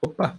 [0.00, 0.38] Opa!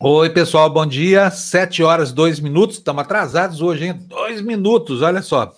[0.00, 1.30] Oi, pessoal, bom dia.
[1.30, 2.78] Sete horas, dois minutos.
[2.78, 3.92] Estamos atrasados hoje, hein?
[4.08, 5.54] Dois minutos, olha só.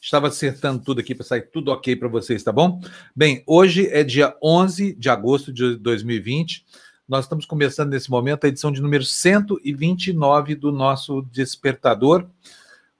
[0.00, 2.80] Estava acertando tudo aqui para sair tudo ok para vocês, tá bom?
[3.14, 6.64] Bem, hoje é dia 11 de agosto de 2020.
[7.08, 12.26] Nós estamos começando nesse momento a edição de número 129 do nosso Despertador.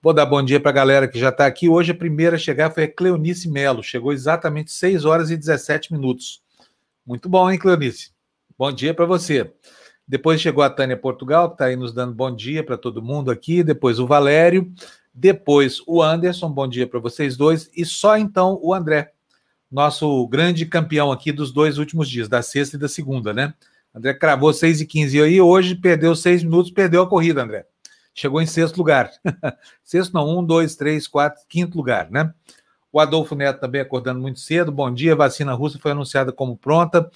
[0.01, 1.67] Vou dar bom dia para a galera que já está aqui.
[1.67, 3.83] Hoje a primeira a chegar foi a Cleonice Melo.
[3.83, 6.41] Chegou exatamente 6 horas e 17 minutos.
[7.05, 8.11] Muito bom, hein, Cleonice?
[8.57, 9.51] Bom dia para você.
[10.07, 13.29] Depois chegou a Tânia Portugal, que está aí nos dando bom dia para todo mundo
[13.29, 13.61] aqui.
[13.61, 14.71] Depois o Valério.
[15.13, 17.69] Depois o Anderson, bom dia para vocês dois.
[17.75, 19.11] E só então o André,
[19.69, 23.53] nosso grande campeão aqui dos dois últimos dias, da sexta e da segunda, né?
[23.97, 27.65] André cravou 6 e 15 aí, hoje perdeu 6 minutos, perdeu a corrida, André.
[28.13, 29.11] Chegou em sexto lugar.
[29.83, 32.31] sexto não, um, dois, três, quatro, quinto lugar, né?
[32.91, 34.71] O Adolfo Neto também acordando muito cedo.
[34.71, 37.09] Bom dia, vacina russa foi anunciada como pronta.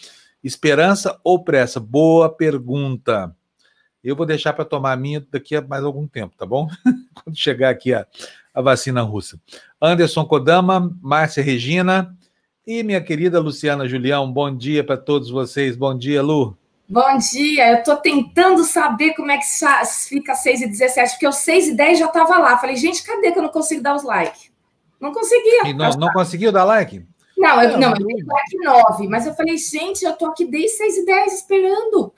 [0.43, 1.79] Esperança ou pressa?
[1.79, 3.35] Boa pergunta.
[4.03, 6.67] Eu vou deixar para tomar a minha daqui a mais algum tempo, tá bom?
[7.13, 8.07] Quando chegar aqui a,
[8.51, 9.39] a vacina russa.
[9.79, 12.17] Anderson Kodama, Márcia Regina
[12.65, 14.31] e minha querida Luciana Julião.
[14.31, 15.75] Bom dia para todos vocês.
[15.75, 16.60] Bom dia, Lu.
[16.91, 19.45] Bom dia, eu estou tentando saber como é que
[20.09, 22.57] fica 6 e 17, porque o 6 e 10 já estava lá.
[22.57, 24.51] Falei, gente, cadê que eu não consigo dar os likes?
[24.99, 25.69] Não conseguia.
[25.69, 27.07] E não, não conseguiu dar like?
[27.37, 30.75] Não, eu, não, eu dei like 9, mas eu falei, gente, eu estou aqui desde
[30.75, 32.13] 6 e 10 esperando.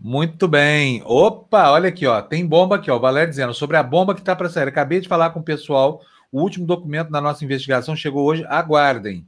[0.00, 1.02] Muito bem.
[1.04, 2.22] Opa, olha aqui, ó.
[2.22, 2.96] Tem bomba aqui, ó.
[2.96, 4.68] O Valério dizendo sobre a bomba que está para sair.
[4.68, 6.00] Acabei de falar com o pessoal.
[6.32, 8.46] O último documento da nossa investigação chegou hoje.
[8.48, 9.26] Aguardem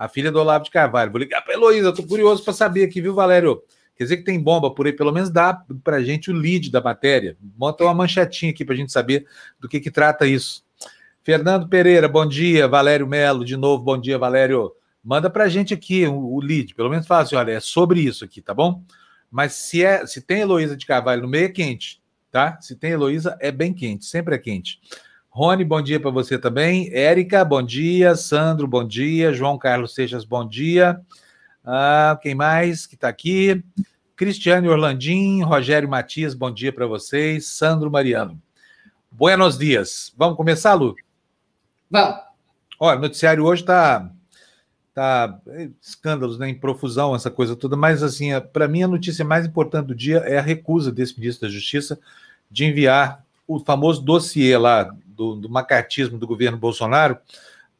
[0.00, 1.12] a filha do Olavo de Carvalho.
[1.12, 3.62] Vou ligar para Heloísa, estou curioso para saber aqui, viu, Valério?
[3.94, 5.52] Quer dizer que tem bomba por aí, pelo menos dá
[5.84, 7.36] para a gente o lead da matéria.
[7.54, 9.26] Monta uma manchetinha aqui para a gente saber
[9.60, 10.64] do que, que trata isso.
[11.22, 12.66] Fernando Pereira, bom dia.
[12.66, 14.72] Valério Melo, de novo, bom dia, Valério.
[15.04, 18.00] Manda para a gente aqui o, o lead, pelo menos fala assim, olha, é sobre
[18.00, 18.82] isso aqui, tá bom?
[19.30, 22.58] Mas se, é, se tem Heloísa de Carvalho no meio, é quente, tá?
[22.62, 24.80] Se tem Heloísa, é bem quente, sempre é quente.
[25.32, 26.92] Rony, bom dia para você também.
[26.92, 28.16] Érica, bom dia.
[28.16, 29.32] Sandro, bom dia.
[29.32, 31.00] João Carlos Seixas, bom dia.
[31.64, 33.62] Ah, quem mais que está aqui?
[34.16, 37.46] Cristiane Orlandim, Rogério Matias, bom dia para vocês.
[37.46, 38.42] Sandro Mariano.
[39.08, 40.12] Buenos dias.
[40.16, 40.96] Vamos começar, Lu?
[41.88, 42.16] Vamos.
[42.80, 44.10] Olha, o noticiário hoje está
[44.92, 45.40] tá
[45.80, 49.86] escândalos, né, em profusão, essa coisa toda, mas assim, para mim a notícia mais importante
[49.86, 52.00] do dia é a recusa desse ministro da Justiça
[52.50, 57.18] de enviar o famoso dossiê lá do, do macartismo do governo Bolsonaro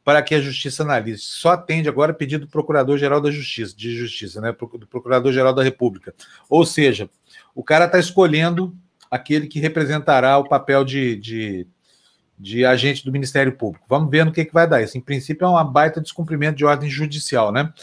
[0.03, 1.23] para que a justiça analise.
[1.23, 4.51] Só atende agora pedido do Procurador-Geral da Justiça, de Justiça, né?
[4.51, 6.13] Do Procurador-Geral da República.
[6.47, 7.09] Ou seja,
[7.55, 8.75] o cara está escolhendo
[9.09, 11.67] aquele que representará o papel de, de,
[12.37, 13.85] de, agente do Ministério Público.
[13.89, 14.81] Vamos ver no que, que vai dar.
[14.81, 17.73] Isso, em princípio, é uma baita descumprimento de ordem judicial, né?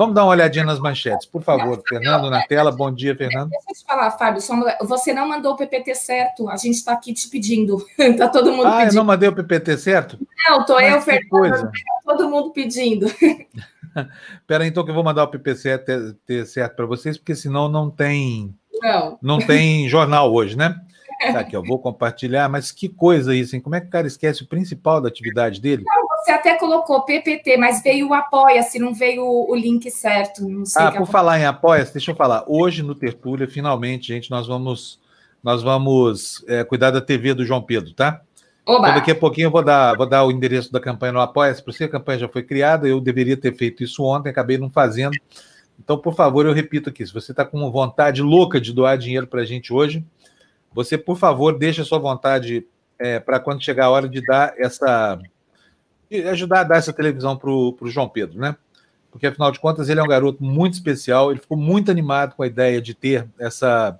[0.00, 1.82] Vamos dar uma olhadinha nas manchetes, por favor.
[1.86, 2.72] Fernando na tela.
[2.72, 3.50] Bom dia, Fernando.
[3.50, 4.40] Deixa eu te falar, Fábio.
[4.80, 6.48] Você não mandou o PPT certo.
[6.48, 7.86] A gente está aqui te pedindo.
[7.98, 8.88] Está todo mundo ah, pedindo.
[8.88, 10.18] Ah, eu não mandei o PPT certo?
[10.48, 11.28] Não, estou eu, Fernando.
[11.28, 11.66] Coisa.
[11.66, 13.08] Tá todo mundo pedindo.
[14.40, 18.54] Espera então que eu vou mandar o PPT certo para vocês, porque senão não tem...
[18.80, 19.18] Não.
[19.20, 20.80] Não tem jornal hoje, né?
[21.20, 23.60] Tá aqui, eu vou compartilhar, mas que coisa isso, hein?
[23.60, 25.84] Como é que o cara esquece o principal da atividade dele?
[25.84, 30.42] Não, você até colocou PPT, mas veio o Apoia-se, não veio o link certo.
[30.76, 32.44] ah, por falar em Apoia-se, deixa eu falar.
[32.46, 35.00] Hoje no Tertúlia, finalmente, gente, nós vamos
[35.42, 38.20] nós vamos é, cuidar da TV do João Pedro, tá?
[38.62, 41.62] Então, daqui a pouquinho eu vou dar, vou dar o endereço da campanha no Apoia-se
[41.62, 41.84] para você.
[41.84, 45.16] A campanha já foi criada, eu deveria ter feito isso ontem, acabei não fazendo.
[45.82, 49.26] Então, por favor, eu repito aqui: se você está com vontade louca de doar dinheiro
[49.26, 50.04] para a gente hoje,
[50.72, 52.66] você, por favor, deixe a sua vontade
[52.98, 55.18] é, para quando chegar a hora de dar essa.
[56.10, 58.56] De ajudar a dar essa televisão para o João Pedro, né?
[59.10, 62.42] Porque, afinal de contas, ele é um garoto muito especial, ele ficou muito animado com
[62.42, 63.98] a ideia de ter essa,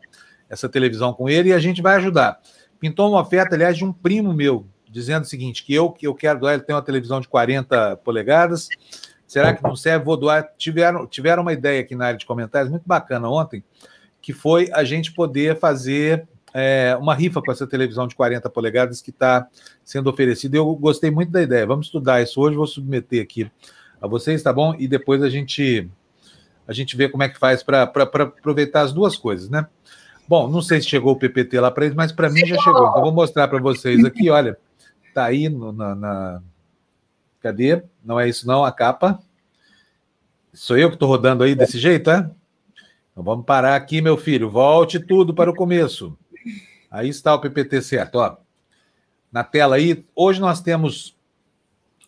[0.48, 2.40] essa televisão com ele e a gente vai ajudar.
[2.78, 6.14] Pintou uma oferta, aliás, de um primo meu, dizendo o seguinte: que eu que eu
[6.14, 8.68] quero doar, ele tem uma televisão de 40 polegadas.
[9.26, 10.04] Será que não serve?
[10.04, 10.48] Vou doar.
[10.56, 13.62] Tiveram, tiveram uma ideia aqui na área de comentários muito bacana ontem,
[14.20, 19.00] que foi a gente poder fazer é, uma rifa com essa televisão de 40 polegadas
[19.00, 19.46] que está
[19.84, 20.56] sendo oferecida.
[20.56, 21.66] Eu gostei muito da ideia.
[21.66, 23.50] Vamos estudar isso hoje, vou submeter aqui
[24.00, 24.74] a vocês, tá bom?
[24.78, 25.88] E depois a gente
[26.66, 29.66] a gente vê como é que faz para aproveitar as duas coisas, né?
[30.28, 32.88] Bom, não sei se chegou o PPT lá para eles, mas para mim já chegou.
[32.88, 34.56] Então vou mostrar para vocês aqui, olha,
[35.12, 36.42] tá aí no, na, na,
[37.40, 37.82] Cadê?
[38.04, 39.18] Não é isso não, a capa.
[40.52, 42.30] Sou eu que estou rodando aí desse jeito, é?
[43.10, 44.50] Então vamos parar aqui, meu filho.
[44.50, 46.16] Volte tudo para o começo.
[46.90, 48.36] Aí está o PPT certo, ó.
[49.30, 51.16] Na tela aí, hoje nós temos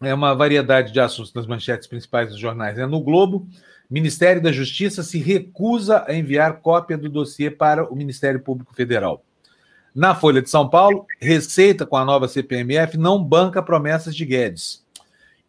[0.01, 2.77] é, uma variedade de assuntos nas manchetes principais dos jornais.
[2.79, 3.47] É no Globo,
[3.89, 9.23] Ministério da Justiça se recusa a enviar cópia do dossiê para o Ministério Público Federal.
[9.95, 14.83] Na Folha de São Paulo, Receita com a nova CPMF não banca promessas de Guedes.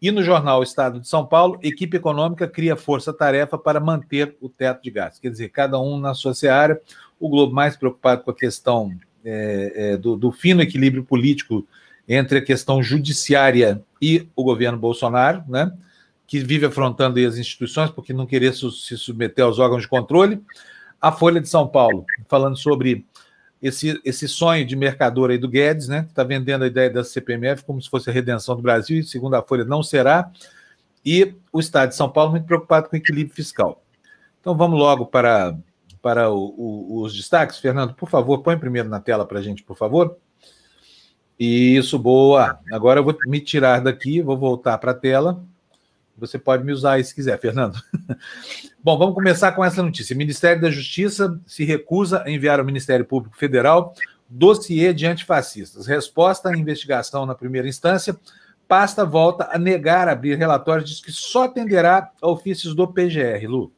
[0.01, 4.83] E no jornal Estado de São Paulo, equipe econômica cria força-tarefa para manter o teto
[4.83, 5.21] de gastos.
[5.21, 6.81] Quer dizer, cada um na sua seara.
[7.17, 8.91] O Globo mais preocupado com a questão
[9.23, 11.67] é, é, do, do fino equilíbrio político
[12.07, 15.71] entre a questão judiciária e o governo Bolsonaro, né?
[16.27, 20.41] que vive afrontando as instituições porque não querer se submeter aos órgãos de controle.
[20.99, 23.05] A Folha de São Paulo, falando sobre
[23.61, 26.03] esse, esse sonho de mercador aí do Guedes, né?
[26.03, 29.03] Que está vendendo a ideia da CPMF como se fosse a redenção do Brasil, e
[29.03, 30.31] segundo a Folha, não será.
[31.05, 33.83] E o Estado de São Paulo muito preocupado com o equilíbrio fiscal.
[34.41, 35.57] Então vamos logo para,
[36.03, 37.57] para o, o, os destaques.
[37.57, 40.17] Fernando, por favor, põe primeiro na tela para a gente, por favor.
[41.39, 42.59] Isso, boa.
[42.71, 45.41] Agora eu vou me tirar daqui, vou voltar para a tela.
[46.17, 47.81] Você pode me usar aí se quiser, Fernando.
[48.83, 50.15] Bom, vamos começar com essa notícia.
[50.15, 53.95] Ministério da Justiça se recusa a enviar ao Ministério Público Federal
[54.29, 55.87] dossiê de antifascistas.
[55.87, 58.15] Resposta à investigação na primeira instância,
[58.67, 63.71] pasta volta a negar abrir relatório, diz que só atenderá a ofícios do PGR, Lu.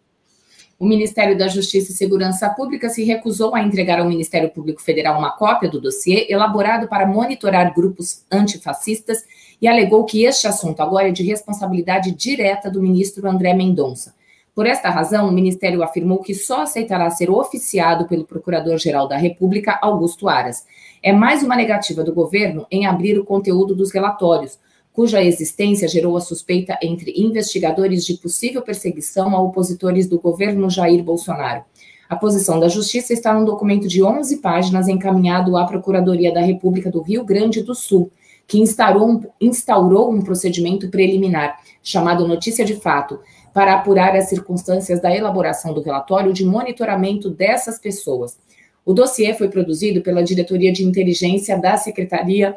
[0.78, 5.18] O Ministério da Justiça e Segurança Pública se recusou a entregar ao Ministério Público Federal
[5.18, 9.24] uma cópia do dossiê elaborado para monitorar grupos antifascistas
[9.62, 14.14] e alegou que este assunto agora é de responsabilidade direta do ministro André Mendonça.
[14.54, 19.80] Por esta razão, o Ministério afirmou que só aceitará ser oficiado pelo Procurador-Geral da República,
[19.82, 20.66] Augusto Aras.
[21.02, 24.60] É mais uma negativa do governo em abrir o conteúdo dos relatórios,
[24.96, 31.04] cuja existência gerou a suspeita entre investigadores de possível perseguição a opositores do governo Jair
[31.04, 31.66] Bolsonaro.
[32.08, 36.90] A posição da Justiça está num documento de 11 páginas encaminhado à Procuradoria da República
[36.90, 38.10] do Rio Grande do Sul,
[38.48, 43.20] que instaurou instaurou um procedimento preliminar, chamado Notícia de Fato,
[43.54, 48.38] para apurar as circunstâncias da elaboração do relatório de monitoramento dessas pessoas.
[48.86, 52.56] O dossiê foi produzido pela Diretoria de Inteligência da Secretaria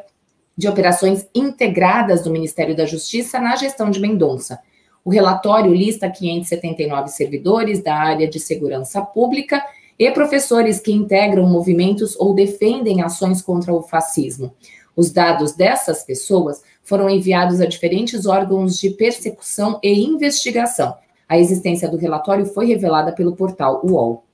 [0.59, 4.59] de Operações Integradas do Ministério da Justiça na gestão de Mendonça.
[5.05, 9.65] O relatório lista 579 servidores da área de segurança pública
[9.97, 14.53] e professores que integram movimentos ou defendem ações contra o fascismo.
[14.97, 20.93] Os dados dessas pessoas foram enviados a diferentes órgãos de persecução e investigação.
[21.29, 24.25] A existência do relatório foi revelada pelo portal UOL.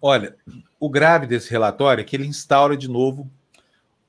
[0.00, 0.34] Olha,
[0.80, 3.30] o grave desse relatório é que ele instaura de novo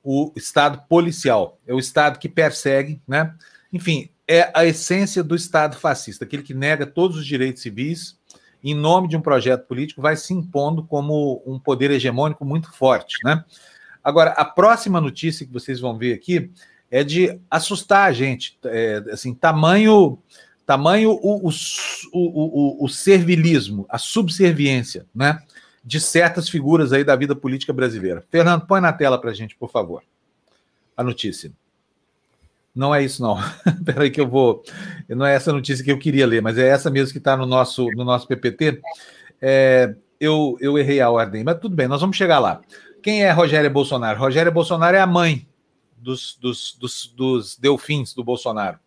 [0.02, 1.58] o Estado policial.
[1.66, 3.34] É o Estado que persegue, né?
[3.72, 8.16] Enfim, é a essência do Estado fascista, aquele que nega todos os direitos civis
[8.62, 13.16] em nome de um projeto político, vai se impondo como um poder hegemônico muito forte,
[13.24, 13.44] né?
[14.04, 16.50] Agora, a próxima notícia que vocês vão ver aqui
[16.90, 20.18] é de assustar a gente, é, assim, tamanho,
[20.66, 21.50] tamanho o, o,
[22.12, 25.40] o, o, servilismo, a subserviência, né?
[25.84, 28.24] De certas figuras aí da vida política brasileira.
[28.30, 30.02] Fernando, põe na tela para a gente, por favor,
[30.96, 31.52] a notícia.
[32.74, 33.38] Não é isso, não.
[33.66, 34.62] Espera aí que eu vou.
[35.08, 37.46] Não é essa notícia que eu queria ler, mas é essa mesmo que está no
[37.46, 38.80] nosso, no nosso PPT.
[39.40, 42.62] É, eu, eu errei a ordem, mas tudo bem, nós vamos chegar lá.
[43.02, 44.18] Quem é Rogéria Bolsonaro?
[44.18, 45.46] Rogéria Bolsonaro é a mãe
[45.96, 48.78] dos, dos, dos, dos delfins do Bolsonaro.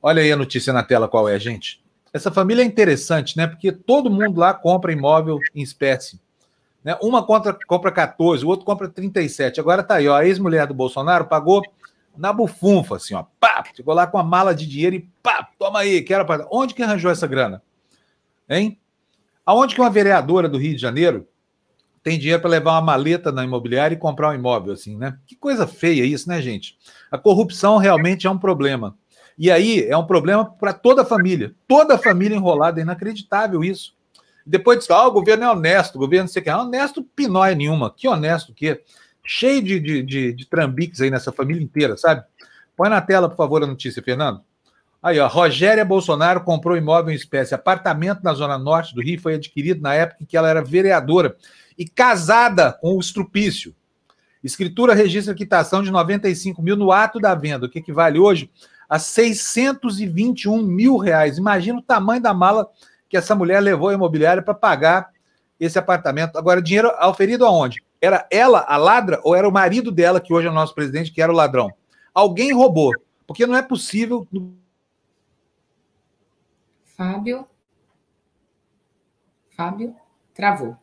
[0.00, 1.81] Olha aí a notícia na tela qual é, gente.
[2.12, 3.46] Essa família é interessante, né?
[3.46, 6.20] Porque todo mundo lá compra imóvel em espécie.
[6.84, 6.96] Né?
[7.00, 9.60] Uma compra, compra 14, o outro compra 37.
[9.60, 11.62] Agora tá aí, ó, a ex-mulher do Bolsonaro pagou
[12.16, 13.24] na bufunfa, assim, ó.
[13.40, 16.46] Pá, chegou lá com a mala de dinheiro e pá, toma aí, quero pagar.
[16.50, 17.62] Onde que arranjou essa grana?
[18.48, 18.78] Hein?
[19.46, 21.26] Aonde que uma vereadora do Rio de Janeiro
[22.02, 25.16] tem dinheiro para levar uma maleta na imobiliária e comprar um imóvel, assim, né?
[25.26, 26.76] Que coisa feia isso, né, gente?
[27.10, 28.96] A corrupção realmente é um problema.
[29.38, 31.54] E aí é um problema para toda a família.
[31.66, 33.94] Toda a família enrolada, é inacreditável isso.
[34.44, 36.50] Depois diz, ah, o governo é honesto, o governo não sei o que.
[36.50, 37.92] É honesto pinóia nenhuma.
[37.96, 38.82] Que honesto que
[39.24, 42.24] Cheio de, de, de, de trambiques aí nessa família inteira, sabe?
[42.76, 44.40] Põe na tela, por favor, a notícia, Fernando.
[45.00, 47.54] Aí, ó, Rogéria Bolsonaro comprou imóvel em espécie.
[47.54, 51.36] Apartamento na Zona Norte do Rio foi adquirido na época em que ela era vereadora
[51.78, 53.74] e casada com o Estrupício.
[54.42, 58.50] Escritura registra quitação de 95 mil no ato da venda, o que equivale hoje
[58.92, 61.38] a 621 mil reais.
[61.38, 62.68] Imagina o tamanho da mala
[63.08, 65.08] que essa mulher levou à imobiliária para pagar
[65.58, 66.36] esse apartamento.
[66.36, 67.82] Agora, dinheiro auferido aonde?
[68.02, 71.10] Era ela a ladra ou era o marido dela, que hoje é o nosso presidente,
[71.10, 71.72] que era o ladrão?
[72.12, 72.92] Alguém roubou.
[73.26, 74.28] Porque não é possível.
[76.84, 77.46] Fábio.
[79.56, 79.96] Fábio,
[80.34, 80.76] travou.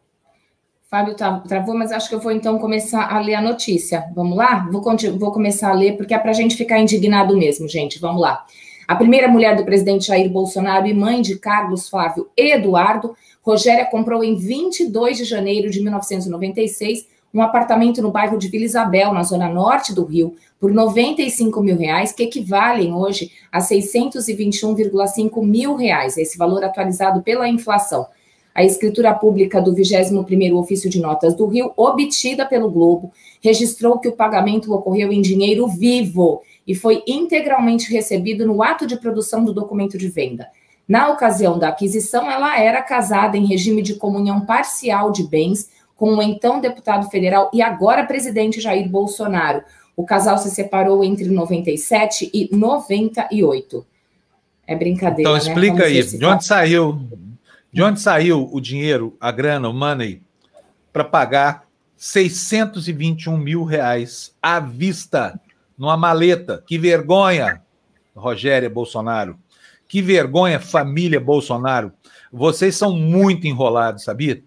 [0.90, 4.10] Fábio travou, mas acho que eu vou então começar a ler a notícia.
[4.16, 4.68] Vamos lá?
[4.72, 4.82] Vou,
[5.20, 8.00] vou começar a ler, porque é para a gente ficar indignado mesmo, gente.
[8.00, 8.44] Vamos lá.
[8.88, 14.24] A primeira mulher do presidente Jair Bolsonaro e mãe de Carlos Flávio Eduardo, Rogéria comprou
[14.24, 19.48] em 22 de janeiro de 1996 um apartamento no bairro de Vila Isabel, na zona
[19.48, 26.36] norte do Rio, por 95 mil reais, que equivalem hoje a 621,5 mil reais, esse
[26.36, 28.08] valor atualizado pela inflação.
[28.54, 34.08] A escritura pública do 21º Ofício de Notas do Rio, obtida pelo Globo, registrou que
[34.08, 39.54] o pagamento ocorreu em dinheiro vivo e foi integralmente recebido no ato de produção do
[39.54, 40.48] documento de venda.
[40.88, 46.16] Na ocasião da aquisição, ela era casada em regime de comunhão parcial de bens com
[46.16, 49.62] o então deputado federal e agora presidente Jair Bolsonaro.
[49.96, 53.86] O casal se separou entre 97 e 98.
[54.66, 55.22] É brincadeira.
[55.22, 55.40] Então né?
[55.40, 55.86] explica né?
[55.86, 57.00] aí, de onde saiu
[57.72, 60.22] de onde saiu o dinheiro, a grana, o money,
[60.92, 65.40] para pagar 621 mil reais à vista,
[65.78, 66.64] numa maleta?
[66.66, 67.62] Que vergonha,
[68.16, 69.38] Rogério Bolsonaro.
[69.88, 71.92] Que vergonha, família Bolsonaro.
[72.32, 74.44] Vocês são muito enrolados, sabia?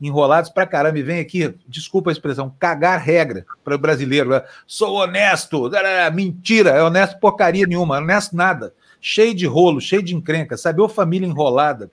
[0.00, 0.98] Enrolados pra caramba.
[0.98, 4.42] E vem aqui, desculpa a expressão, cagar regra para o brasileiro.
[4.66, 5.70] Sou honesto.
[6.12, 8.74] Mentira, é honesto porcaria nenhuma, honesto nada.
[9.00, 10.80] Cheio de rolo, cheio de encrenca, sabe?
[10.80, 11.90] Ô família enrolada.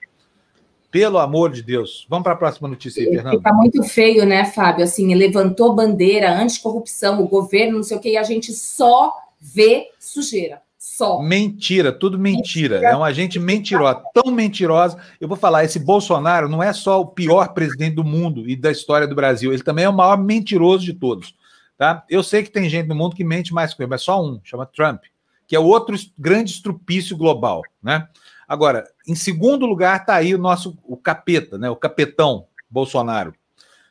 [0.90, 2.06] Pelo amor de Deus.
[2.08, 3.36] Vamos para a próxima notícia aí, Fernando.
[3.36, 4.84] Fica muito feio, né, Fábio?
[4.84, 9.88] Assim, levantou bandeira anticorrupção, o governo, não sei o quê, e a gente só vê
[9.98, 10.60] sujeira.
[10.76, 11.20] Só.
[11.20, 12.76] Mentira, tudo mentira.
[12.76, 12.92] mentira.
[12.92, 14.98] É uma gente mentirosa, tão mentirosa.
[15.20, 18.70] Eu vou falar, esse Bolsonaro não é só o pior presidente do mundo e da
[18.70, 21.34] história do Brasil, ele também é o maior mentiroso de todos.
[21.76, 22.04] Tá?
[22.08, 24.40] Eu sei que tem gente no mundo que mente mais que ele, mas só um,
[24.42, 25.02] chama Trump,
[25.46, 28.06] que é outro grande estrupício global, né?
[28.46, 31.68] Agora, em segundo lugar está aí o nosso o capeta, né?
[31.68, 33.34] O capetão Bolsonaro,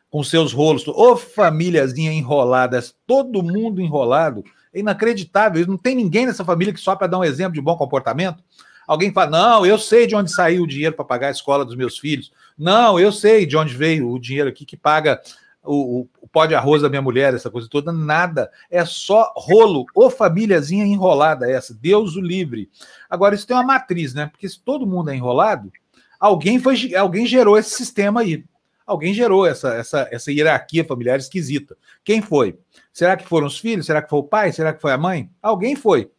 [0.09, 0.88] com seus rolos.
[0.88, 4.45] Ô, famíliazinha enrolada, todo mundo enrolado.
[4.73, 5.67] É inacreditável.
[5.67, 8.41] Não tem ninguém nessa família que só para dar um exemplo de bom comportamento.
[8.88, 11.75] Alguém fala: não, eu sei de onde saiu o dinheiro para pagar a escola dos
[11.75, 12.31] meus filhos.
[12.57, 15.19] Não, eu sei de onde veio o dinheiro aqui que paga
[15.63, 18.49] o, o, pó de arroz da minha mulher, essa coisa toda, nada.
[18.69, 21.73] É só rolo, ou famíliazinha enrolada essa.
[21.73, 22.69] Deus o livre.
[23.09, 24.27] Agora, isso tem uma matriz, né?
[24.27, 25.71] Porque se todo mundo é enrolado,
[26.19, 28.43] alguém, foi, alguém gerou esse sistema aí.
[28.85, 31.77] Alguém gerou essa, essa, essa hierarquia familiar esquisita.
[32.03, 32.57] Quem foi?
[32.91, 33.85] Será que foram os filhos?
[33.85, 34.51] Será que foi o pai?
[34.51, 35.29] Será que foi a mãe?
[35.41, 36.09] Alguém foi.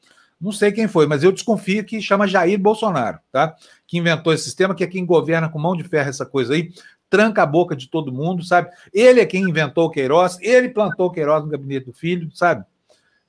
[0.40, 3.54] Não sei quem foi, mas eu desconfio que chama Jair Bolsonaro, tá?
[3.86, 6.72] Que inventou esse sistema, que é quem governa com mão de ferro essa coisa aí,
[7.10, 8.70] tranca a boca de todo mundo, sabe?
[8.94, 12.64] Ele é quem inventou o Queiroz, ele plantou o Queiroz no gabinete do filho, sabe?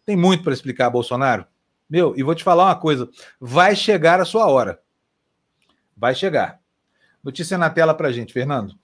[0.06, 1.46] Tem muito para explicar, Bolsonaro.
[1.90, 3.10] Meu, e vou te falar uma coisa:
[3.40, 4.80] vai chegar a sua hora.
[5.98, 6.62] Vai chegar.
[7.24, 8.76] Notícia na tela para gente, Fernando.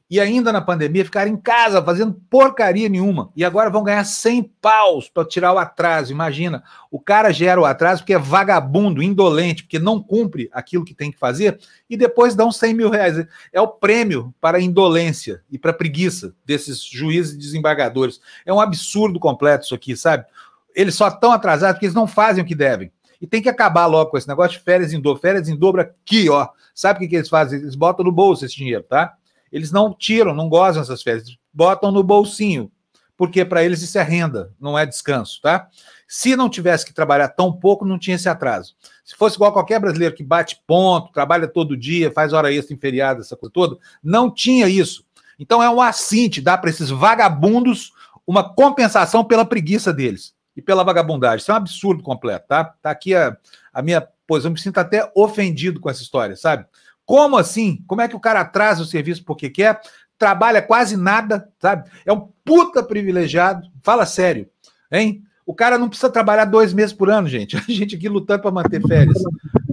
[0.10, 3.32] e ainda na pandemia ficaram em casa fazendo porcaria nenhuma.
[3.36, 6.12] E agora vão ganhar 100 paus para tirar o atraso.
[6.12, 10.96] Imagina, o cara gera o atraso porque é vagabundo, indolente, porque não cumpre aquilo que
[10.96, 13.24] tem que fazer e depois dão 100 mil reais.
[13.54, 18.20] É o prêmio para a indolência e para a preguiça desses juízes e desembargadores.
[18.44, 20.26] É um absurdo completo isso aqui, sabe?
[20.74, 22.92] Eles só estão atrasados porque eles não fazem o que devem.
[23.22, 25.22] E tem que acabar logo com esse negócio de férias em dobro.
[25.22, 26.48] Férias em dobro aqui, ó.
[26.74, 27.60] Sabe o que, que eles fazem?
[27.60, 29.14] Eles botam no bolso esse dinheiro, tá?
[29.52, 32.72] Eles não tiram, não gozam essas férias, botam no bolsinho,
[33.18, 35.68] porque para eles isso é renda, não é descanso, tá?
[36.08, 38.76] Se não tivesse que trabalhar tão pouco, não tinha esse atraso.
[39.04, 42.80] Se fosse igual qualquer brasileiro que bate ponto, trabalha todo dia, faz hora extra em
[42.80, 45.04] feriado, essa coisa toda, não tinha isso.
[45.38, 47.92] Então é um assinte, dá para esses vagabundos
[48.26, 51.38] uma compensação pela preguiça deles e pela vagabundagem.
[51.40, 52.64] Isso é um absurdo completo, tá?
[52.82, 53.36] Tá aqui a,
[53.74, 56.66] a minha posição, me sinto até ofendido com essa história, sabe?
[57.10, 57.84] Como assim?
[57.88, 59.82] Como é que o cara atrasa o serviço porque quer?
[60.16, 61.90] trabalha quase nada, sabe?
[62.06, 63.68] É um puta privilegiado.
[63.82, 64.48] Fala sério,
[64.92, 65.24] hein?
[65.46, 67.56] O cara não precisa trabalhar dois meses por ano, gente.
[67.58, 69.18] A gente aqui lutando para manter férias.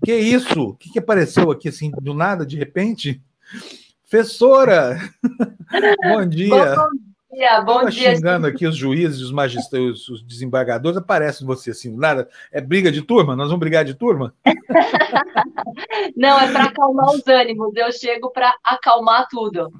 [0.02, 0.62] Que isso?
[0.62, 3.21] O que, que apareceu aqui assim, do nada, de repente?
[4.09, 4.99] Professora!
[6.09, 6.76] Bom dia!
[6.76, 7.06] Bom
[7.37, 8.16] dia, bom dia.
[8.16, 12.28] xingando aqui os juízes, os magistrados, os desembargadores, aparece você assim, nada.
[12.50, 13.37] É briga de turma?
[13.37, 14.35] Nós vamos brigar de turma?
[16.16, 17.76] Não, é para acalmar os ânimos.
[17.76, 19.71] Eu chego para acalmar tudo.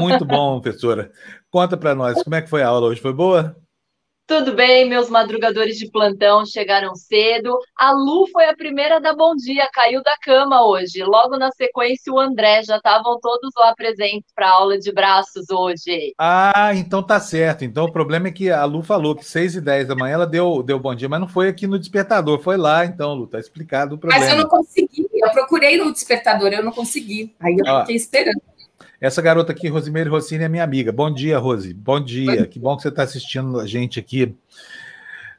[0.00, 1.12] Muito bom, professora.
[1.50, 3.00] Conta para nós, como é que foi a aula hoje?
[3.00, 3.54] Foi boa?
[4.26, 7.56] Tudo bem, meus madrugadores de plantão chegaram cedo.
[7.78, 11.04] A Lu foi a primeira da bom dia, caiu da cama hoje.
[11.04, 15.48] Logo na sequência, o André já estavam todos lá presentes para a aula de braços
[15.48, 16.12] hoje.
[16.18, 17.64] Ah, então tá certo.
[17.64, 20.26] Então o problema é que a Lu falou que 6 e 10 da manhã ela
[20.26, 23.38] deu, deu bom dia, mas não foi aqui no despertador, foi lá, então, Lu, tá
[23.38, 24.24] explicado o problema.
[24.24, 27.32] Mas eu não consegui, eu procurei no despertador, eu não consegui.
[27.38, 28.42] Aí eu fiquei esperando.
[29.00, 30.90] Essa garota aqui, Rosimeire Rossini, é minha amiga.
[30.90, 31.72] Bom dia, Rose.
[31.74, 32.46] Bom dia.
[32.46, 34.34] Que bom que você está assistindo a gente aqui.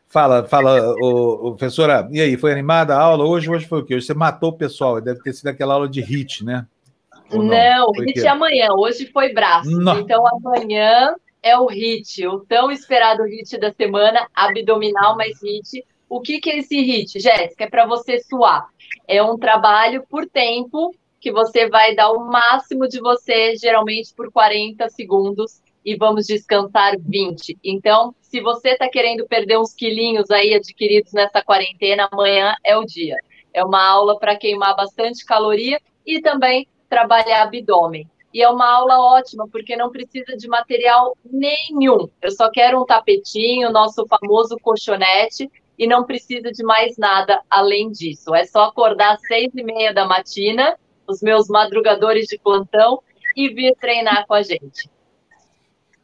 [0.08, 2.08] Fala, fala, ô, ô, professora.
[2.12, 3.50] E aí, foi animada a aula hoje?
[3.50, 3.96] Hoje foi o quê?
[3.96, 5.02] Hoje você matou o pessoal.
[5.02, 6.66] Deve ter sido aquela aula de HIT, né?
[7.32, 8.70] Ou não, não HIT é amanhã.
[8.74, 9.70] Hoje foi braço.
[9.70, 10.00] Não.
[10.00, 15.84] Então amanhã é o HIT, o tão esperado HIT da semana, abdominal mais HIT.
[16.10, 17.66] O que, que é esse HIT, Jéssica?
[17.66, 18.68] É para você suar.
[19.08, 20.94] É um trabalho por tempo
[21.28, 26.96] que você vai dar o máximo de você, geralmente por 40 segundos, e vamos descansar
[26.98, 27.58] 20.
[27.62, 32.86] Então, se você está querendo perder uns quilinhos aí adquiridos nessa quarentena, amanhã é o
[32.86, 33.18] dia.
[33.54, 38.10] É uma aula para queimar bastante caloria e também trabalhar abdômen.
[38.34, 42.08] E é uma aula ótima, porque não precisa de material nenhum.
[42.22, 47.92] Eu só quero um tapetinho, nosso famoso colchonete, e não precisa de mais nada além
[47.92, 48.34] disso.
[48.34, 53.02] É só acordar às seis e meia da matina os meus madrugadores de plantão
[53.36, 54.90] e vir treinar com a gente.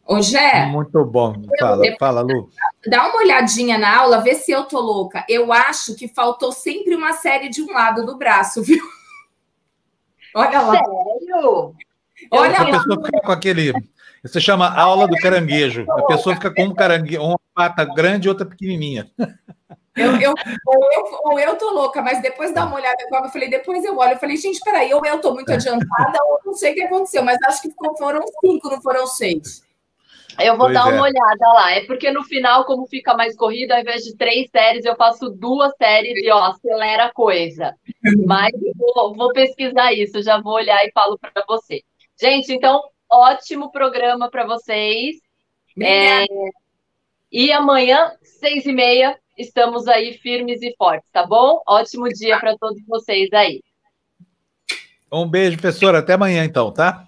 [0.05, 0.65] Ô, Gé.
[0.65, 1.33] Muito bom.
[1.59, 2.49] Fala, eu, fala, Lu.
[2.85, 5.25] Dá uma olhadinha na aula, vê se eu tô louca.
[5.29, 8.83] Eu acho que faltou sempre uma série de um lado do braço, viu?
[10.35, 10.73] Olha lá.
[10.73, 11.75] Sério?
[12.31, 12.71] Olha a lá.
[12.71, 13.73] pessoa fica com aquele.
[14.23, 15.85] Você chama aula do caranguejo.
[15.89, 19.09] A pessoa fica com um caranguejo, uma pata grande e outra pequenininha.
[19.95, 20.33] Eu, eu,
[20.65, 23.95] ou, eu, ou eu tô louca, mas depois dá uma olhada eu falei, depois eu
[23.97, 24.13] olho.
[24.13, 27.23] Eu falei, gente, peraí, ou eu tô muito adiantada, ou não sei o que aconteceu,
[27.23, 29.63] mas acho que foram cinco, não foram seis.
[30.39, 30.95] Eu vou pois dar é.
[30.95, 31.71] uma olhada lá.
[31.71, 35.29] É porque no final, como fica mais corrido, ao invés de três séries, eu faço
[35.29, 37.75] duas séries e ó, acelera a coisa.
[38.25, 41.83] Mas vou, vou pesquisar isso, já vou olhar e falo para você.
[42.19, 45.17] Gente, então, ótimo programa para vocês.
[45.79, 46.25] É,
[47.31, 51.61] e amanhã, seis e meia, estamos aí firmes e fortes, tá bom?
[51.67, 53.61] Ótimo dia para todos vocês aí.
[55.11, 55.99] Um beijo, professora.
[55.99, 57.05] Até amanhã, então, tá?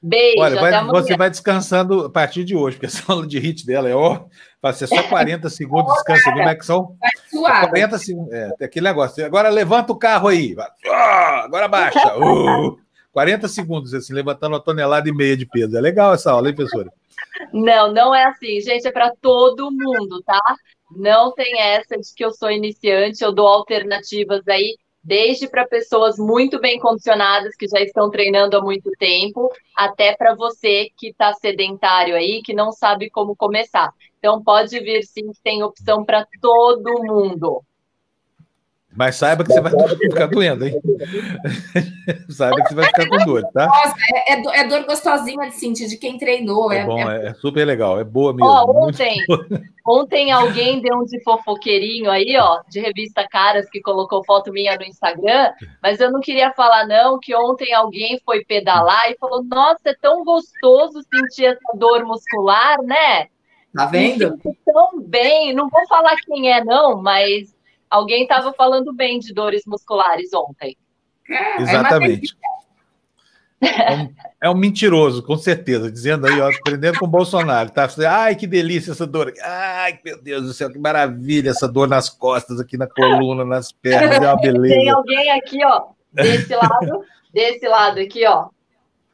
[0.00, 0.40] Beijo.
[0.40, 3.88] Olha, vai, você vai descansando a partir de hoje, porque essa aula de hit dela
[3.88, 4.26] é ó,
[4.62, 6.22] vai ser só 40 segundos de descanso.
[6.24, 6.96] Como é que são?
[7.32, 8.32] 40 segundos.
[8.32, 9.24] É, aquele negócio.
[9.24, 10.54] Agora levanta o carro aí.
[11.44, 11.98] Agora baixa.
[12.18, 12.78] Uh,
[13.12, 15.76] 40 segundos, assim, levantando uma tonelada e meia de peso.
[15.76, 16.92] É legal essa aula, hein, professora?
[17.52, 20.40] Não, não é assim, gente, é para todo mundo, tá?
[20.90, 26.16] Não tem essa de que eu sou iniciante, eu dou alternativas aí, desde para pessoas
[26.18, 31.32] muito bem condicionadas que já estão treinando há muito tempo, até para você que está
[31.34, 33.90] sedentário aí, que não sabe como começar.
[34.18, 37.62] Então pode vir sim, que tem opção para todo mundo.
[38.98, 39.70] Mas saiba que você vai
[40.10, 40.74] ficar doendo, hein?
[42.28, 43.66] saiba que você vai ficar com dor, tá?
[43.66, 43.94] Nossa,
[44.26, 46.72] é, é, é dor gostosinha de sentir de quem treinou.
[46.72, 48.50] É, é bom, é, é, super legal, é boa mesmo.
[48.50, 49.22] Ó, ontem,
[49.86, 54.76] ontem alguém deu um de fofoqueirinho aí, ó, de revista Caras, que colocou foto minha
[54.76, 59.44] no Instagram, mas eu não queria falar, não, que ontem alguém foi pedalar e falou:
[59.44, 63.28] Nossa, é tão gostoso sentir essa dor muscular, né?
[63.72, 64.36] Tá vendo?
[64.64, 67.56] Tão bem, não vou falar quem é, não, mas
[67.90, 70.76] Alguém estava falando bem de dores musculares ontem.
[71.28, 72.36] É, Exatamente.
[73.60, 77.88] É um, é um, mentiroso, com certeza, dizendo aí, ó, aprendendo com o Bolsonaro, tá?
[78.08, 79.32] Ai, que delícia essa dor.
[79.42, 83.72] Ai, meu Deus do céu, que maravilha essa dor nas costas, aqui na coluna, nas
[83.72, 84.74] pernas, é uma beleza.
[84.74, 88.48] Tem alguém aqui, ó, desse lado, desse lado aqui, ó,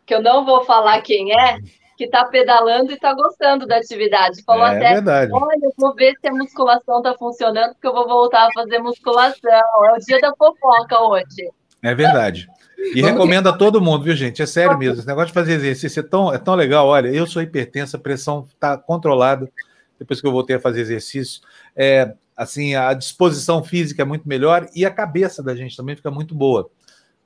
[0.04, 1.58] que eu não vou falar quem é,
[1.96, 4.42] que está pedalando e está gostando da atividade.
[4.44, 5.32] Falou é, até, verdade.
[5.32, 8.78] olha, eu vou ver se a musculação está funcionando, porque eu vou voltar a fazer
[8.78, 9.86] musculação.
[9.86, 11.50] É o dia da fofoca hoje.
[11.82, 12.48] É verdade.
[12.94, 14.42] E recomendo a todo mundo, viu, gente?
[14.42, 14.98] É sério mesmo.
[14.98, 16.86] Esse negócio de fazer exercício é tão, é tão legal.
[16.86, 19.50] Olha, eu sou hipertensa, a pressão está controlada
[19.98, 21.40] depois que eu voltei a fazer exercício.
[21.76, 26.10] É, assim, a disposição física é muito melhor e a cabeça da gente também fica
[26.10, 26.68] muito boa.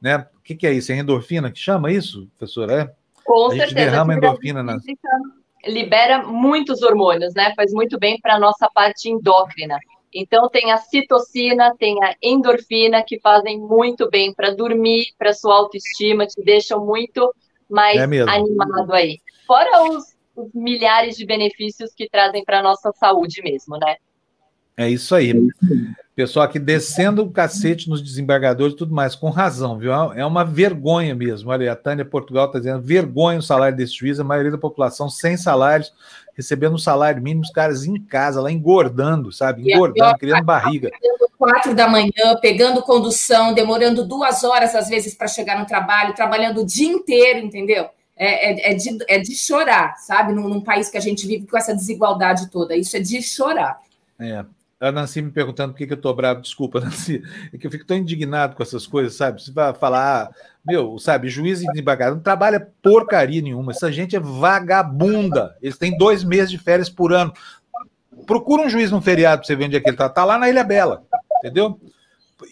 [0.00, 0.26] Né?
[0.36, 0.92] O que, que é isso?
[0.92, 2.82] É endorfina que chama isso, professora?
[2.82, 3.07] É?
[3.28, 3.74] Com certeza.
[3.74, 4.78] Derrama endorfina na...
[5.66, 7.52] libera muitos hormônios, né?
[7.54, 9.78] Faz muito bem para a nossa parte endócrina.
[10.14, 15.56] Então tem a citocina, tem a endorfina que fazem muito bem para dormir, para sua
[15.56, 17.30] autoestima, te deixam muito
[17.68, 19.18] mais é animado aí.
[19.46, 23.96] Fora os, os milhares de benefícios que trazem para a nossa saúde mesmo, né?
[24.78, 25.34] É isso aí.
[26.14, 29.92] Pessoal aqui descendo o cacete nos desembargadores e tudo mais, com razão, viu?
[29.92, 31.50] É uma vergonha mesmo.
[31.50, 35.08] Olha, a Tânia Portugal está dizendo: vergonha o salário desse juiz, a maioria da população
[35.08, 35.92] sem salários,
[36.32, 39.68] recebendo um salário mínimo, os caras em casa, lá engordando, sabe?
[39.68, 40.90] Engordando, criando barriga.
[41.36, 46.62] Quatro da manhã, pegando condução, demorando duas horas às vezes para chegar no trabalho, trabalhando
[46.62, 47.88] o dia inteiro, entendeu?
[48.16, 50.32] É, é, é, de, é de chorar, sabe?
[50.32, 52.76] Num, num país que a gente vive com essa desigualdade toda.
[52.76, 53.80] Isso é de chorar.
[54.18, 54.44] É,
[54.80, 57.70] a Nancy me perguntando por que, que eu tô bravo, desculpa, Nancy, é que eu
[57.70, 59.42] fico tão indignado com essas coisas, sabe?
[59.42, 60.30] Você vai falar,
[60.64, 65.96] meu, sabe, juiz e desembargador não trabalha porcaria nenhuma, essa gente é vagabunda, eles têm
[65.96, 67.32] dois meses de férias por ano.
[68.26, 70.38] Procura um juiz no feriado para você ver onde é que ele tá, tá lá
[70.38, 71.04] na Ilha Bela,
[71.38, 71.80] entendeu?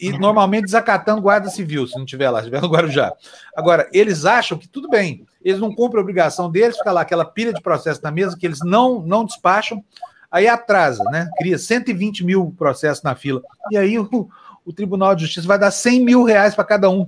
[0.01, 3.13] E normalmente desacatando guarda civil, se não tiver lá, se tiver no Guarujá.
[3.57, 7.25] Agora, eles acham que tudo bem, eles não cumprem a obrigação deles, fica lá aquela
[7.25, 9.85] pilha de processo na mesa que eles não, não despacham,
[10.31, 11.29] Aí atrasa, né?
[11.39, 13.43] Cria 120 mil processos na fila.
[13.71, 14.29] E aí o,
[14.65, 17.07] o Tribunal de Justiça vai dar 100 mil reais para cada um.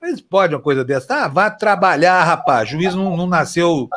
[0.00, 1.24] Mas pode uma coisa dessa?
[1.24, 2.68] Ah, vá trabalhar, rapaz.
[2.68, 3.88] Juiz não, não nasceu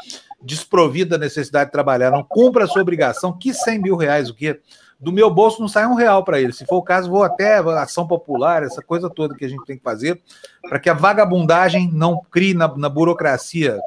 [0.41, 3.37] desprovido da necessidade de trabalhar, não cumpra a sua obrigação.
[3.37, 4.59] Que 100 mil reais, o quê?
[4.99, 6.53] Do meu bolso não sai um real para ele.
[6.53, 9.77] Se for o caso, vou até ação popular, essa coisa toda que a gente tem
[9.77, 10.21] que fazer,
[10.61, 13.79] para que a vagabundagem não crie na, na burocracia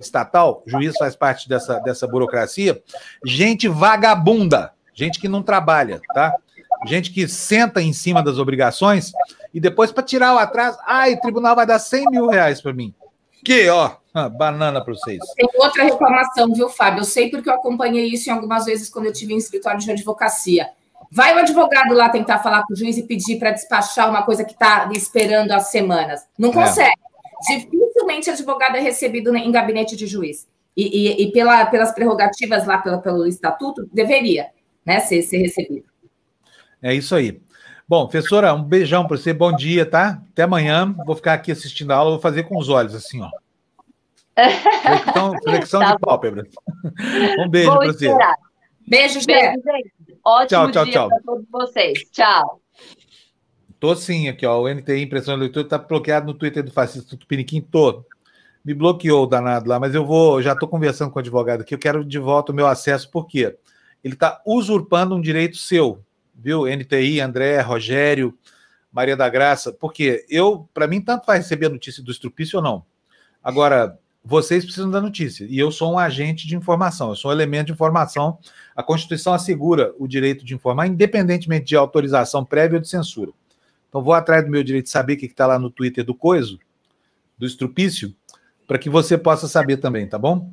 [0.00, 2.82] estatal, juiz faz parte dessa, dessa burocracia,
[3.24, 6.32] gente vagabunda, gente que não trabalha, tá?
[6.86, 9.12] Gente que senta em cima das obrigações
[9.52, 12.72] e depois para tirar o atraso, ai, o tribunal vai dar 100 mil reais para
[12.72, 12.94] mim.
[13.44, 13.96] Que, ó,
[14.30, 15.20] banana para vocês.
[15.36, 17.00] Tem outra reclamação, viu, Fábio?
[17.00, 19.90] Eu sei porque eu acompanhei isso em algumas vezes quando eu tive em escritório de
[19.90, 20.70] advocacia.
[21.10, 24.44] Vai o advogado lá tentar falar com o juiz e pedir para despachar uma coisa
[24.44, 26.22] que está esperando há semanas.
[26.38, 26.52] Não é.
[26.52, 26.90] consegue.
[26.90, 27.13] É
[27.46, 30.48] dificilmente advogado é recebido em gabinete de juiz.
[30.76, 34.48] E, e, e pela, pelas prerrogativas lá pela, pelo estatuto, deveria
[34.84, 35.86] né, ser, ser recebido.
[36.82, 37.40] É isso aí.
[37.86, 40.20] Bom, professora, um beijão para você, bom dia, tá?
[40.32, 40.94] Até amanhã.
[41.06, 43.30] Vou ficar aqui assistindo a aula, vou fazer com os olhos, assim, ó.
[44.82, 46.46] Flexão, flexão tá de pálpebra.
[47.38, 48.08] Um beijo para você.
[48.86, 49.54] Beijo, Jé.
[50.24, 51.08] Ótimo tchau, tchau, dia tchau.
[51.08, 51.98] para todos vocês.
[52.10, 52.63] Tchau.
[53.84, 54.62] Tô sim, aqui, ó.
[54.62, 58.06] O NTI Impressão de Leitura tá bloqueado no Twitter do fascista Tupiniquim todo.
[58.64, 61.74] Me bloqueou o danado lá, mas eu vou, já estou conversando com o advogado aqui,
[61.74, 63.54] eu quero de volta o meu acesso, por quê?
[64.02, 66.02] Ele está usurpando um direito seu,
[66.34, 66.66] viu?
[66.66, 68.34] NTI, André, Rogério,
[68.90, 72.62] Maria da Graça, porque eu, para mim, tanto faz receber a notícia do estrupício ou
[72.62, 72.86] não.
[73.42, 77.34] Agora, vocês precisam da notícia, e eu sou um agente de informação, eu sou um
[77.34, 78.38] elemento de informação.
[78.74, 83.30] A Constituição assegura o direito de informar, independentemente de autorização prévia ou de censura.
[83.94, 86.16] Então vou atrás do meu direito de saber o que está lá no Twitter do
[86.16, 86.58] Coiso,
[87.38, 88.12] do Estrupício,
[88.66, 90.50] para que você possa saber também, tá bom?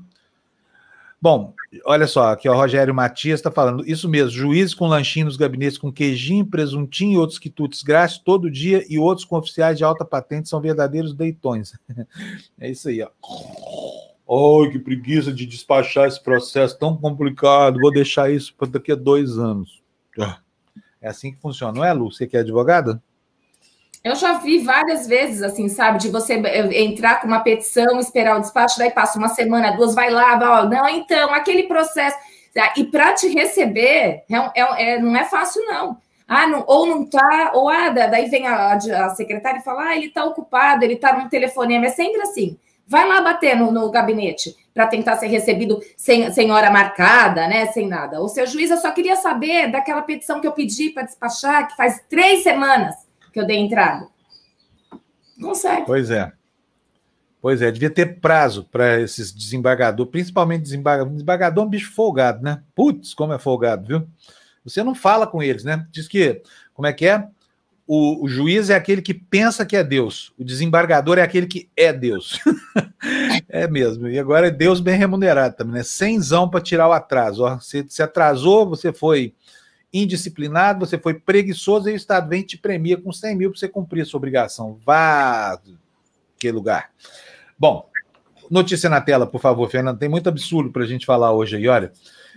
[1.20, 5.38] Bom, olha só, aqui o Rogério Matias está falando, isso mesmo, juízes com lanchinho nos
[5.38, 9.84] gabinetes com queijinho, presuntinho e outros quitutes grátis todo dia e outros com oficiais de
[9.84, 11.74] alta patente são verdadeiros deitões.
[12.62, 13.10] é isso aí, ó.
[14.62, 18.96] Ai, que preguiça de despachar esse processo tão complicado, vou deixar isso para daqui a
[18.96, 19.82] dois anos.
[21.02, 22.12] É assim que funciona, não é, Lu?
[22.12, 23.02] Você que é advogada?
[24.04, 28.38] Eu já vi várias vezes, assim, sabe, de você eh, entrar com uma petição, esperar
[28.38, 32.18] o despacho, daí passa uma semana, duas, vai lá, vai, não, então, aquele processo.
[32.58, 35.98] Ah, e para te receber, é, é, é, não é fácil, não.
[36.28, 39.96] Ah, não, ou não tá, ou ah, daí vem a, a secretária e fala, ah,
[39.96, 42.58] ele está ocupado, ele está num telefonema, é sempre assim.
[42.88, 47.68] Vai lá bater no, no gabinete para tentar ser recebido sem, sem hora marcada, né?
[47.68, 48.20] Sem nada.
[48.20, 52.02] Ou juiz, eu só queria saber daquela petição que eu pedi para despachar, que faz
[52.10, 54.08] três semanas que eu dei entrada.
[55.38, 55.86] Não consegue.
[55.86, 56.32] Pois é.
[57.42, 61.12] Pois é, devia ter prazo para esses desembargadores, principalmente desembargador.
[61.12, 62.62] Desembargador é um bicho folgado, né?
[62.76, 64.08] Putz, como é folgado, viu?
[64.64, 65.88] Você não fala com eles, né?
[65.92, 67.28] Diz que, como é que é?
[67.88, 71.68] O, o juiz é aquele que pensa que é Deus, o desembargador é aquele que
[71.76, 72.40] é Deus.
[73.50, 74.08] é mesmo.
[74.08, 75.84] E agora é Deus bem remunerado também, né?
[75.84, 77.44] Cenzão para tirar o atraso.
[77.44, 79.34] Ó, você se atrasou, você foi
[79.94, 83.60] indisciplinado, você foi preguiçoso e o Estado vem e te premia com 100 mil para
[83.60, 84.80] você cumprir a sua obrigação.
[84.86, 85.60] Vá
[86.40, 86.90] que lugar.
[87.58, 87.88] Bom,
[88.50, 90.00] notícia na tela, por favor, Fernando.
[90.00, 91.92] Tem muito absurdo para a gente falar hoje aí, olha.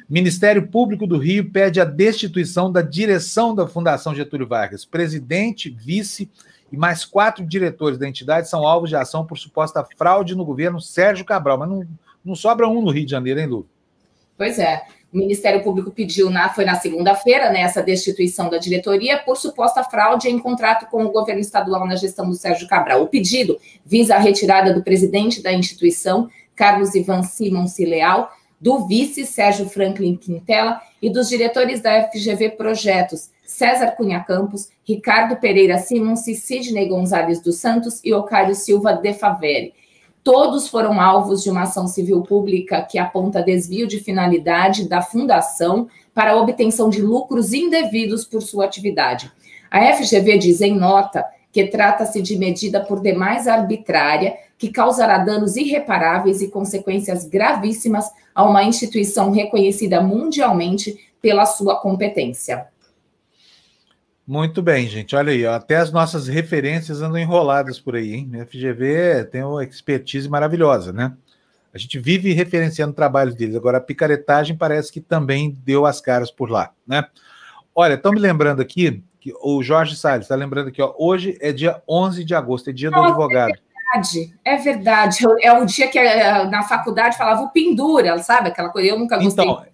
[0.08, 4.84] Ministério Público do Rio pede a destituição da direção da Fundação Getúlio Vargas.
[4.84, 6.30] Presidente, vice
[6.70, 10.80] e mais quatro diretores da entidade são alvos de ação por suposta fraude no governo
[10.80, 11.56] Sérgio Cabral.
[11.56, 11.88] Mas não,
[12.22, 13.66] não sobra um no Rio de Janeiro, hein, Lu?
[14.36, 14.82] Pois é.
[15.14, 19.84] O Ministério Público pediu, na, foi na segunda-feira, né, essa destituição da diretoria por suposta
[19.84, 23.00] fraude em contrato com o governo estadual na gestão do Sérgio Cabral.
[23.00, 28.28] O pedido visa a retirada do presidente da instituição, Carlos Ivan Simons Leal,
[28.60, 35.36] do vice Sérgio Franklin Quintela e dos diretores da FGV Projetos, César Cunha Campos, Ricardo
[35.36, 39.74] Pereira Simons, Sidney Gonzalez dos Santos e Ocário Silva de Faveri.
[40.24, 45.86] Todos foram alvos de uma ação civil pública que aponta desvio de finalidade da fundação
[46.14, 49.30] para obtenção de lucros indevidos por sua atividade.
[49.70, 55.56] A FGV diz em nota que trata-se de medida por demais arbitrária que causará danos
[55.56, 62.66] irreparáveis e consequências gravíssimas a uma instituição reconhecida mundialmente pela sua competência.
[64.26, 65.14] Muito bem, gente.
[65.14, 68.30] Olha aí, ó, até as nossas referências andam enroladas por aí, hein?
[68.40, 71.12] A FGV tem uma expertise maravilhosa, né?
[71.74, 73.54] A gente vive referenciando trabalhos deles.
[73.54, 77.04] Agora, a picaretagem parece que também deu as caras por lá, né?
[77.74, 81.52] Olha, estão me lembrando aqui que o Jorge Salles está lembrando aqui, ó, hoje é
[81.52, 83.52] dia 11 de agosto, é dia do advogado.
[83.52, 85.18] É verdade, é verdade.
[85.42, 88.48] É o dia que eh, na faculdade falava o pendura, sabe?
[88.48, 89.44] Aquela coisa, eu nunca gostei.
[89.44, 89.73] Então,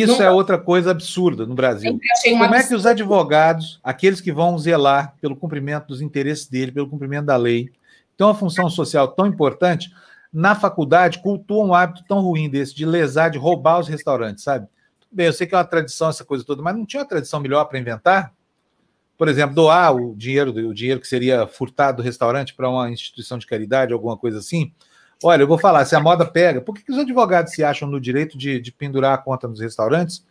[0.00, 1.98] isso é outra coisa absurda no Brasil.
[2.24, 6.88] Como é que os advogados, aqueles que vão zelar pelo cumprimento dos interesses dele, pelo
[6.88, 7.70] cumprimento da lei,
[8.16, 9.90] têm uma função social tão importante,
[10.32, 14.66] na faculdade cultuam um hábito tão ruim desse, de lesar, de roubar os restaurantes, sabe?
[15.10, 17.38] Bem, eu sei que é uma tradição essa coisa toda, mas não tinha uma tradição
[17.38, 18.32] melhor para inventar?
[19.16, 23.38] Por exemplo, doar o dinheiro, o dinheiro que seria furtado do restaurante para uma instituição
[23.38, 24.72] de caridade, alguma coisa assim?
[25.26, 27.88] Olha, eu vou falar, se a moda pega, por que, que os advogados se acham
[27.88, 30.22] no direito de, de pendurar a conta nos restaurantes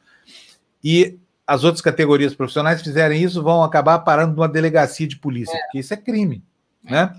[0.84, 5.62] e as outras categorias profissionais fizerem isso, vão acabar parando numa delegacia de polícia, é.
[5.64, 6.44] porque isso é crime,
[6.84, 7.12] né?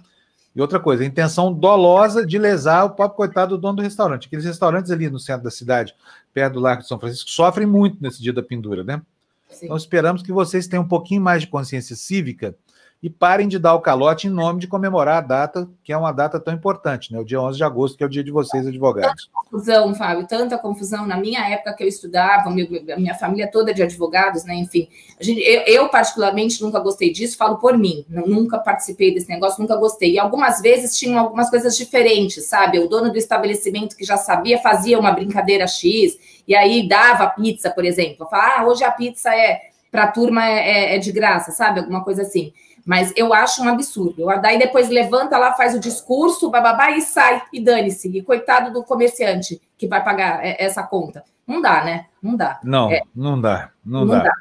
[0.55, 4.29] E outra coisa, a intenção dolosa de lesar o pobre coitado do dono do restaurante.
[4.29, 5.97] Aqueles restaurantes ali no centro da cidade,
[6.33, 9.03] perto do Largo de São Francisco, sofrem muito nesse dia da pendura, né?
[9.49, 9.65] Sim.
[9.65, 12.55] Então esperamos que vocês tenham um pouquinho mais de consciência cívica
[13.05, 16.11] e parem de dar o calote em nome de comemorar a data, que é uma
[16.11, 17.21] data tão importante, né?
[17.21, 19.27] O dia 11 de agosto, que é o dia de vocês, advogados.
[19.27, 21.07] Tanta confusão, Fábio, tanta confusão.
[21.07, 24.55] Na minha época que eu estudava, a minha família toda de advogados, né?
[24.55, 24.89] Enfim,
[25.21, 29.77] gente, eu, eu, particularmente nunca gostei disso, falo por mim, nunca participei desse negócio, nunca
[29.77, 30.13] gostei.
[30.13, 32.79] E algumas vezes tinham algumas coisas diferentes, sabe?
[32.79, 37.69] O dono do estabelecimento que já sabia fazia uma brincadeira X, e aí dava pizza,
[37.69, 38.27] por exemplo.
[38.31, 41.81] Falava, ah, hoje a pizza é para a turma é, é, é de graça, sabe?
[41.81, 42.51] Alguma coisa assim.
[42.85, 44.27] Mas eu acho um absurdo.
[44.43, 48.09] Daí depois levanta lá, faz o discurso, bababá, e sai, e dane-se.
[48.09, 51.25] E coitado do comerciante que vai pagar é, essa conta.
[51.47, 52.07] Não dá, né?
[52.23, 52.61] Não dá.
[52.63, 53.03] Não, é.
[53.15, 53.71] não dá.
[53.85, 54.23] Não, não dá.
[54.25, 54.33] dá.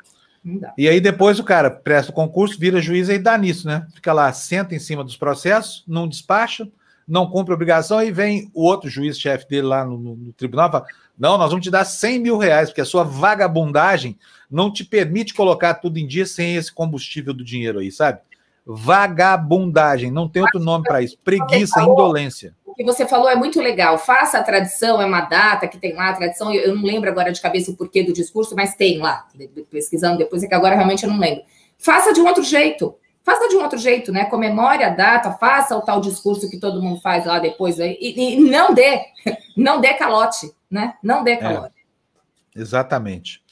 [0.43, 0.73] Não dá.
[0.77, 3.87] E aí depois o cara presta o concurso, vira juiz e dá nisso, né?
[3.93, 6.67] Fica lá, senta em cima dos processos, não despacha,
[7.07, 10.67] não cumpre a obrigação, aí vem o outro juiz-chefe dele lá no, no, no tribunal
[10.67, 10.85] e fala:
[11.17, 14.17] não, nós vamos te dar 100 mil reais, porque a sua vagabundagem
[14.49, 18.19] não te permite colocar tudo em dia sem esse combustível do dinheiro aí, sabe?
[18.65, 21.17] Vagabundagem, não tem outro nome para isso.
[21.23, 22.55] Preguiça, indolência.
[22.65, 23.97] O que você falou é muito legal.
[23.97, 26.51] Faça a tradição, é uma data que tem lá a tradição.
[26.51, 29.27] Eu não lembro agora de cabeça o porquê do discurso, mas tem lá.
[29.69, 31.43] Pesquisando depois, é que agora realmente eu não lembro.
[31.77, 32.95] Faça de um outro jeito.
[33.23, 34.25] Faça de um outro jeito, né?
[34.25, 37.77] Comemore a data, faça o tal discurso que todo mundo faz lá depois.
[37.79, 39.01] E, e não dê,
[39.55, 40.95] não dê calote, né?
[41.03, 41.37] Não dê é.
[41.37, 41.75] calote.
[42.55, 43.42] É, exatamente.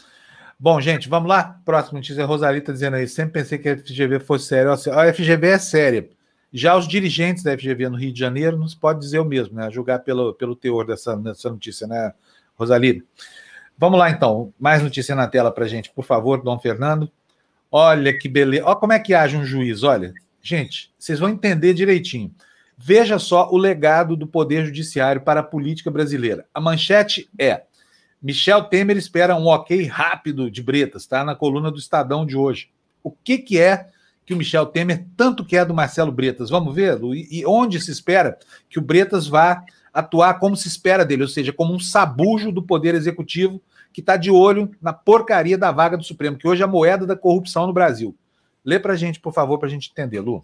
[0.64, 1.60] Bom, gente, vamos lá.
[1.66, 4.72] Próxima notícia, Rosalita dizendo aí, sempre pensei que a FGV fosse séria.
[4.72, 6.08] A FGV é séria.
[6.54, 9.56] Já os dirigentes da FGV no Rio de Janeiro não se pode dizer o mesmo,
[9.56, 9.72] né?
[9.72, 12.14] Julgar pelo, pelo teor dessa, dessa notícia, né,
[12.56, 13.04] Rosalita?
[13.76, 14.54] Vamos lá, então.
[14.60, 17.12] Mais notícia na tela para gente, por favor, Dom Fernando.
[17.72, 18.64] Olha que beleza.
[18.64, 20.14] Olha como é que age um juiz, olha.
[20.44, 22.32] Gente, vocês vão entender direitinho.
[22.78, 26.46] Veja só o legado do Poder Judiciário para a política brasileira.
[26.54, 27.64] A manchete é
[28.22, 31.24] Michel Temer espera um ok rápido de Bretas, tá?
[31.24, 32.70] Na coluna do Estadão de hoje.
[33.04, 33.88] O que, que é
[34.26, 36.50] que o Michel Temer tanto quer do Marcelo Bretas?
[36.50, 37.16] Vamos ver, Lu?
[37.16, 38.38] E onde se espera
[38.70, 42.62] que o Bretas vá atuar como se espera dele, ou seja, como um sabujo do
[42.62, 46.66] Poder Executivo que está de olho na porcaria da vaga do Supremo, que hoje é
[46.66, 48.16] a moeda da corrupção no Brasil.
[48.64, 50.44] Lê para gente, por favor, para a gente entender, Lu.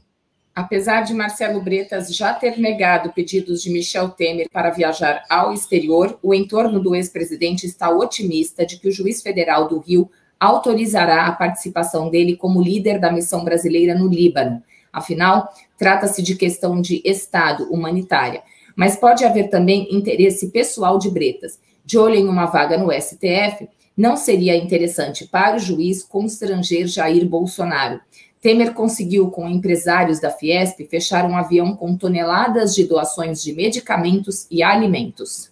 [0.57, 6.17] Apesar de Marcelo Bretas já ter negado pedidos de Michel Temer para viajar ao exterior,
[6.23, 11.31] o entorno do ex-presidente está otimista de que o juiz federal do Rio autorizará a
[11.31, 14.63] participação dele como líder da missão brasileira no Líbano.
[14.91, 18.41] Afinal, trata-se de questão de Estado humanitária.
[18.75, 21.59] Mas pode haver também interesse pessoal de Bretas.
[21.85, 27.27] De olho em uma vaga no STF, não seria interessante para o juiz constranger Jair
[27.27, 27.99] Bolsonaro.
[28.47, 34.47] Temer conseguiu, com empresários da Fiesp, fechar um avião com toneladas de doações de medicamentos
[34.49, 35.51] e alimentos.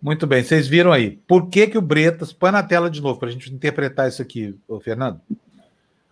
[0.00, 1.18] Muito bem, vocês viram aí.
[1.26, 2.34] Por que, que o Bretas.
[2.34, 5.22] Põe na tela de novo para a gente interpretar isso aqui, Fernando.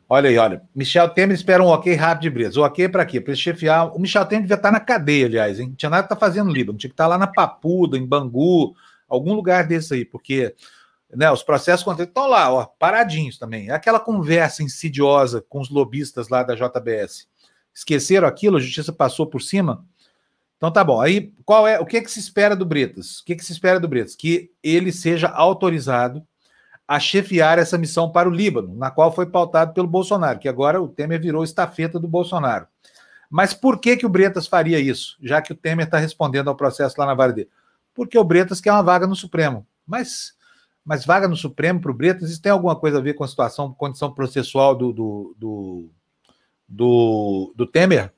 [0.09, 0.63] Olha aí, olha.
[0.75, 2.57] Michel Temer espera um ok rápido de Bretas.
[2.57, 3.21] O ok para quê?
[3.21, 3.95] Para chefiar.
[3.95, 5.69] O Michel Temer devia estar na cadeia, aliás, hein?
[5.69, 6.79] Não tinha nada que estar tá fazendo no Líbano.
[6.79, 8.75] Tinha que estar lá na Papuda, em Bangu,
[9.07, 10.55] algum lugar desse aí, porque
[11.15, 13.71] né, os processos contra ele estão lá, ó, paradinhos também.
[13.71, 17.29] É aquela conversa insidiosa com os lobistas lá da JBS.
[17.73, 19.85] Esqueceram aquilo, a justiça passou por cima.
[20.57, 21.01] Então tá bom.
[21.01, 23.21] Aí, qual é o que, é que se espera do Bretas?
[23.21, 24.17] O que, é que se espera do Bretas?
[24.17, 26.27] Que ele seja autorizado
[26.89, 30.81] a chefiar essa missão para o Líbano, na qual foi pautado pelo Bolsonaro, que agora
[30.81, 32.67] o Temer virou estafeta do Bolsonaro.
[33.29, 36.55] Mas por que, que o Bretas faria isso, já que o Temer está respondendo ao
[36.55, 37.51] processo lá na vara dele?
[37.93, 39.67] Porque o Bretas quer uma vaga no Supremo.
[39.85, 40.36] Mas
[40.87, 43.29] mas vaga no Supremo para o Bretas, isso tem alguma coisa a ver com a
[43.29, 45.91] situação, condição processual do, do, do,
[46.69, 48.13] do, do Temer?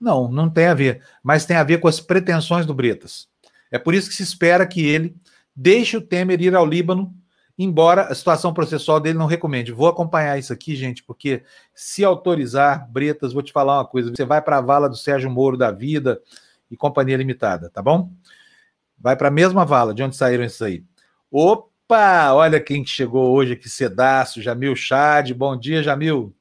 [0.00, 1.02] Não, não tem a ver.
[1.22, 3.28] Mas tem a ver com as pretensões do Bretas.
[3.70, 5.14] É por isso que se espera que ele
[5.54, 7.14] deixe o Temer ir ao Líbano,
[7.58, 9.70] embora a situação processual dele não recomende.
[9.70, 11.42] Vou acompanhar isso aqui, gente, porque
[11.74, 15.30] se autorizar, Bretas, vou te falar uma coisa: você vai para a vala do Sérgio
[15.30, 16.18] Moro da vida
[16.70, 18.10] e Companhia Limitada, tá bom?
[18.98, 20.82] Vai para a mesma vala de onde saíram esses aí.
[21.30, 21.75] Opa!
[21.88, 25.32] Opa, olha quem chegou hoje aqui cedaço, Jamil Chad.
[25.32, 26.34] Bom dia, Jamil.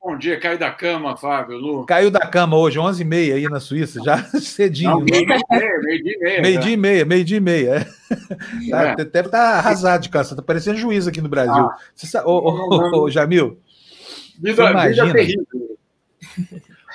[0.00, 1.84] Bom dia, caiu da cama, Fábio, Lu.
[1.84, 5.00] Caiu da cama hoje, 11h30 aí na Suíça, já cedinho.
[5.00, 7.04] meio dia e meia, meio dia e meia.
[7.04, 7.88] Meio dia e meia,
[8.60, 8.70] e.
[8.70, 8.70] É.
[8.70, 8.94] Tá, é.
[8.94, 11.52] Deve estar tá arrasado de casa, tá parecendo juiz aqui no Brasil.
[11.52, 11.76] Ah.
[11.92, 13.58] Você ô, ô, ô, Jamil,
[14.38, 15.44] vida, imagina, vida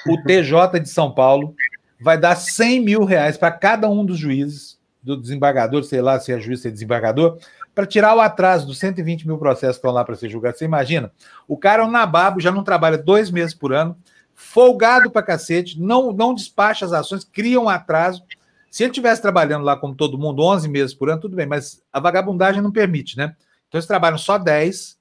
[0.08, 1.54] o TJ de São Paulo
[2.00, 6.32] vai dar 100 mil reais para cada um dos juízes do desembargador, sei lá se
[6.32, 7.38] é juiz, se é desembargador,
[7.74, 10.60] para tirar o atraso dos 120 mil processos que estão lá para ser julgados.
[10.60, 11.12] Você imagina?
[11.48, 13.98] O cara é um nababo, já não trabalha dois meses por ano,
[14.36, 18.24] folgado para cacete, não, não despacha as ações, cria um atraso.
[18.70, 21.82] Se ele estivesse trabalhando lá como todo mundo, 11 meses por ano, tudo bem, mas
[21.92, 23.36] a vagabundagem não permite, né?
[23.68, 24.98] Então eles trabalham só 10,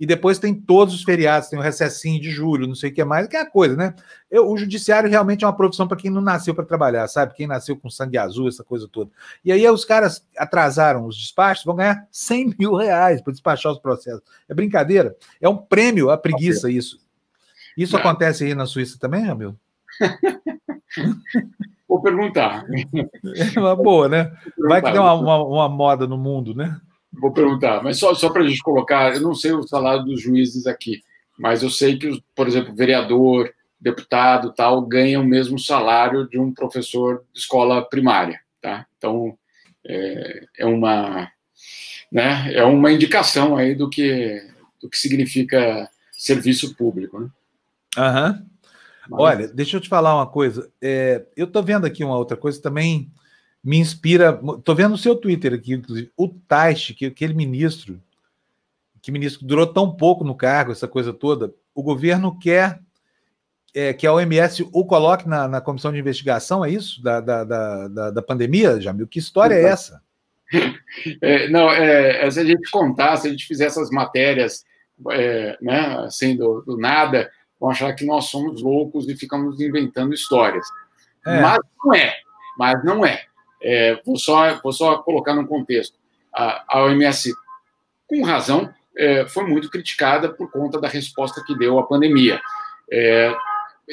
[0.00, 3.04] e depois tem todos os feriados, tem o recessinho de julho, não sei o que
[3.04, 3.94] mais, que é a coisa, né?
[4.30, 7.34] Eu, o judiciário realmente é uma profissão para quem não nasceu para trabalhar, sabe?
[7.34, 9.10] Quem nasceu com sangue azul, essa coisa toda.
[9.44, 13.78] E aí os caras atrasaram os despachos, vão ganhar 100 mil reais para despachar os
[13.78, 14.22] processos.
[14.48, 15.14] É brincadeira?
[15.38, 16.98] É um prêmio à preguiça isso.
[17.76, 18.00] Isso não.
[18.00, 19.54] acontece aí na Suíça também, Ramil?
[21.86, 22.64] Vou perguntar.
[23.54, 24.32] É uma boa, né?
[24.56, 26.80] Vai que tem uma, uma, uma moda no mundo, né?
[27.12, 30.22] Vou perguntar, mas só, só para a gente colocar, eu não sei o salário dos
[30.22, 31.02] juízes aqui,
[31.38, 36.52] mas eu sei que, por exemplo, vereador, deputado, tal, ganham o mesmo salário de um
[36.52, 38.86] professor de escola primária, tá?
[38.96, 39.36] Então,
[39.84, 41.30] é, é uma,
[42.12, 44.40] né, é uma indicação aí do que,
[44.80, 47.28] do que significa serviço público, né?
[47.96, 48.46] Aham.
[49.10, 49.16] Uhum.
[49.18, 50.70] Olha, deixa eu te falar uma coisa.
[50.80, 53.10] É, eu estou vendo aqui uma outra coisa também
[53.62, 54.40] me inspira.
[54.58, 58.00] Estou vendo o seu Twitter aqui, inclusive, o Taish, que aquele ministro,
[59.02, 62.80] que ministro durou tão pouco no cargo, essa coisa toda, o governo quer
[63.74, 67.02] é, que a OMS o coloque na, na, comissão de investigação, é isso?
[67.02, 69.06] Da, da, da, da pandemia, Jamil?
[69.06, 70.02] Que história é essa?
[71.22, 74.64] É, não, é, se a gente contar, se a gente fizer essas matérias,
[75.12, 80.12] é, né, assim, do, do, nada, vão achar que nós somos loucos e ficamos inventando
[80.12, 80.66] histórias.
[81.24, 81.40] É.
[81.40, 82.14] Mas não é,
[82.58, 83.22] mas não é.
[83.62, 85.98] É, vou, só, vou só colocar num contexto.
[86.32, 87.32] A, a OMS,
[88.06, 92.40] com razão, é, foi muito criticada por conta da resposta que deu à pandemia.
[92.90, 93.34] É,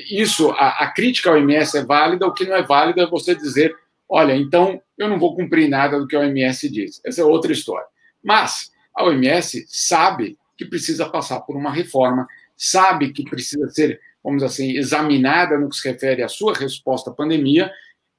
[0.10, 3.36] isso, a, a, crítica à OMS é válida, o que não é válido é você
[3.36, 3.76] dizer,
[4.08, 7.02] olha, então eu não vou cumprir nada do que a OMS diz.
[7.06, 7.88] Essa é outra história.
[8.24, 14.44] Mas a OMS sabe que precisa passar por uma reforma, sabe que precisa ser, vamos
[14.44, 17.72] assim, examinada no que se refere à sua resposta à pandemia,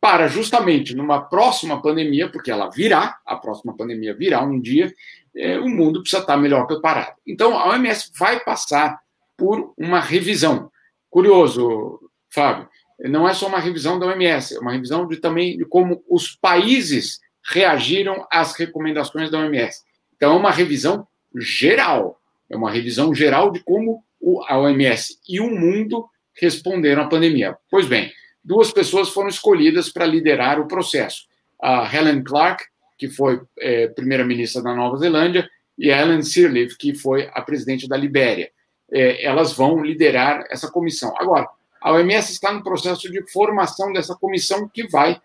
[0.09, 4.91] para justamente numa próxima pandemia, porque ela virá, a próxima pandemia virá um dia,
[5.37, 7.15] é, o mundo precisa estar melhor preparado.
[7.27, 8.99] Então, a OMS vai passar
[9.37, 10.73] por uma revisão.
[11.11, 12.67] Curioso, Fábio,
[13.01, 16.35] não é só uma revisão da OMS, é uma revisão de, também de como os
[16.35, 19.83] países reagiram às recomendações da OMS.
[20.17, 21.07] Então, é uma revisão
[21.37, 24.03] geral, é uma revisão geral de como
[24.47, 27.55] a OMS e o mundo responderam à pandemia.
[27.71, 28.11] Pois bem,
[28.45, 31.27] duas pessoas foram escolhidas para liderar o processo.
[31.61, 32.65] A Helen Clark,
[32.97, 37.89] que foi é, primeira-ministra da Nova Zelândia, e a Ellen Sirleaf, que foi a presidente
[37.89, 38.51] da Libéria.
[38.91, 41.15] É, elas vão liderar essa comissão.
[41.19, 41.47] Agora,
[41.81, 45.21] a OMS está no processo de formação dessa comissão que vai,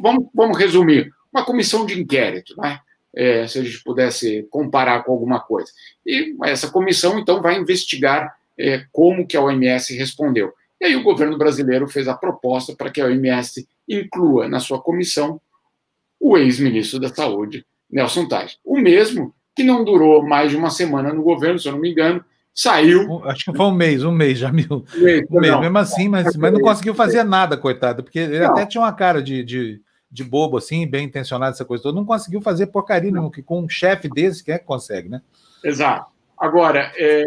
[0.00, 2.80] vamos, vamos resumir, uma comissão de inquérito, né?
[3.14, 5.70] é, se a gente pudesse comparar com alguma coisa.
[6.06, 10.52] E essa comissão, então, vai investigar é, como que a OMS respondeu.
[10.80, 14.80] E aí o governo brasileiro fez a proposta para que a OMS inclua na sua
[14.80, 15.40] comissão
[16.18, 18.58] o ex-ministro da Saúde, Nelson Tais.
[18.64, 21.90] O mesmo que não durou mais de uma semana no governo, se eu não me
[21.90, 22.24] engano,
[22.54, 23.22] saiu.
[23.24, 24.84] Acho que foi um mês, um mês, já mil.
[24.96, 28.40] Um mês, um mês mesmo assim, mas, mas não conseguiu fazer nada, coitado, porque ele
[28.40, 28.52] não.
[28.52, 31.96] até tinha uma cara de, de, de, bobo, assim, bem intencionado, essa coisa toda.
[31.96, 35.20] Não conseguiu fazer porcaria nenhuma, que com um chefe desse, quem é que consegue, né?
[35.64, 36.10] Exato.
[36.38, 37.24] Agora, é,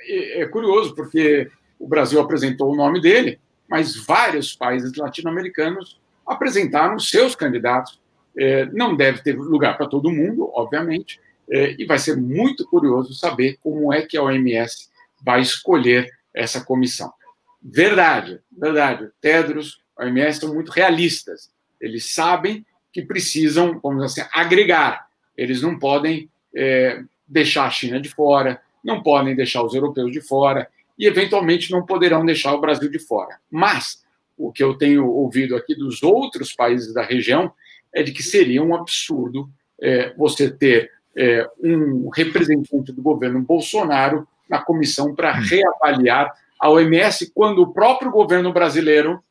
[0.00, 1.48] é, é curioso, porque
[1.82, 8.00] o Brasil apresentou o nome dele, mas vários países latino-americanos apresentaram seus candidatos.
[8.38, 11.20] É, não deve ter lugar para todo mundo, obviamente,
[11.50, 14.88] é, e vai ser muito curioso saber como é que a OMS
[15.20, 17.12] vai escolher essa comissão.
[17.60, 19.10] Verdade, verdade.
[19.20, 21.50] Tedros, a OMS são muito realistas.
[21.80, 25.08] Eles sabem que precisam, vamos dizer assim, agregar.
[25.36, 30.20] Eles não podem é, deixar a China de fora, não podem deixar os europeus de
[30.20, 30.68] fora
[30.98, 33.38] e, eventualmente, não poderão deixar o Brasil de fora.
[33.50, 34.02] Mas
[34.36, 37.52] o que eu tenho ouvido aqui dos outros países da região
[37.94, 39.48] é de que seria um absurdo
[39.80, 45.42] é, você ter é, um representante do governo Bolsonaro na comissão para hum.
[45.42, 49.22] reavaliar a OMS quando o próprio governo brasileiro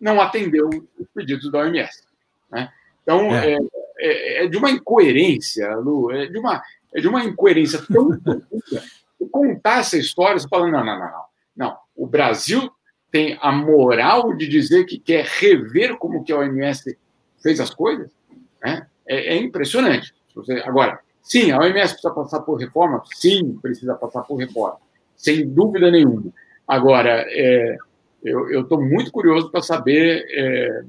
[0.00, 2.02] não atendeu os pedidos da OMS.
[2.50, 2.68] Né?
[3.02, 3.54] Então, é.
[3.54, 3.58] é.
[4.02, 6.62] É, é, de uma incoerência, Lu, é de uma,
[6.94, 8.18] é de uma incoerência tão
[9.28, 11.24] contar essa história, você falando, não, não, não, não,
[11.56, 11.76] não.
[11.96, 12.70] O Brasil
[13.10, 16.96] tem a moral de dizer que quer rever como que a OMS
[17.42, 18.10] fez as coisas,
[18.62, 18.86] né?
[19.06, 20.14] é, é impressionante.
[20.64, 21.00] Agora,
[21.30, 23.02] Sim, a OMS precisa passar por reforma?
[23.14, 24.78] Sim, precisa passar por reforma,
[25.16, 26.32] sem dúvida nenhuma.
[26.66, 27.76] Agora, é,
[28.24, 30.84] eu estou muito curioso para saber é,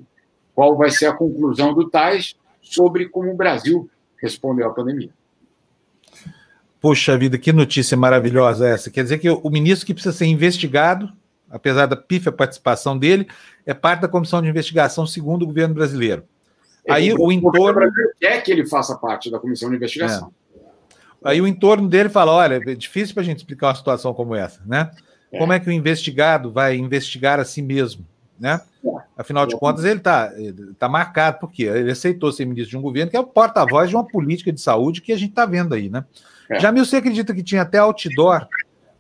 [0.56, 5.12] qual vai ser a conclusão do TAIS sobre como o Brasil respondeu à pandemia.
[6.82, 8.90] Puxa vida, que notícia maravilhosa essa.
[8.90, 11.14] Quer dizer que o ministro que precisa ser investigado,
[11.48, 13.28] apesar da pífia participação dele,
[13.68, 16.24] é parte da comissão de investigação segundo o governo brasileiro.
[16.90, 17.92] Aí o, o entorno.
[18.20, 20.34] quer que ele faça parte da comissão de investigação.
[20.56, 20.62] É.
[21.24, 24.34] Aí o entorno dele fala: olha, é difícil para a gente explicar uma situação como
[24.34, 24.90] essa, né?
[25.32, 25.38] É.
[25.38, 28.04] Como é que o investigado vai investigar a si mesmo,
[28.40, 28.60] né?
[28.84, 28.90] É.
[29.16, 30.32] Afinal de contas, ele está
[30.80, 33.96] tá marcado, porque ele aceitou ser ministro de um governo que é o porta-voz de
[33.96, 36.04] uma política de saúde que a gente está vendo aí, né?
[36.52, 36.60] É.
[36.60, 38.48] Jamil, você acredita que tinha até outdoor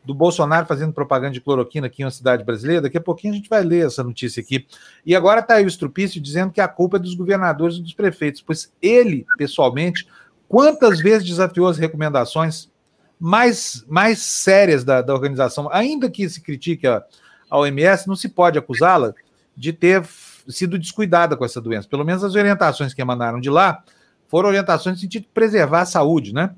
[0.03, 2.81] do Bolsonaro fazendo propaganda de cloroquina aqui em uma cidade brasileira.
[2.81, 4.65] Daqui a pouquinho a gente vai ler essa notícia aqui.
[5.05, 7.93] E agora está aí o Estrupício dizendo que a culpa é dos governadores e dos
[7.93, 10.07] prefeitos, pois ele, pessoalmente,
[10.47, 12.71] quantas vezes desafiou as recomendações
[13.19, 17.03] mais, mais sérias da, da organização, ainda que se critique a,
[17.49, 19.13] a OMS, não se pode acusá-la
[19.55, 20.03] de ter
[20.47, 21.87] sido descuidada com essa doença.
[21.87, 23.83] Pelo menos as orientações que emanaram de lá
[24.27, 26.55] foram orientações no sentido de preservar a saúde, né?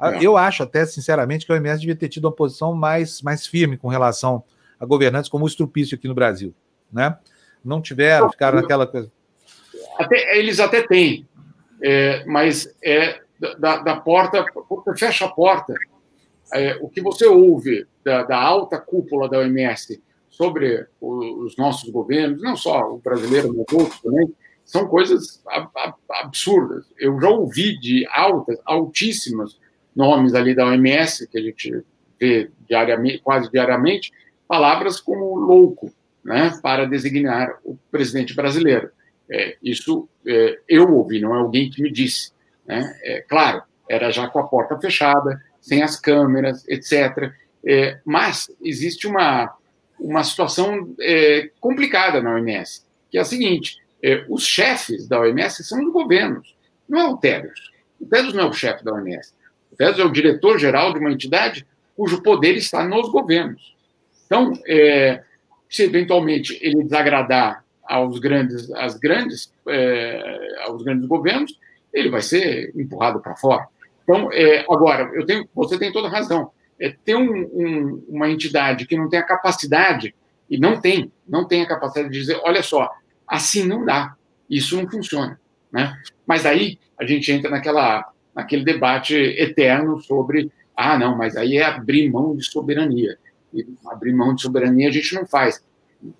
[0.00, 0.24] É.
[0.24, 3.76] Eu acho até, sinceramente, que a OMS devia ter tido uma posição mais, mais firme
[3.76, 4.42] com relação
[4.78, 6.54] a governantes como o Estrupício aqui no Brasil.
[6.92, 7.16] Né?
[7.64, 9.10] Não tiveram, ficaram naquela coisa.
[9.98, 11.26] Até, eles até têm,
[11.82, 13.20] é, mas é
[13.58, 14.44] da, da, porta,
[14.96, 15.74] fecha a porta.
[16.52, 22.42] É, o que você ouve da, da, alta cúpula da OMS sobre os nossos governos,
[22.42, 24.34] não só o brasileiro, mas outros também,
[24.64, 25.42] são coisas
[26.10, 26.86] absurdas.
[26.98, 29.58] Eu já ouvi de altas, altíssimas
[29.94, 31.84] nomes ali da OMS, que a gente
[32.18, 34.12] vê diariamente, quase diariamente,
[34.46, 35.92] palavras como louco,
[36.24, 38.90] né, para designar o presidente brasileiro.
[39.30, 42.32] É, isso é, eu ouvi, não é alguém que me disse.
[42.66, 42.98] Né?
[43.02, 47.32] É, claro, era já com a porta fechada, sem as câmeras, etc.
[47.66, 49.54] É, mas existe uma,
[49.98, 55.64] uma situação é, complicada na OMS, que é a seguinte: é, os chefes da OMS
[55.64, 56.54] são os governos,
[56.88, 57.72] não é o Tedros.
[57.98, 59.32] O Tedros não é o chefe da OMS.
[59.76, 61.66] Tedros é o diretor-geral de uma entidade
[61.96, 63.74] cujo poder está nos governos.
[64.26, 65.22] Então, é,
[65.68, 71.58] se eventualmente ele desagradar aos grandes, às grandes, é, aos grandes governos,
[71.92, 73.68] ele vai ser empurrado para fora.
[74.02, 76.50] Então, é, agora, eu tenho, você tem toda razão.
[76.80, 80.14] É, ter um, um, uma entidade que não tem a capacidade,
[80.48, 82.90] e não tem, não tem a capacidade de dizer, olha só,
[83.26, 84.14] assim não dá,
[84.48, 85.40] isso não funciona.
[85.72, 85.96] Né?
[86.26, 91.64] Mas aí a gente entra naquela naquele debate eterno sobre, ah, não, mas aí é
[91.64, 93.16] abrir mão de soberania.
[93.52, 95.64] E abrir mão de soberania a gente não faz,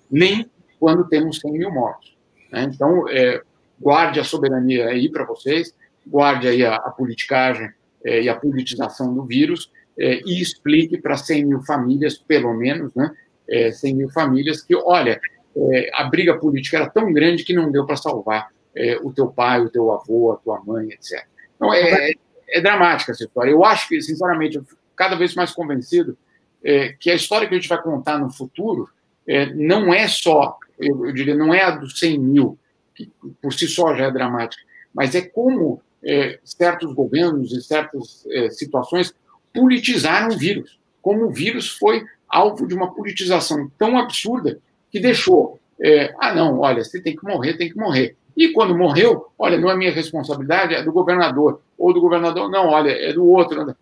[0.09, 0.49] nem
[0.79, 2.15] quando temos 100 mil mortos.
[2.51, 2.69] Né?
[2.73, 3.41] Então, é,
[3.79, 5.73] guarde a soberania aí para vocês,
[6.05, 7.69] guarde aí a, a politicagem
[8.03, 12.93] é, e a politização do vírus é, e explique para 100 mil famílias, pelo menos,
[12.93, 13.11] né,
[13.49, 15.19] é, 100 mil famílias, que, olha,
[15.57, 19.27] é, a briga política era tão grande que não deu para salvar é, o teu
[19.27, 21.25] pai, o teu avô, a tua mãe, etc.
[21.55, 22.11] Então, é,
[22.49, 23.51] é dramática essa história.
[23.51, 26.17] Eu acho que, sinceramente, eu cada vez mais convencido
[26.63, 28.89] é, que a história que a gente vai contar no futuro
[29.27, 32.57] é, não é só, eu, eu, diria, não é a dos 100 mil,
[32.93, 34.61] que por si só já é dramática,
[34.93, 39.13] mas é como é, certos governos e certas é, situações
[39.53, 40.79] politizaram o vírus.
[41.01, 44.59] Como o vírus foi alvo de uma politização tão absurda
[44.91, 48.15] que deixou, é, ah, não, olha, você tem que morrer, tem que morrer.
[48.35, 51.61] E quando morreu, olha, não é minha responsabilidade, é do governador.
[51.77, 53.75] Ou do governador, não, olha, é do outro.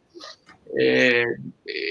[0.76, 1.24] É,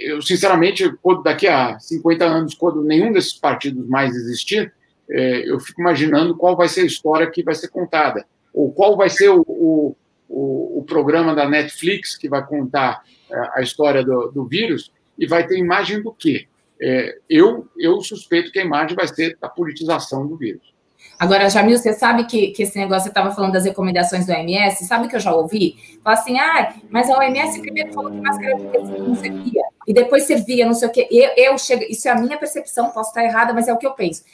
[0.05, 4.73] eu, sinceramente, quando, daqui a 50 anos, quando nenhum desses partidos mais existir,
[5.11, 8.97] é, eu fico imaginando qual vai ser a história que vai ser contada, ou qual
[8.97, 9.97] vai ser o, o,
[10.29, 15.27] o, o programa da Netflix que vai contar é, a história do, do, vírus, e
[15.27, 16.47] vai ter imagem do quê?
[16.81, 20.72] É, eu, eu suspeito que a imagem vai ser da politização do vírus.
[21.23, 24.85] Agora, Jamil, você sabe que, que esse negócio, você estava falando das recomendações do OMS,
[24.85, 25.77] sabe que eu já ouvi?
[26.03, 30.67] Fala assim, ah, mas a OMS primeiro falou que máscara não servia, e depois servia,
[30.67, 31.07] não sei o quê.
[31.13, 33.87] Eu, eu chego, isso é a minha percepção, posso estar errada, mas é o que
[33.87, 34.25] eu penso.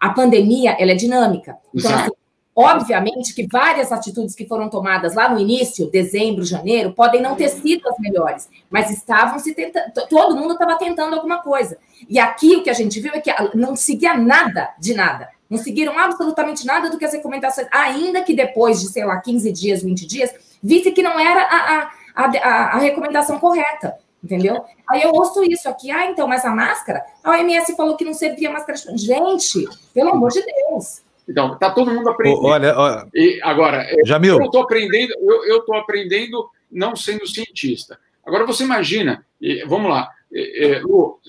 [0.00, 1.58] A pandemia, ela é dinâmica.
[1.74, 2.12] Então, assim,
[2.56, 7.50] obviamente que várias atitudes que foram tomadas lá no início, dezembro, janeiro, podem não ter
[7.50, 11.76] sido as melhores, mas estavam se tentando, todo mundo estava tentando alguma coisa.
[12.08, 15.28] E aqui o que a gente viu é que não seguia nada de nada.
[15.48, 19.50] Não seguiram absolutamente nada do que as recomendações, ainda que depois de, sei lá, 15
[19.52, 24.62] dias, 20 dias, visse que não era a, a, a, a recomendação correta, entendeu?
[24.90, 27.02] Aí eu ouço isso aqui, ah, então, mas a máscara?
[27.24, 28.78] A OMS falou que não servia máscara.
[28.94, 31.02] Gente, pelo amor de Deus.
[31.26, 32.44] Então, tá todo mundo aprendendo.
[32.44, 34.38] Olha, olha e agora, Jamil.
[34.38, 37.98] eu estou aprendendo, eu, eu tô aprendendo não sendo cientista.
[38.24, 39.24] Agora você imagina,
[39.66, 40.10] vamos lá,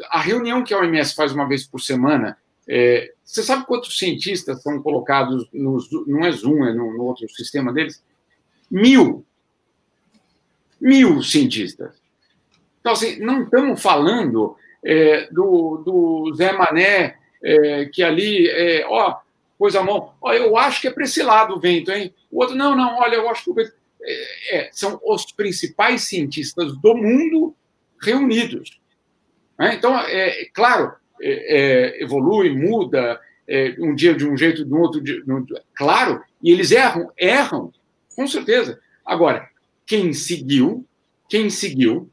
[0.09, 2.37] a reunião que a OMS faz uma vez por semana
[2.69, 7.27] é, você sabe quantos cientistas são colocados no não é Zoom, é no, no outro
[7.29, 8.03] sistema deles?
[8.69, 9.25] Mil.
[10.79, 11.99] Mil cientistas.
[12.79, 14.55] Então, assim, não estamos falando
[14.85, 19.17] é, do, do Zé Mané, é, que ali, é, ó,
[19.57, 22.13] pôs a mão, ó, eu acho que é para esse lado o vento, hein?
[22.31, 23.55] O outro, não, não, olha, eu acho que o.
[24.01, 27.55] É, é são os principais cientistas do mundo
[27.99, 28.79] reunidos.
[29.57, 29.73] Né?
[29.73, 35.01] Então, é claro, é, é, evolui, muda, é, um dia de um jeito, do outro,
[35.01, 35.23] de,
[35.75, 37.71] claro, e eles erram, erram,
[38.15, 38.79] com certeza.
[39.05, 39.49] Agora,
[39.85, 40.85] quem seguiu,
[41.27, 42.09] quem seguiu,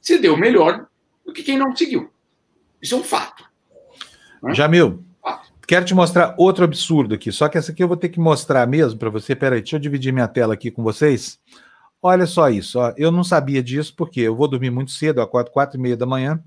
[0.00, 0.86] se deu melhor
[1.24, 2.10] do que quem não seguiu.
[2.82, 3.44] Isso é um fato.
[4.42, 4.54] Né?
[4.54, 5.50] Jamil, fato.
[5.66, 8.66] quero te mostrar outro absurdo aqui, só que essa aqui eu vou ter que mostrar
[8.66, 9.34] mesmo para você.
[9.34, 11.40] Peraí, deixa eu dividir minha tela aqui com vocês.
[12.02, 12.92] Olha só isso, ó.
[12.98, 16.04] eu não sabia disso porque eu vou dormir muito cedo, às quatro e meia da
[16.04, 16.38] manhã,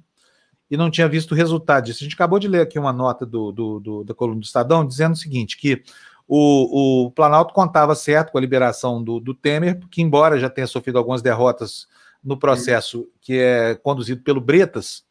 [0.69, 2.03] e não tinha visto o resultado disso.
[2.03, 4.85] A gente acabou de ler aqui uma nota do, do, do da coluna do Estadão
[4.85, 5.81] dizendo o seguinte: que
[6.27, 10.67] o, o Planalto contava certo com a liberação do, do Temer, que, embora já tenha
[10.67, 11.87] sofrido algumas derrotas
[12.23, 15.05] no processo que é conduzido pelo Bretas,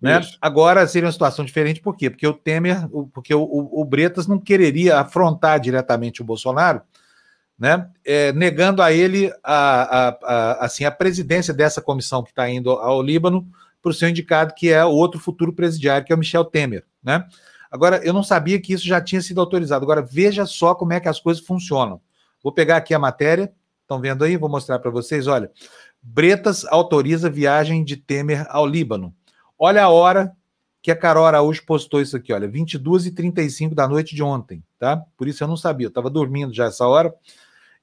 [0.00, 0.20] né?
[0.40, 2.10] Agora seria uma situação diferente, por quê?
[2.10, 6.82] Porque o Temer, porque o, o, o Bretas não quereria afrontar diretamente o Bolsonaro,
[7.56, 7.88] né?
[8.04, 12.70] É, negando a ele a, a, a, assim, a presidência dessa comissão que está indo
[12.70, 13.46] ao Líbano,
[13.82, 16.84] para o seu indicado, que é o outro futuro presidiário, que é o Michel Temer,
[17.02, 17.26] né?
[17.70, 19.82] Agora, eu não sabia que isso já tinha sido autorizado.
[19.82, 22.00] Agora, veja só como é que as coisas funcionam.
[22.42, 24.36] Vou pegar aqui a matéria, estão vendo aí?
[24.36, 25.26] Vou mostrar para vocês.
[25.26, 25.50] Olha,
[26.02, 29.14] Bretas autoriza viagem de Temer ao Líbano.
[29.58, 30.32] Olha a hora
[30.82, 35.00] que a Carol Araújo postou isso aqui, olha, 22h35 da noite de ontem, tá?
[35.16, 37.14] Por isso eu não sabia, eu estava dormindo já essa hora.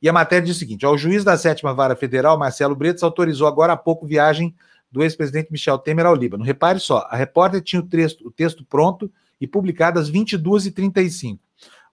[0.02, 3.02] E a matéria diz o seguinte: ó, o juiz da sétima vara federal, Marcelo Bretas,
[3.02, 4.54] autorizou agora há pouco viagem
[4.92, 6.44] do ex-presidente Michel Temer ao Líbano.
[6.44, 11.40] Repare só, a repórter tinha o texto, o texto pronto e publicado às 22h35.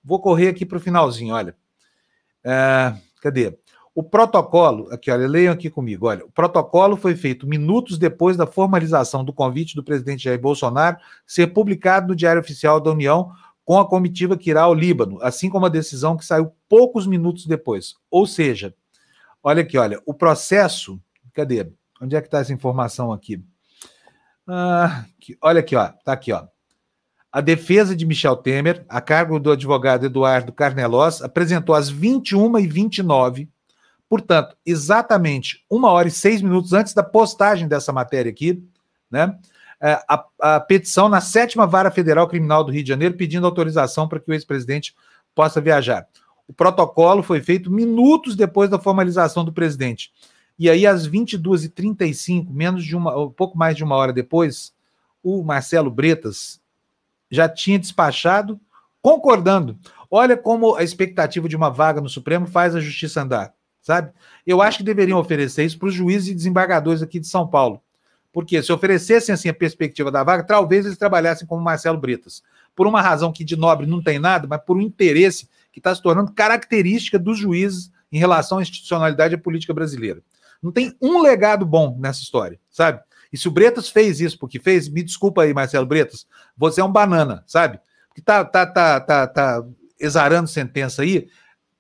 [0.03, 1.57] Vou correr aqui para o finalzinho, olha.
[2.45, 3.59] É, cadê?
[3.95, 6.25] O protocolo, aqui, olha, leiam aqui comigo, olha.
[6.25, 11.49] O protocolo foi feito minutos depois da formalização do convite do presidente Jair Bolsonaro ser
[11.49, 13.33] publicado no Diário Oficial da União
[13.65, 17.47] com a comitiva que irá ao Líbano, assim como a decisão que saiu poucos minutos
[17.47, 17.97] depois.
[18.11, 18.75] Ou seja,
[19.43, 21.01] olha aqui, olha, o processo,
[21.33, 21.67] cadê?
[22.01, 23.43] Onde é que está essa informação aqui?
[24.47, 25.05] Ah,
[25.41, 25.89] olha aqui, ó.
[26.05, 26.47] Tá aqui, ó.
[27.33, 33.49] A defesa de Michel Temer, a cargo do advogado Eduardo Carnelós, apresentou às 21h29,
[34.09, 38.65] portanto, exatamente uma hora e seis minutos antes da postagem dessa matéria aqui,
[39.11, 39.39] né?
[39.79, 44.09] É, a, a petição na sétima vara federal criminal do Rio de Janeiro pedindo autorização
[44.09, 44.95] para que o ex-presidente
[45.35, 46.09] possa viajar.
[46.49, 50.11] O protocolo foi feito minutos depois da formalização do presidente.
[50.59, 54.73] E aí, às 22h35, menos de uma, um pouco mais de uma hora depois,
[55.23, 56.61] o Marcelo Bretas
[57.31, 58.59] já tinha despachado,
[59.03, 59.79] concordando.
[60.11, 63.53] Olha como a expectativa de uma vaga no Supremo faz a justiça andar.
[63.83, 64.13] sabe?
[64.47, 67.83] Eu acho que deveriam oferecer isso para os juízes e desembargadores aqui de São Paulo.
[68.33, 72.43] Porque se oferecessem assim a perspectiva da vaga, talvez eles trabalhassem como Marcelo Bretas.
[72.75, 75.95] Por uma razão que de nobre não tem nada, mas por um interesse que está
[75.95, 80.23] se tornando característica dos juízes em relação à institucionalidade e política brasileira.
[80.63, 83.01] Não tem um legado bom nessa história, sabe?
[83.33, 86.27] E se o Bretas fez isso porque fez, me desculpa aí, Marcelo Bretas,
[86.57, 87.79] você é um banana, sabe?
[88.15, 89.65] Que tá, tá, tá, tá, tá
[90.01, 91.29] exarando sentença aí,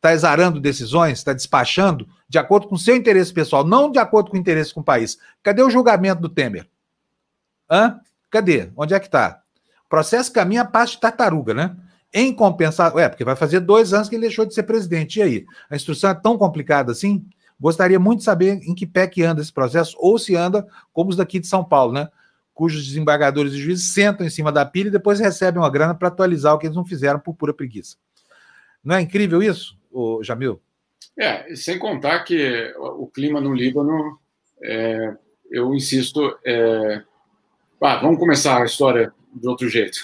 [0.00, 4.30] tá exarando decisões, está despachando de acordo com o seu interesse pessoal, não de acordo
[4.30, 5.18] com o interesse com o país.
[5.42, 6.68] Cadê o julgamento do Temer?
[7.70, 8.00] Hã?
[8.30, 8.70] Cadê?
[8.76, 9.42] Onde é que está?
[9.84, 11.76] O processo caminha a passo de tartaruga, né?
[12.12, 15.18] Em compensação, é, porque vai fazer dois anos que ele deixou de ser presidente.
[15.18, 15.46] E aí?
[15.70, 17.26] A instrução é tão complicada assim?
[17.58, 21.10] Gostaria muito de saber em que pé que anda esse processo, ou se anda como
[21.10, 22.08] os daqui de São Paulo, né?
[22.52, 26.08] Cujos desembargadores e juízes sentam em cima da pilha e depois recebem uma grana para
[26.08, 27.96] atualizar o que eles não fizeram por pura preguiça.
[28.84, 29.76] Não é incrível isso,
[30.22, 30.60] Jamil?
[31.18, 34.18] É, sem contar que o clima no Líbano,
[34.62, 35.14] é,
[35.50, 37.02] eu insisto, é...
[37.80, 39.98] ah, vamos começar a história de outro jeito.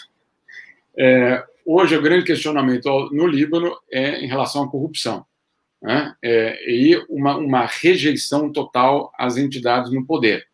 [0.97, 5.25] É, hoje, o grande questionamento no Líbano é em relação à corrupção
[5.83, 6.15] né?
[6.23, 10.47] é, e uma, uma, rejeição total às entidades no poder.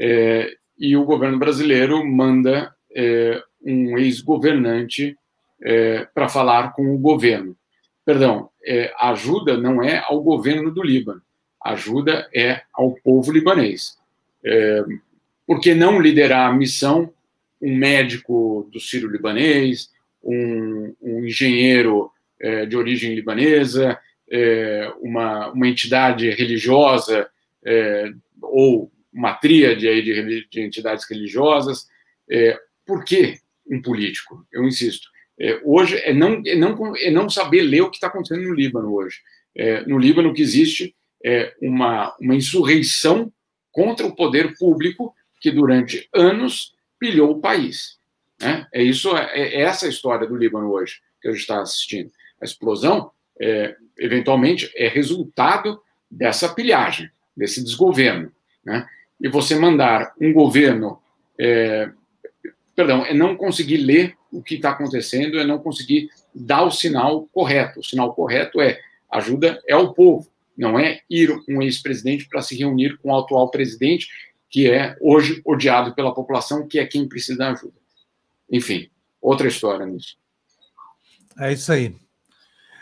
[0.00, 5.16] É, e o governo brasileiro manda é, um ex-governante
[5.62, 7.56] é, para falar com o governo.
[8.04, 11.22] Perdão, é, ajuda não é ao governo do Líbano,
[11.64, 13.96] ajuda é ao povo libanês.
[14.44, 14.82] É,
[15.46, 17.12] por que não liderar a missão
[17.60, 19.90] um médico do Sírio-Libanês,
[20.22, 22.10] um, um engenheiro
[22.68, 23.98] de origem libanesa,
[24.30, 27.28] é, uma, uma entidade religiosa
[27.64, 28.12] é,
[28.42, 31.86] ou uma tríade aí de, de entidades religiosas.
[32.30, 33.38] É, por que
[33.70, 34.46] um político?
[34.52, 35.08] Eu insisto.
[35.40, 38.54] É, hoje é não, é, não, é não saber ler o que está acontecendo no
[38.54, 39.18] Líbano hoje.
[39.54, 43.32] É, no Líbano que existe é uma, uma insurreição
[43.70, 47.98] contra o poder público que durante anos pilhou o país.
[48.40, 48.66] Né?
[48.72, 52.10] É isso, é, essa a história do Líbano hoje que a gente está assistindo.
[52.40, 53.10] A explosão
[53.40, 55.80] é, eventualmente, é resultado
[56.10, 58.32] dessa pilhagem, desse desgoverno.
[58.64, 58.86] Né?
[59.20, 61.00] E você mandar um governo.
[61.38, 61.90] É,
[62.74, 67.26] perdão, é não conseguir ler o que está acontecendo, é não conseguir dar o sinal
[67.32, 67.80] correto.
[67.80, 68.80] O sinal correto é
[69.10, 73.50] ajuda é ao povo, não é ir um ex-presidente para se reunir com o atual
[73.50, 74.08] presidente,
[74.50, 77.78] que é hoje odiado pela população, que é quem precisa da ajuda.
[78.50, 78.90] Enfim,
[79.20, 80.16] outra história nisso.
[81.38, 81.94] É isso aí.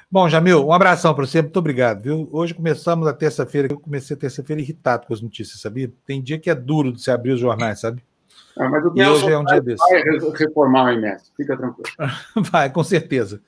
[0.08, 2.28] Bom, Jamil, um abração para você, muito obrigado, viu?
[2.30, 5.92] Hoje começamos a terça-feira, eu comecei a terça-feira irritado com as notícias, sabia?
[6.06, 8.04] Tem dia que é duro de se abrir os jornais, sabe?
[8.56, 9.82] Ah, mas o e hoje é um dia desse.
[9.90, 10.02] Vai
[10.38, 11.90] reformar o IMS, fica tranquilo.
[12.50, 13.42] vai, com certeza.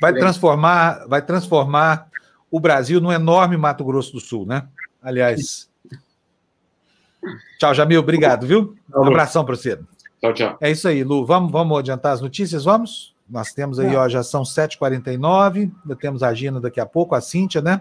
[0.00, 2.08] Vai transformar, vai transformar
[2.50, 4.66] o Brasil num enorme Mato Grosso do Sul, né?
[5.00, 5.70] Aliás.
[7.58, 8.74] Tchau, Jamil, obrigado, viu?
[8.94, 9.78] Um abração para você.
[10.20, 10.58] Tchau, tchau.
[10.60, 11.24] É isso aí, Lu.
[11.24, 13.09] Vamos, vamos adiantar as notícias, vamos?
[13.30, 15.70] Nós temos aí, ó, já são 7h49,
[16.00, 17.80] temos a Gina daqui a pouco, a Cíntia, né?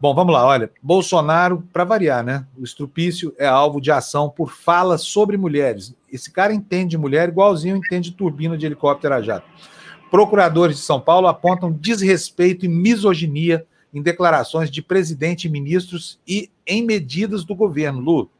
[0.00, 2.46] Bom, vamos lá, olha, Bolsonaro, para variar, né?
[2.56, 5.92] O estrupício é alvo de ação por falas sobre mulheres.
[6.12, 9.48] Esse cara entende mulher igualzinho entende turbina de helicóptero a jato.
[10.10, 16.50] Procuradores de São Paulo apontam desrespeito e misoginia em declarações de presidente e ministros e
[16.66, 18.00] em medidas do governo.
[18.00, 18.30] Lu.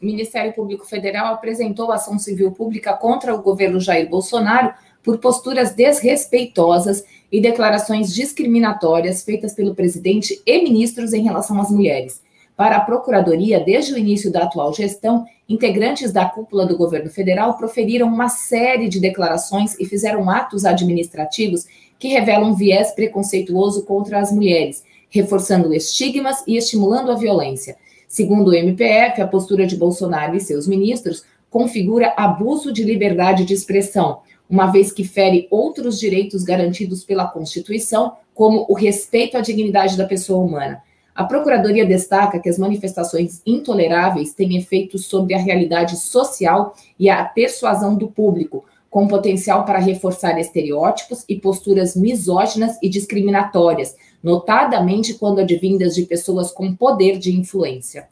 [0.00, 5.74] O Ministério Público Federal apresentou ação civil pública contra o governo Jair Bolsonaro por posturas
[5.74, 12.20] desrespeitosas e declarações discriminatórias feitas pelo presidente e ministros em relação às mulheres.
[12.56, 17.56] Para a Procuradoria, desde o início da atual gestão, integrantes da cúpula do governo federal
[17.56, 21.66] proferiram uma série de declarações e fizeram atos administrativos
[21.98, 27.76] que revelam viés preconceituoso contra as mulheres, reforçando estigmas e estimulando a violência.
[28.08, 33.54] Segundo o MPF, a postura de Bolsonaro e seus ministros configura abuso de liberdade de
[33.54, 39.96] expressão, uma vez que fere outros direitos garantidos pela Constituição, como o respeito à dignidade
[39.96, 40.82] da pessoa humana.
[41.14, 47.24] A Procuradoria destaca que as manifestações intoleráveis têm efeitos sobre a realidade social e a
[47.24, 55.40] persuasão do público, com potencial para reforçar estereótipos e posturas misóginas e discriminatórias, notadamente quando
[55.40, 58.08] advindas de pessoas com poder de influência.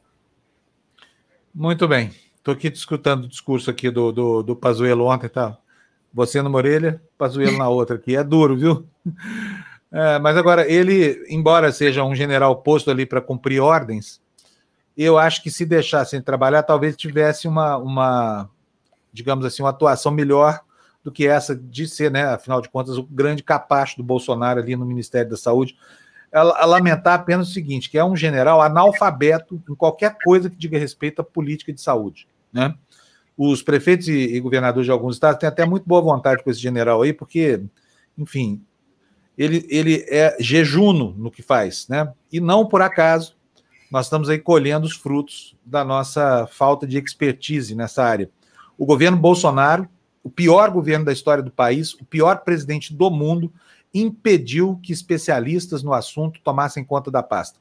[1.55, 2.11] Muito bem.
[2.37, 5.57] Estou aqui escutando o discurso aqui do, do, do Pazuello ontem, tá?
[6.13, 8.17] Você numa orelha, Pazuello na outra aqui.
[8.17, 8.87] É duro, viu?
[9.93, 14.21] É, mas agora, ele, embora seja um general posto ali para cumprir ordens,
[14.97, 18.51] eu acho que se deixassem trabalhar, talvez tivesse uma, uma,
[19.13, 20.61] digamos assim, uma atuação melhor
[21.05, 24.75] do que essa de ser, né, afinal de contas, o grande capacho do Bolsonaro ali
[24.75, 25.77] no Ministério da Saúde.
[26.33, 30.57] a, a, lamentar apenas o seguinte, que é um general analfabeto em qualquer coisa que
[30.57, 32.75] diga respeito à política de saúde, né?
[33.37, 37.03] Os prefeitos e, governadores de alguns estados têm até muito boa vontade com esse general
[37.03, 37.61] aí, porque,
[38.17, 38.63] enfim,
[39.37, 42.13] ele, ele é jejuno no que faz, né?
[42.33, 43.37] E não por acaso
[43.91, 48.31] nós estamos aí colhendo os frutos da nossa falta de expertise nessa área.
[48.77, 49.89] O governo Bolsonaro,
[50.23, 53.53] o pior governo da história do país, o pior presidente do mundo,
[53.95, 57.61] impediu que especialistas no assunto tomassem conta da pasta.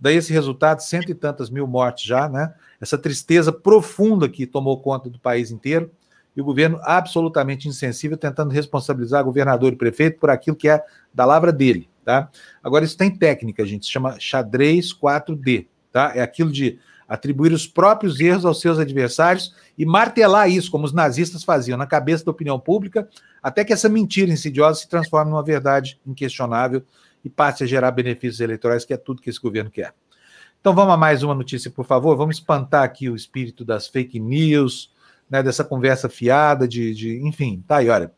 [0.00, 2.54] Daí esse resultado, cento e tantas mil mortes já, né?
[2.80, 5.90] Essa tristeza profunda que tomou conta do país inteiro
[6.34, 10.82] e o governo absolutamente insensível tentando responsabilizar governador e prefeito por aquilo que é
[11.12, 12.30] da lavra dele, tá?
[12.62, 16.12] Agora isso tem técnica, gente, se chama xadrez 4D, tá?
[16.14, 16.78] É aquilo de
[17.08, 21.86] atribuir os próprios erros aos seus adversários e martelar isso, como os nazistas faziam, na
[21.86, 23.08] cabeça da opinião pública,
[23.42, 26.84] até que essa mentira insidiosa se transforme numa verdade inquestionável
[27.24, 29.94] e passe a gerar benefícios eleitorais, que é tudo que esse governo quer.
[30.60, 32.16] Então vamos a mais uma notícia, por favor.
[32.16, 34.92] Vamos espantar aqui o espírito das fake news,
[35.28, 38.12] né, dessa conversa fiada, de, de enfim, tá aí, olha.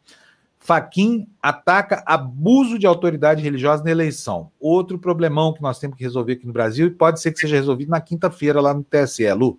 [0.59, 4.51] Faquin ataca abuso de autoridade religiosa na eleição.
[4.61, 7.57] Outro problemão que nós temos que resolver aqui no Brasil e pode ser que seja
[7.57, 9.59] resolvido na quinta-feira lá no TSE, Lu.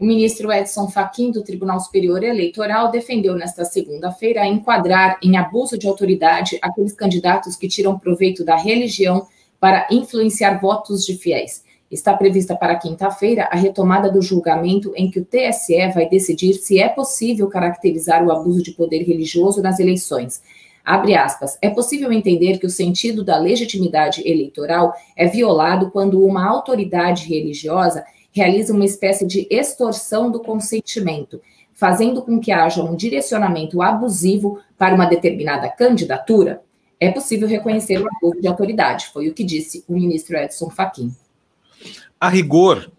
[0.00, 5.88] O ministro Edson Fachin, do Tribunal Superior Eleitoral, defendeu nesta segunda-feira enquadrar em abuso de
[5.88, 9.26] autoridade aqueles candidatos que tiram proveito da religião
[9.58, 11.64] para influenciar votos de fiéis.
[11.90, 16.78] Está prevista para quinta-feira a retomada do julgamento em que o TSE vai decidir se
[16.78, 20.40] é possível caracterizar o abuso de poder religioso nas eleições.
[20.84, 21.58] Abre aspas.
[21.60, 28.04] É possível entender que o sentido da legitimidade eleitoral é violado quando uma autoridade religiosa
[28.38, 31.40] realiza uma espécie de extorsão do consentimento,
[31.74, 36.62] fazendo com que haja um direcionamento abusivo para uma determinada candidatura.
[36.98, 41.14] É possível reconhecer o abuso de autoridade, foi o que disse o ministro Edson Fachin
[42.20, 42.90] a rigor,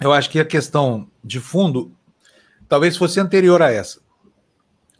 [0.00, 1.92] eu acho que a questão de fundo
[2.68, 4.00] talvez fosse anterior a essa.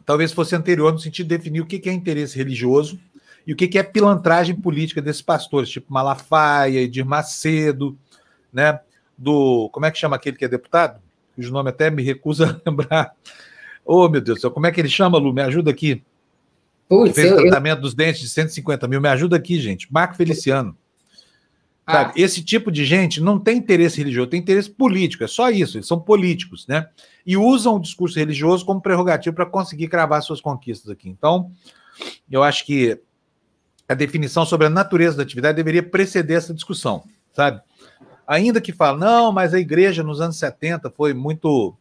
[0.05, 2.99] Talvez fosse anterior no sentido de definir o que é interesse religioso
[3.45, 7.97] e o que é pilantragem política desses pastores, tipo Malafaia, Edir Macedo,
[8.51, 8.79] né?
[9.17, 9.69] Do.
[9.71, 11.01] Como é que chama aquele que é deputado?
[11.35, 13.13] Cujo nome até me recusa a lembrar.
[13.85, 15.33] Oh, meu Deus do céu, como é que ele chama, Lu?
[15.33, 16.03] Me ajuda aqui.
[16.89, 17.81] Putz, fez eu, tratamento eu...
[17.81, 19.01] dos dentes de 150 mil.
[19.01, 19.91] Me ajuda aqui, gente.
[19.91, 20.75] Marco Feliciano.
[21.89, 22.11] Ah.
[22.17, 25.87] Esse tipo de gente não tem interesse religioso, tem interesse político, é só isso, eles
[25.87, 26.89] são políticos, né?
[27.25, 31.07] E usam o discurso religioso como prerrogativo para conseguir cravar suas conquistas aqui.
[31.07, 31.49] Então,
[32.29, 32.99] eu acho que
[33.87, 37.61] a definição sobre a natureza da atividade deveria preceder essa discussão, sabe?
[38.27, 41.75] Ainda que fala, não, mas a igreja nos anos 70 foi muito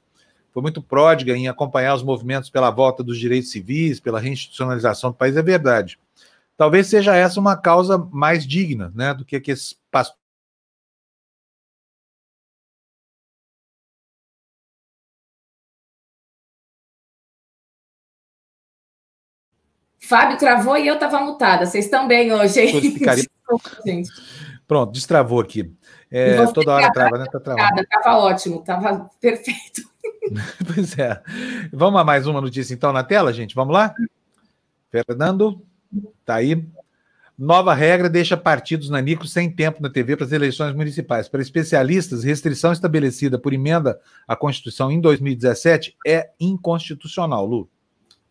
[0.52, 5.16] foi muito pródiga em acompanhar os movimentos pela volta dos direitos civis, pela reinstitucionalização do
[5.16, 5.98] país, é verdade.
[6.56, 10.24] Talvez seja essa uma causa mais digna, né, do que que esses pastores
[20.06, 21.66] Fábio travou e eu estava mutada.
[21.66, 22.54] Vocês estão bem hoje,
[23.84, 24.08] gente.
[24.66, 25.72] Pronto, destravou aqui.
[26.10, 27.26] É, toda hora trava, né?
[27.30, 27.86] Tá travando.
[27.88, 29.82] Tava ótimo, tava perfeito.
[30.74, 31.22] pois é.
[31.72, 33.54] Vamos a mais uma notícia então na tela, gente?
[33.54, 33.94] Vamos lá?
[34.90, 35.62] Fernando,
[36.24, 36.66] tá aí.
[37.38, 41.28] Nova regra deixa partidos nanicos sem tempo na TV para as eleições municipais.
[41.28, 47.68] Para especialistas, restrição estabelecida por emenda à Constituição em 2017 é inconstitucional, Lu.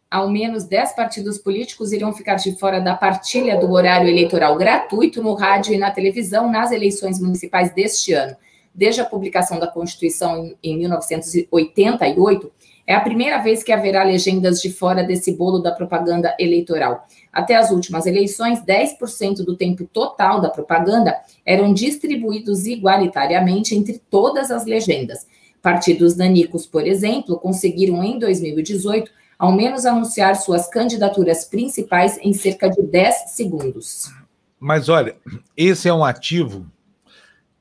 [0.09, 5.21] Ao menos 10 partidos políticos irão ficar de fora da partilha do horário eleitoral gratuito
[5.21, 8.35] no rádio e na televisão nas eleições municipais deste ano.
[8.73, 12.51] Desde a publicação da Constituição em 1988,
[12.87, 17.07] é a primeira vez que haverá legendas de fora desse bolo da propaganda eleitoral.
[17.33, 24.51] Até as últimas eleições, 10% do tempo total da propaganda eram distribuídos igualitariamente entre todas
[24.51, 25.25] as legendas.
[25.61, 32.69] Partidos nanicos, por exemplo, conseguiram em 2018 ao menos anunciar suas candidaturas principais em cerca
[32.69, 34.11] de 10 segundos.
[34.59, 35.15] Mas olha,
[35.55, 36.65] esse é um ativo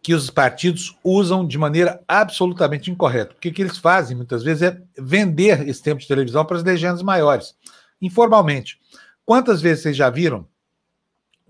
[0.05, 3.35] que os partidos usam de maneira absolutamente incorreta.
[3.35, 7.03] O que eles fazem, muitas vezes, é vender esse tempo de televisão para as legendas
[7.03, 7.55] maiores,
[8.03, 8.79] informalmente.
[9.25, 10.47] Quantas vezes vocês já viram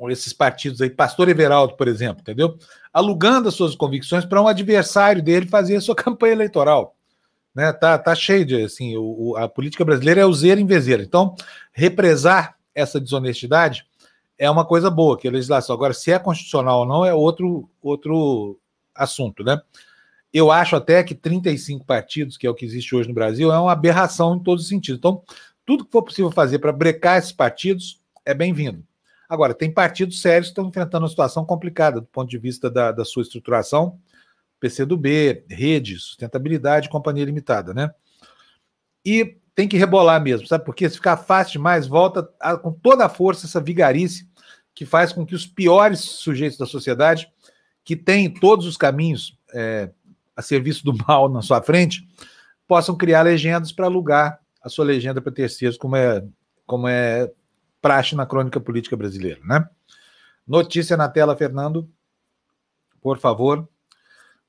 [0.09, 2.57] esses partidos aí, Pastor Everaldo, por exemplo, entendeu?
[2.93, 6.94] Alugando as suas convicções para um adversário dele fazer a sua campanha eleitoral.
[7.55, 7.73] Né?
[7.73, 11.03] Tá, tá cheio de, assim, o, o, a política brasileira é useira em vezeira.
[11.03, 11.35] Então,
[11.73, 13.87] represar essa desonestidade
[14.37, 15.75] é uma coisa boa, que a legislação.
[15.75, 18.59] Agora, se é constitucional ou não, é outro, outro
[18.95, 19.61] assunto, né?
[20.33, 23.59] Eu acho até que 35 partidos, que é o que existe hoje no Brasil, é
[23.59, 24.99] uma aberração em todos os sentidos.
[24.99, 25.23] Então,
[25.65, 28.85] tudo que for possível fazer para brecar esses partidos é bem-vindo.
[29.29, 32.91] Agora, tem partidos sérios que estão enfrentando uma situação complicada do ponto de vista da,
[32.91, 33.99] da sua estruturação,
[34.65, 37.91] PCdoB, rede, sustentabilidade, companhia limitada, né?
[39.05, 40.65] E tem que rebolar mesmo, sabe?
[40.65, 44.27] Porque se ficar fácil demais, volta a, com toda a força essa vigarice
[44.75, 47.31] que faz com que os piores sujeitos da sociedade,
[47.85, 49.91] que têm todos os caminhos é,
[50.35, 52.09] a serviço do mal na sua frente,
[52.67, 56.25] possam criar legendas para alugar a sua legenda para terceiros, como é,
[56.65, 57.31] como é
[57.83, 59.69] praxe na crônica política brasileira, né?
[60.49, 61.87] Notícia na tela, Fernando.
[63.03, 63.69] Por favor.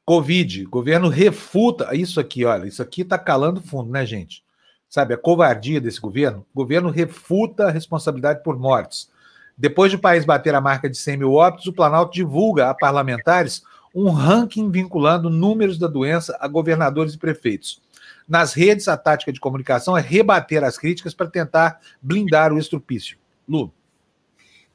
[0.06, 4.44] Covid, governo refuta isso aqui, olha, isso aqui está calando fundo, né, gente?
[4.88, 6.46] Sabe, a covardia desse governo?
[6.54, 9.10] Governo refuta a responsabilidade por mortes.
[9.58, 12.74] Depois de o país bater a marca de 100 mil óbitos, o Planalto divulga a
[12.74, 13.64] parlamentares
[13.96, 17.82] um ranking vinculando números da doença a governadores e prefeitos.
[18.28, 23.18] Nas redes, a tática de comunicação é rebater as críticas para tentar blindar o estrupício.
[23.48, 23.72] Lu.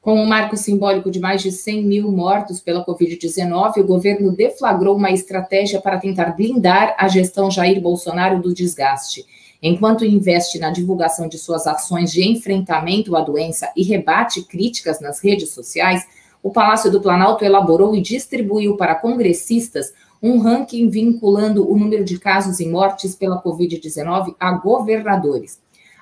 [0.01, 4.97] Com um marco simbólico de mais de 100 mil mortos pela Covid-19, o governo deflagrou
[4.97, 9.23] uma estratégia para tentar blindar a gestão Jair Bolsonaro do desgaste.
[9.61, 15.19] Enquanto investe na divulgação de suas ações de enfrentamento à doença e rebate críticas nas
[15.19, 16.03] redes sociais,
[16.41, 22.17] o Palácio do Planalto elaborou e distribuiu para congressistas um ranking vinculando o número de
[22.17, 25.60] casos e mortes pela Covid-19 a governadores.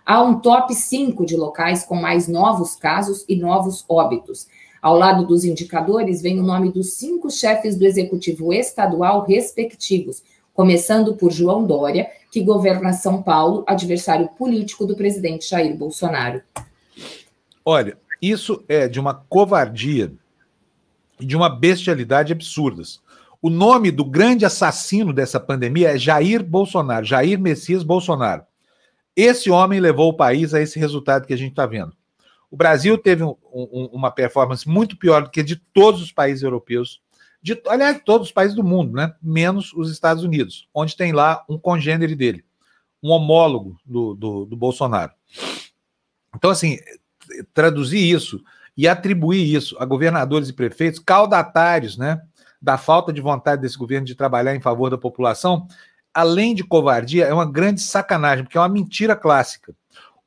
[0.10, 4.48] Há um top 5 de locais com mais novos casos e novos óbitos.
[4.82, 11.14] Ao lado dos indicadores vem o nome dos cinco chefes do executivo estadual respectivos, começando
[11.14, 16.42] por João Dória, que governa São Paulo, adversário político do presidente Jair Bolsonaro.
[17.64, 20.12] Olha, isso é de uma covardia
[21.20, 23.00] e de uma bestialidade absurdas.
[23.40, 28.49] O nome do grande assassino dessa pandemia é Jair Bolsonaro, Jair Messias Bolsonaro.
[29.22, 31.94] Esse homem levou o país a esse resultado que a gente está vendo.
[32.50, 36.42] O Brasil teve um, um, uma performance muito pior do que de todos os países
[36.42, 37.02] europeus,
[37.42, 39.14] de, aliás, todos os países do mundo, né?
[39.22, 42.46] menos os Estados Unidos, onde tem lá um congênere dele,
[43.04, 45.12] um homólogo do, do, do Bolsonaro.
[46.34, 46.78] Então, assim,
[47.54, 48.42] traduzir isso
[48.78, 52.22] e atribuir isso a governadores e prefeitos caudatários, né?
[52.62, 55.68] da falta de vontade desse governo de trabalhar em favor da população,
[56.20, 59.74] além de covardia, é uma grande sacanagem, porque é uma mentira clássica.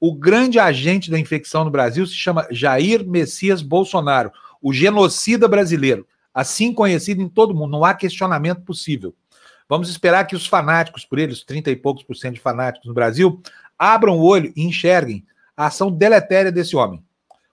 [0.01, 4.32] O grande agente da infecção no Brasil se chama Jair Messias Bolsonaro,
[4.62, 9.14] o genocida brasileiro, assim conhecido em todo mundo, não há questionamento possível.
[9.68, 12.88] Vamos esperar que os fanáticos por ele, os 30 e poucos por cento de fanáticos
[12.88, 13.43] no Brasil,
[13.78, 15.24] abram o olho e enxerguem
[15.55, 17.05] a ação deletéria desse homem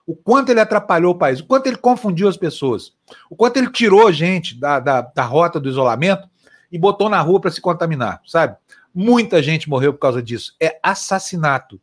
[0.06, 2.92] o quanto ele atrapalhou o país, o quanto ele confundiu as pessoas,
[3.30, 6.28] o quanto ele tirou gente da, da, da rota do isolamento
[6.70, 8.56] e botou na rua para se contaminar, sabe?
[8.94, 10.54] Muita gente morreu por causa disso.
[10.60, 11.80] É assassinato.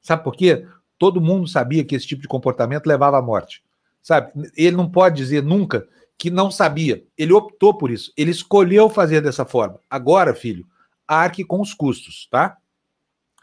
[0.00, 0.66] Sabe por quê?
[0.98, 3.62] Todo mundo sabia que esse tipo de comportamento levava à morte.
[4.02, 4.32] Sabe?
[4.56, 7.04] Ele não pode dizer nunca que não sabia.
[7.18, 8.12] Ele optou por isso.
[8.16, 9.80] Ele escolheu fazer dessa forma.
[9.90, 10.66] Agora, filho,
[11.06, 12.56] arque com os custos, tá?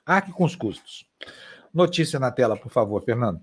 [0.05, 1.05] Arque com os custos.
[1.73, 3.41] Notícia na tela, por favor, Fernando.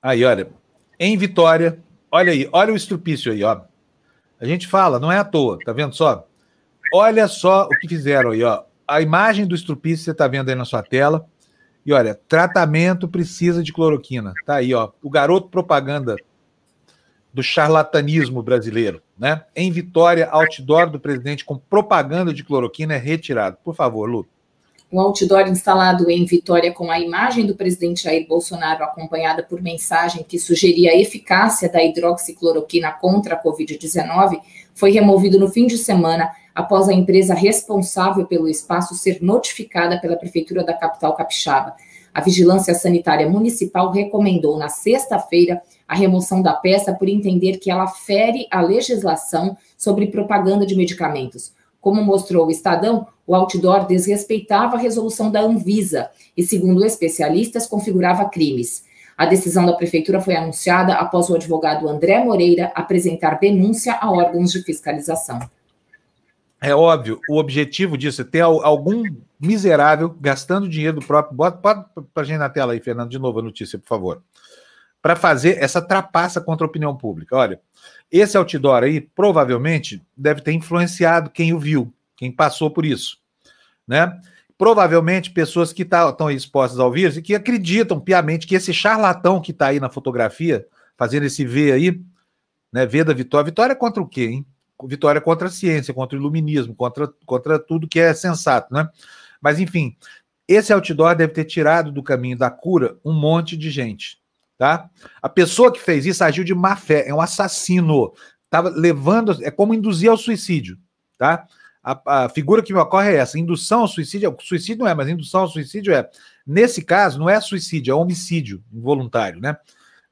[0.00, 0.50] Aí, olha,
[0.98, 3.62] em Vitória, olha aí, olha o estrupício aí, ó.
[4.40, 6.26] A gente fala, não é à toa, tá vendo só?
[6.92, 8.62] Olha só o que fizeram aí, ó.
[8.86, 11.26] A imagem do estrupício você tá vendo aí na sua tela.
[11.84, 14.32] E olha, tratamento precisa de cloroquina.
[14.46, 14.90] Tá aí, ó.
[15.02, 16.16] O garoto propaganda
[17.32, 19.44] do charlatanismo brasileiro, né?
[19.54, 23.58] Em Vitória, outdoor do presidente com propaganda de cloroquina é retirado.
[23.62, 24.26] Por favor, Lu
[24.90, 30.24] um outdoor instalado em Vitória com a imagem do presidente Jair Bolsonaro, acompanhada por mensagem
[30.26, 34.40] que sugeria a eficácia da hidroxicloroquina contra a Covid-19,
[34.74, 40.16] foi removido no fim de semana após a empresa responsável pelo espaço ser notificada pela
[40.16, 41.76] Prefeitura da capital capixaba.
[42.14, 47.86] A Vigilância Sanitária Municipal recomendou na sexta-feira a remoção da peça por entender que ela
[47.86, 51.52] fere a legislação sobre propaganda de medicamentos.
[51.80, 58.28] Como mostrou o Estadão, o outdoor desrespeitava a resolução da Anvisa e, segundo especialistas, configurava
[58.28, 58.84] crimes.
[59.16, 64.52] A decisão da prefeitura foi anunciada após o advogado André Moreira apresentar denúncia a órgãos
[64.52, 65.40] de fiscalização.
[66.60, 69.02] É óbvio, o objetivo disso é ter algum
[69.40, 71.36] miserável gastando dinheiro do próprio.
[71.36, 74.22] Bota para a gente na tela aí, Fernando, de novo a notícia, por favor.
[75.00, 77.36] Para fazer essa trapaça contra a opinião pública.
[77.36, 77.60] Olha,
[78.10, 83.18] esse outdoor aí provavelmente deve ter influenciado quem o viu, quem passou por isso,
[83.86, 84.20] né?
[84.56, 89.40] Provavelmente pessoas que estão tá, expostas ao vírus e que acreditam piamente que esse charlatão
[89.40, 92.00] que está aí na fotografia, fazendo esse V aí,
[92.72, 92.84] né?
[92.84, 93.44] V da Vitória.
[93.44, 94.46] Vitória contra o quê, hein?
[94.84, 98.88] Vitória contra a ciência, contra o iluminismo, contra, contra tudo que é sensato, né?
[99.40, 99.96] Mas, enfim,
[100.48, 104.18] Esse outdoor deve ter tirado do caminho da cura um monte de gente,
[104.58, 104.90] tá?
[105.22, 108.12] A pessoa que fez isso agiu de má fé, é um assassino.
[108.50, 110.76] Tava levando, é como induzir ao suicídio,
[111.16, 111.46] tá?
[111.82, 114.36] A, a, figura que me ocorre é essa: indução ao suicídio.
[114.40, 116.10] Suicídio não é, mas indução ao suicídio é.
[116.46, 119.56] Nesse caso, não é suicídio, é homicídio involuntário, né?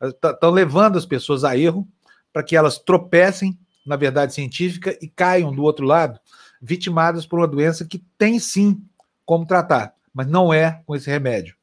[0.01, 1.87] Estão levando as pessoas a erro
[2.33, 6.19] para que elas tropecem na verdade científica e caiam do outro lado,
[6.61, 8.83] vitimadas por uma doença que tem sim
[9.25, 11.55] como tratar, mas não é com esse remédio.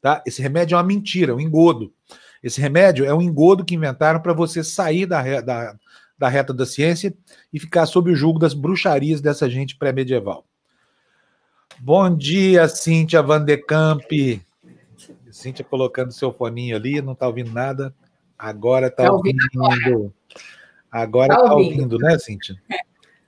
[0.00, 0.22] Tá?
[0.26, 1.92] Esse remédio é uma mentira, um engodo.
[2.42, 5.76] Esse remédio é um engodo que inventaram para você sair da, da,
[6.18, 7.14] da reta da ciência
[7.52, 10.44] e ficar sob o julgo das bruxarias dessa gente pré-medieval.
[11.78, 14.10] Bom dia, Cíntia Van de Camp.
[15.30, 17.94] Cíntia colocando seu foninho ali, não está ouvindo nada.
[18.38, 19.38] Agora está tá ouvindo.
[19.56, 20.14] ouvindo.
[20.90, 21.82] Agora está tá ouvindo.
[21.82, 22.56] ouvindo, né, Cíntia?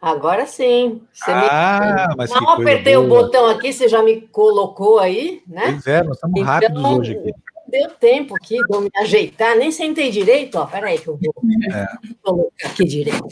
[0.00, 1.02] Agora sim.
[1.12, 2.16] Você ah, me...
[2.16, 3.04] mas Não apertei boa.
[3.04, 5.72] o botão aqui, você já me colocou aí, né?
[5.72, 7.34] Pois é, nós estamos então, rápidos hoje aqui.
[7.68, 10.64] Deu tempo aqui de eu me ajeitar, nem sentei direito, ó.
[10.64, 11.34] Peraí que eu vou
[11.70, 11.86] é.
[12.22, 13.28] colocar aqui direito.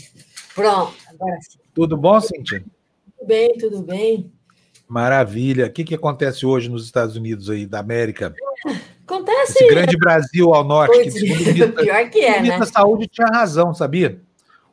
[0.54, 1.58] Pronto, agora sim.
[1.74, 2.62] Tudo bom, Cíntia?
[3.16, 4.30] Tudo bem, tudo bem.
[4.86, 5.66] Maravilha.
[5.66, 8.34] O que, que acontece hoje nos Estados Unidos aí da América?
[9.06, 9.64] Acontece.
[9.64, 12.58] Esse grande Brasil ao norte, pois que segundo o pior que é, né?
[12.58, 14.20] da Saúde tinha razão, sabia?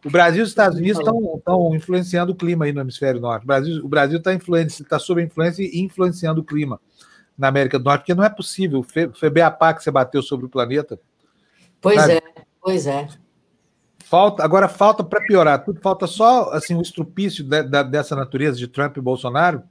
[0.05, 3.45] O Brasil e os Estados Unidos estão influenciando o clima aí no hemisfério norte.
[3.82, 6.82] O Brasil está está sob influência e influenciando o clima
[7.38, 8.79] na América do Norte, porque não é possível.
[8.79, 10.99] O FEBEAPA que você bateu sobre o planeta.
[11.81, 12.13] Pois sabe?
[12.13, 12.21] é,
[12.61, 13.07] pois é.
[14.03, 18.57] Falta, agora falta para piorar tudo, falta só assim o estrupício de, de, dessa natureza
[18.57, 19.63] de Trump e Bolsonaro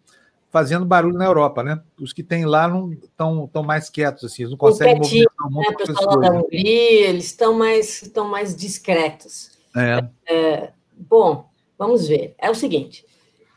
[0.53, 1.81] fazendo barulho na Europa, né?
[1.99, 5.51] Os que tem lá não estão tão mais quietos, assim, eles não conseguem movimentar o
[5.51, 5.71] mundo.
[5.71, 9.51] Né, pessoal da Hungria, eles estão mais, estão mais discretos.
[9.75, 10.05] É.
[10.31, 11.49] É, bom,
[11.79, 12.35] vamos ver.
[12.37, 13.07] É o seguinte.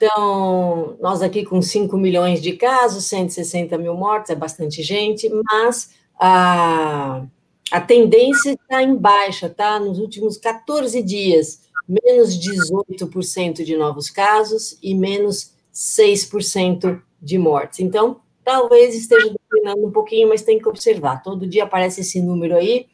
[0.05, 5.95] Então, nós aqui com 5 milhões de casos, 160 mil mortes, é bastante gente, mas
[6.19, 7.25] a,
[7.71, 9.79] a tendência está em baixa, tá?
[9.79, 17.79] Nos últimos 14 dias, menos 18% de novos casos e menos 6% de mortes.
[17.79, 21.23] Então, talvez esteja declinando um pouquinho, mas tem que observar.
[21.23, 22.85] Todo dia aparece esse número aí.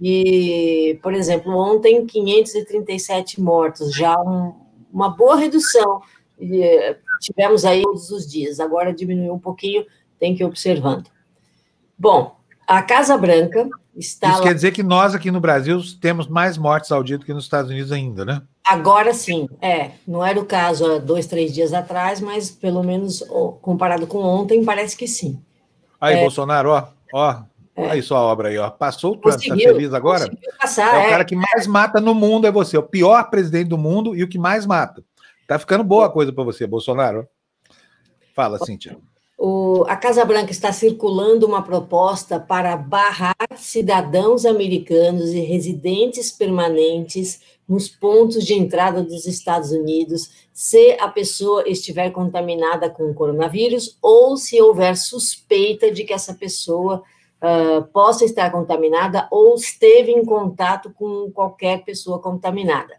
[0.00, 4.54] E, por exemplo, ontem, 537 mortos, já um,
[4.90, 6.00] uma boa redução.
[6.38, 9.84] E, tivemos aí todos os dias, agora diminuiu um pouquinho,
[10.18, 11.08] tem que ir observando.
[11.98, 14.28] Bom, a Casa Branca está.
[14.28, 14.42] Isso lá...
[14.44, 17.44] quer dizer que nós aqui no Brasil temos mais mortes ao dia do que nos
[17.44, 18.42] Estados Unidos ainda, né?
[18.66, 19.92] Agora sim, é.
[20.06, 23.22] Não era o caso há dois, três dias atrás, mas pelo menos
[23.60, 25.40] comparado com ontem, parece que sim.
[26.00, 27.42] Aí, é, Bolsonaro, ó, ó,
[27.76, 27.90] é.
[27.90, 28.70] aí sua obra aí, ó.
[28.70, 30.30] Passou o Trump, tá feliz agora?
[30.60, 31.24] Passar, é o cara é.
[31.24, 32.76] que mais mata no mundo, é você.
[32.78, 35.02] O pior presidente do mundo e o que mais mata.
[35.46, 37.28] Tá ficando boa a coisa para você, Bolsonaro.
[38.34, 38.98] Fala, Cíntia.
[39.36, 47.40] O, a Casa Branca está circulando uma proposta para barrar cidadãos americanos e residentes permanentes
[47.68, 53.98] nos pontos de entrada dos Estados Unidos, se a pessoa estiver contaminada com o coronavírus
[54.00, 57.02] ou se houver suspeita de que essa pessoa
[57.42, 62.94] uh, possa estar contaminada ou esteve em contato com qualquer pessoa contaminada.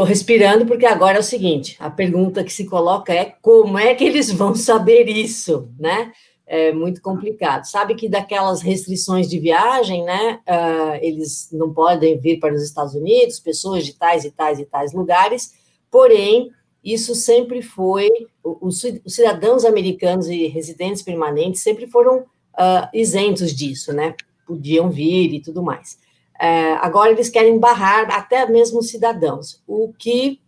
[0.00, 3.94] Estou respirando porque agora é o seguinte: a pergunta que se coloca é como é
[3.94, 6.10] que eles vão saber isso, né?
[6.46, 7.64] é muito complicado.
[7.64, 12.94] Sabe que daquelas restrições de viagem, né, uh, eles não podem vir para os Estados
[12.94, 15.52] Unidos, pessoas de tais e tais e tais lugares,
[15.90, 16.50] porém,
[16.82, 18.08] isso sempre foi,
[18.42, 25.40] os, cidadãos americanos e residentes permanentes sempre foram uh, isentos disso, né, podiam vir e
[25.40, 25.98] tudo mais.
[26.40, 30.40] Uh, agora eles querem barrar até mesmo cidadãos, o que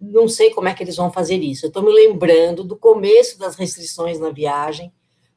[0.00, 1.66] não sei como é que eles vão fazer isso.
[1.66, 4.92] Eu estou me lembrando do começo das restrições na viagem,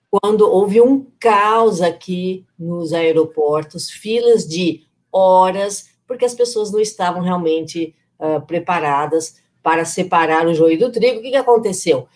[0.10, 7.22] quando houve um caos aqui nos aeroportos, filas de horas, porque as pessoas não estavam
[7.22, 11.20] realmente uh, preparadas para separar o joio do trigo.
[11.20, 12.08] O que, que aconteceu?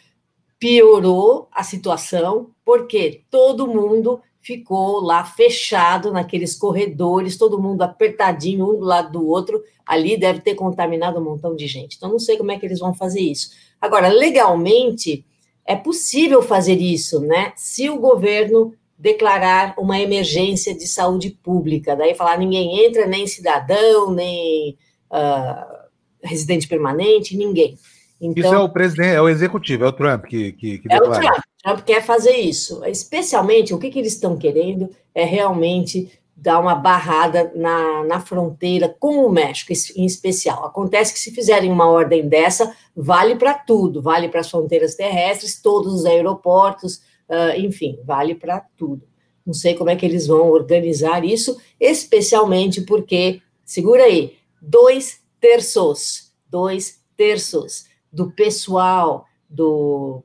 [0.60, 8.80] Piorou a situação, porque todo mundo ficou lá fechado naqueles corredores, todo mundo apertadinho um
[8.80, 9.64] do lado do outro.
[9.86, 11.96] Ali deve ter contaminado um montão de gente.
[11.98, 13.52] Então, não sei como é que eles vão fazer isso.
[13.80, 15.26] Agora, legalmente,
[15.66, 17.54] é possível fazer isso, né?
[17.56, 24.12] Se o governo declarar uma emergência de saúde pública, daí falar ninguém entra, nem cidadão,
[24.12, 24.78] nem
[25.12, 25.82] uh,
[26.24, 27.78] residente permanente, ninguém.
[28.20, 31.16] Então, isso é o presidente, é o executivo, é o Trump que, que, que declara.
[31.16, 32.84] É o Trump, Trump quer fazer isso.
[32.86, 38.90] Especialmente, o que, que eles estão querendo é realmente dar uma barrada na, na fronteira
[39.00, 40.66] com o México, em especial.
[40.66, 45.62] Acontece que se fizerem uma ordem dessa, vale para tudo, vale para as fronteiras terrestres,
[45.62, 46.96] todos os aeroportos,
[47.30, 49.08] uh, enfim, vale para tudo.
[49.46, 56.32] Não sei como é que eles vão organizar isso, especialmente porque, segura aí, dois terços,
[56.50, 60.24] dois terços do pessoal do,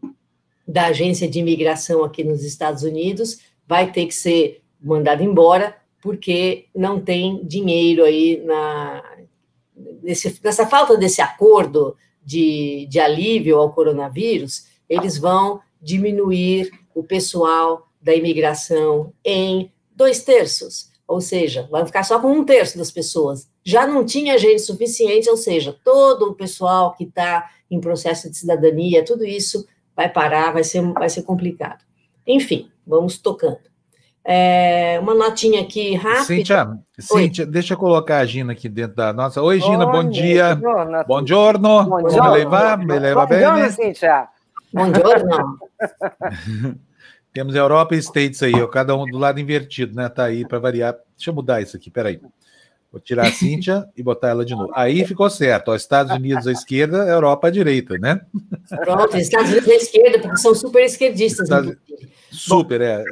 [0.67, 6.67] da agência de imigração aqui nos Estados Unidos vai ter que ser mandado embora porque
[6.75, 9.03] não tem dinheiro aí na,
[10.03, 17.89] nesse, nessa falta desse acordo de, de alívio ao coronavírus, eles vão diminuir o pessoal
[18.01, 23.49] da imigração em dois terços, ou seja, vai ficar só com um terço das pessoas.
[23.65, 28.37] Já não tinha gente suficiente, ou seja, todo o pessoal que está em processo de
[28.37, 29.67] cidadania, tudo isso
[29.97, 31.83] vai parar, vai ser, vai ser complicado.
[32.27, 33.59] Enfim, vamos tocando.
[34.29, 36.25] É, uma notinha aqui rápida.
[36.25, 39.41] Cíntia, Cíntia, deixa eu colocar a Gina aqui dentro da nossa.
[39.41, 40.57] Oi, Gina, bom, bom dia.
[41.07, 41.85] Bom giorno.
[41.85, 42.29] Bom giorno.
[42.29, 43.39] Me leva, me leva bom bem.
[43.39, 44.29] Giorno, Cíntia.
[44.73, 45.59] Bom giorno.
[47.33, 50.09] Temos Europa e States aí, ó, cada um do lado invertido, né?
[50.09, 50.97] Tá aí para variar.
[51.17, 52.21] Deixa eu mudar isso aqui, peraí.
[52.91, 54.73] Vou tirar a Cíntia e botar ela de novo.
[54.75, 55.69] Aí ficou certo.
[55.71, 58.21] Ó, Estados Unidos à esquerda, Europa à direita, né?
[58.69, 61.45] Pronto, Estados Unidos à esquerda, porque são super esquerdistas.
[61.45, 61.77] Estados...
[62.31, 63.05] Super, é.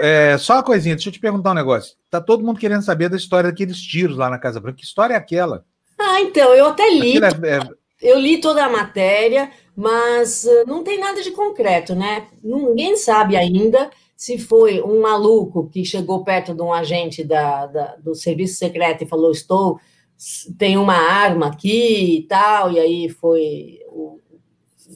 [0.32, 0.38] é.
[0.38, 1.96] Só uma coisinha, deixa eu te perguntar um negócio.
[2.10, 4.78] Tá todo mundo querendo saber da história daqueles tiros lá na Casa Branca.
[4.78, 5.64] Que história é aquela?
[5.98, 7.18] Ah, então, eu até li.
[7.18, 7.80] É, é...
[8.00, 12.26] Eu li toda a matéria, mas uh, não tem nada de concreto, né?
[12.42, 13.90] Ninguém sabe ainda
[14.20, 19.02] se foi um maluco que chegou perto de um agente da, da, do serviço secreto
[19.02, 19.80] e falou: Estou,
[20.58, 24.20] tem uma arma aqui e tal, e aí foi o,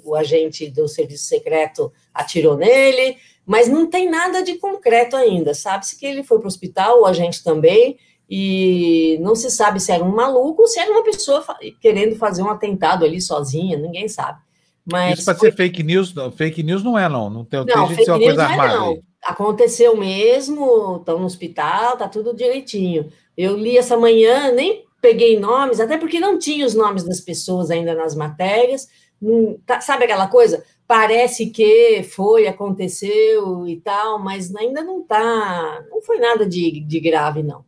[0.05, 3.17] o agente do serviço secreto atirou nele,
[3.47, 5.55] mas não tem nada de concreto ainda.
[5.55, 7.97] Sabe-se que ele foi para o hospital, o agente também,
[8.29, 11.43] e não se sabe se era um maluco ou se era uma pessoa
[11.81, 14.39] querendo fazer um atentado ali sozinha, ninguém sabe.
[14.85, 15.51] Mas Isso para foi...
[15.51, 17.31] ser fake news, fake news não é, não.
[17.31, 18.77] Não tem, não, tem de ser uma coisa é armada.
[18.77, 19.14] Não.
[19.25, 23.11] Aconteceu mesmo, estão no hospital, tá tudo direitinho.
[23.37, 27.71] Eu li essa manhã, nem peguei nomes, até porque não tinha os nomes das pessoas
[27.71, 28.89] ainda nas matérias.
[29.21, 30.65] Não, tá, sabe aquela coisa?
[30.87, 37.01] Parece que foi, aconteceu e tal, mas ainda não tá, não foi nada de, de
[37.01, 37.65] grave, não.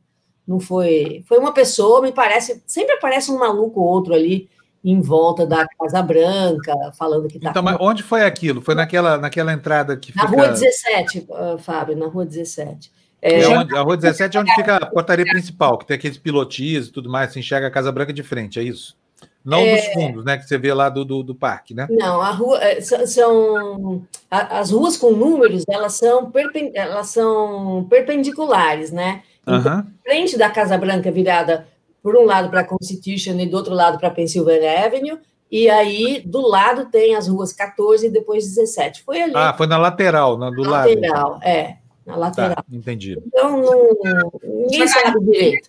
[0.46, 4.48] Não foi, foi uma pessoa, me parece, sempre aparece um maluco ou outro ali
[4.86, 7.50] em volta da Casa Branca, falando que está.
[7.50, 8.62] Então, mas onde foi aquilo?
[8.62, 10.36] Foi naquela, naquela entrada que na fica.
[10.36, 12.92] Rua 17, uh, Fábio, na Rua 17.
[13.20, 16.16] É, é onde, a Rua 17 é onde fica a portaria principal, que tem aqueles
[16.16, 18.96] pilotis e tudo mais, se enxerga a Casa Branca de frente, é isso?
[19.44, 19.74] Não é...
[19.74, 20.38] dos fundos, né?
[20.38, 21.88] Que você vê lá do, do, do parque, né?
[21.90, 28.92] Não, a rua é, são as ruas com números, elas são, perpen, elas são perpendiculares,
[28.92, 29.22] né?
[29.42, 31.66] Então, frente da Casa Branca virada
[32.06, 35.18] por um lado para a Constitution e do outro lado para a Pennsylvania Avenue,
[35.50, 39.02] e aí do lado tem as ruas 14 e depois 17.
[39.02, 39.32] Foi ali.
[39.34, 40.88] Ah, foi na lateral, na, do na lado.
[40.88, 42.54] Lateral, é, na tá, lateral.
[42.54, 43.20] Tá, entendi.
[43.26, 45.68] Então, não, ninguém sabe direito.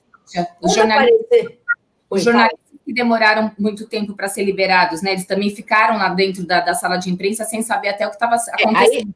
[0.62, 1.48] Os jornalistas,
[2.08, 5.14] os jornalistas que demoraram muito tempo para ser liberados, né?
[5.14, 8.16] Eles também ficaram lá dentro da, da sala de imprensa sem saber até o que
[8.16, 8.76] estava acontecendo.
[8.76, 9.08] É, aí,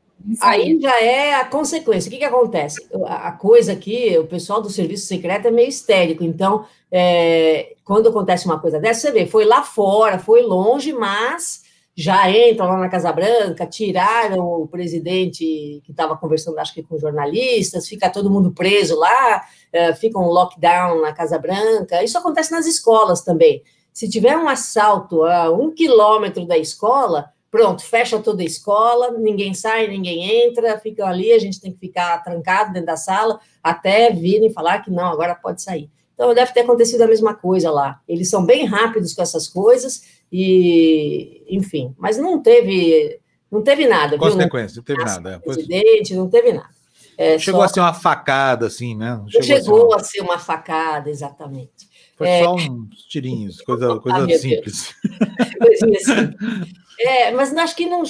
[0.42, 2.10] Aí já é a consequência.
[2.10, 2.88] O que, que acontece?
[3.06, 6.24] A coisa aqui, o pessoal do serviço secreto é meio histérico.
[6.24, 11.62] Então, é, quando acontece uma coisa dessa, você vê, foi lá fora, foi longe, mas
[11.96, 16.98] já entram lá na Casa Branca, tiraram o presidente que estava conversando, acho que com
[16.98, 22.04] jornalistas, fica todo mundo preso lá, é, fica um lockdown na Casa Branca.
[22.04, 23.62] Isso acontece nas escolas também.
[23.94, 29.54] Se tiver um assalto a um quilômetro da escola, pronto, fecha toda a escola, ninguém
[29.54, 34.10] sai, ninguém entra, ficam ali, a gente tem que ficar trancado dentro da sala até
[34.12, 35.92] virem falar que não, agora pode sair.
[36.14, 38.00] Então deve ter acontecido a mesma coisa lá.
[38.08, 43.20] Eles são bem rápidos com essas coisas e, enfim, mas não teve,
[43.52, 44.18] não teve nada.
[44.18, 45.32] Consequência, não teve nada.
[45.32, 46.70] É, presidente, não teve nada.
[47.18, 47.66] É, chegou só...
[47.66, 49.16] a ser uma facada, assim, né?
[49.18, 49.96] Não chegou, chegou a, ser uma...
[49.96, 50.40] a, ser uma...
[50.40, 51.90] facada, exatamente.
[52.16, 52.44] Foi é...
[52.44, 54.96] só uns tirinhos, coisa, coisa ah, simples.
[55.60, 56.72] Coisinha assim.
[57.04, 58.04] É, mas acho que não,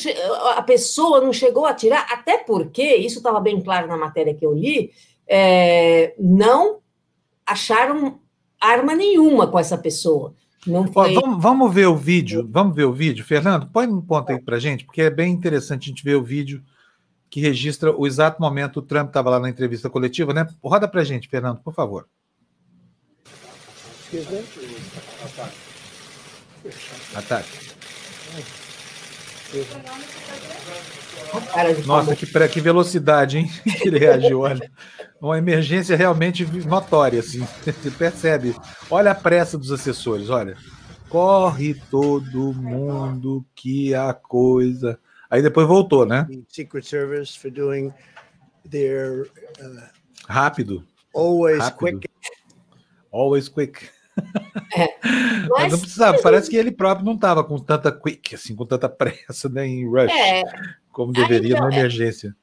[0.56, 4.46] a pessoa não chegou a tirar, até porque, isso estava bem claro na matéria que
[4.46, 4.92] eu li,
[5.28, 6.80] é, não
[7.46, 8.20] acharam
[8.60, 10.36] arma nenhuma com essa pessoa.
[10.68, 11.16] Não foi...
[11.16, 14.42] Ó, vamos, vamos, ver o vídeo, vamos ver o vídeo, Fernando, põe um ponto aí
[14.42, 16.62] para gente, porque é bem interessante a gente ver o vídeo
[17.30, 20.46] que registra o exato momento o Trump estava lá na entrevista coletiva, né?
[20.62, 22.08] Roda para gente, Fernando, por favor.
[25.24, 25.58] Ataque.
[27.16, 27.71] Ataque.
[31.86, 33.52] Nossa, que, que velocidade, hein?
[33.82, 34.70] Que ele reagiu, olha.
[35.22, 37.46] Uma emergência realmente notória, assim.
[37.64, 38.56] Você percebe.
[38.90, 40.58] Olha a pressa dos assessores, olha.
[41.10, 45.00] Corre todo mundo que a coisa.
[45.30, 46.28] Aí depois voltou, né?
[46.48, 47.94] Secret Service for doing
[48.70, 49.30] their
[49.60, 49.90] uh,
[50.28, 50.86] rápido.
[51.14, 52.00] Always rápido.
[52.00, 52.10] quick.
[53.12, 53.90] Always quick.
[54.74, 54.88] É.
[55.04, 58.66] Mas, Mas, não precisava, parece que ele próprio não estava com tanta quick, assim, com
[58.66, 60.44] tanta pressa né, em rush, é.
[60.94, 61.80] como deveria então, na é.
[61.80, 62.34] emergência.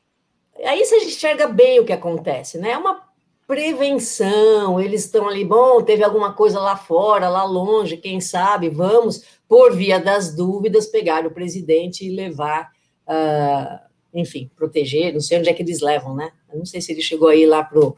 [0.58, 0.68] É.
[0.68, 2.72] Aí você enxerga bem o que acontece, né?
[2.72, 3.02] É uma
[3.46, 9.24] prevenção, eles estão ali, bom, teve alguma coisa lá fora, lá longe, quem sabe, vamos,
[9.48, 12.70] por via das dúvidas, pegar o presidente e levar,
[13.08, 13.78] uh,
[14.12, 16.30] enfim, proteger, não sei onde é que eles levam, né?
[16.52, 17.96] Eu não sei se ele chegou aí lá pro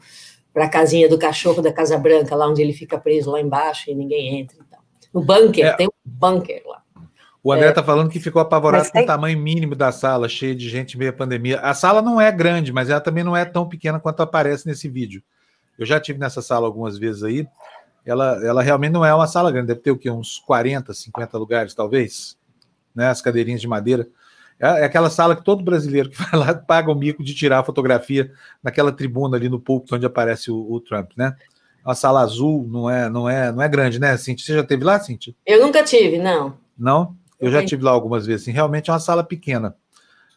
[0.53, 3.89] para a casinha do cachorro da Casa Branca, lá onde ele fica preso lá embaixo
[3.89, 4.57] e ninguém entra.
[4.59, 4.79] Então.
[5.13, 5.73] No bunker, é.
[5.73, 6.81] tem um bunker lá.
[7.43, 7.83] O André está é.
[7.83, 9.03] falando que ficou apavorado com tem...
[9.03, 11.59] o tamanho mínimo da sala, cheio de gente meio pandemia.
[11.61, 14.87] A sala não é grande, mas ela também não é tão pequena quanto aparece nesse
[14.87, 15.23] vídeo.
[15.77, 17.47] Eu já tive nessa sala algumas vezes aí.
[18.05, 20.09] Ela, ela realmente não é uma sala grande, deve ter o quê?
[20.11, 22.37] Uns 40, 50 lugares, talvez.
[22.93, 23.07] Né?
[23.07, 24.07] As cadeirinhas de madeira.
[24.61, 27.59] É, é aquela sala que todo brasileiro que vai lá paga o mico de tirar
[27.59, 28.31] a fotografia
[28.61, 31.35] naquela tribuna ali no púlpito onde aparece o, o Trump, né?
[31.83, 34.45] Uma sala azul não é, não é, não é grande, né, Cintia?
[34.45, 35.33] Você já teve lá, Cintia?
[35.45, 36.55] Eu nunca tive, não.
[36.77, 37.15] Não?
[37.39, 38.43] Eu, já tive lá algumas vezes.
[38.43, 39.75] Assim, realmente é uma sala pequena.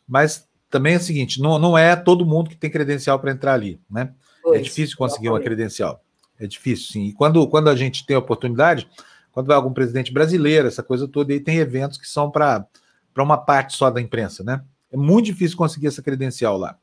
[0.09, 3.53] Mas também é o seguinte: não, não é todo mundo que tem credencial para entrar
[3.53, 4.11] ali, né?
[4.11, 6.03] É pois, é difícil conseguir uma credencial.
[6.41, 7.05] É difícil, sim.
[7.05, 8.89] E quando, quando a gente tem a oportunidade,
[9.33, 12.67] quando vai algum presidente brasileiro, essa coisa toda, aí tem eventos que são para
[13.15, 14.63] para uma parte só da imprensa, né?
[14.93, 16.77] É muito difícil conseguir essa credencial lá.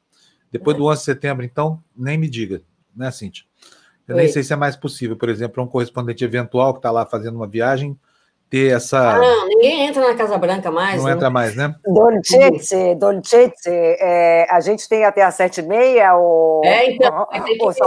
[0.50, 2.62] Depois do 11 de setembro, então, nem me diga,
[2.96, 3.46] né, Cintia?
[4.08, 4.24] Eu Oi.
[4.24, 7.36] nem sei se é mais possível, por exemplo, um correspondente eventual que está lá fazendo
[7.36, 7.98] uma viagem
[8.52, 9.16] ter essa.
[9.16, 10.98] Ah, não, ninguém entra na Casa Branca mais.
[10.98, 11.10] Não, não.
[11.10, 11.16] Né?
[11.16, 11.74] entra mais, né?
[11.86, 16.62] Dolcete, Dolcete, é, a gente tem até às sete e meia ou.
[16.66, 17.26] É, então.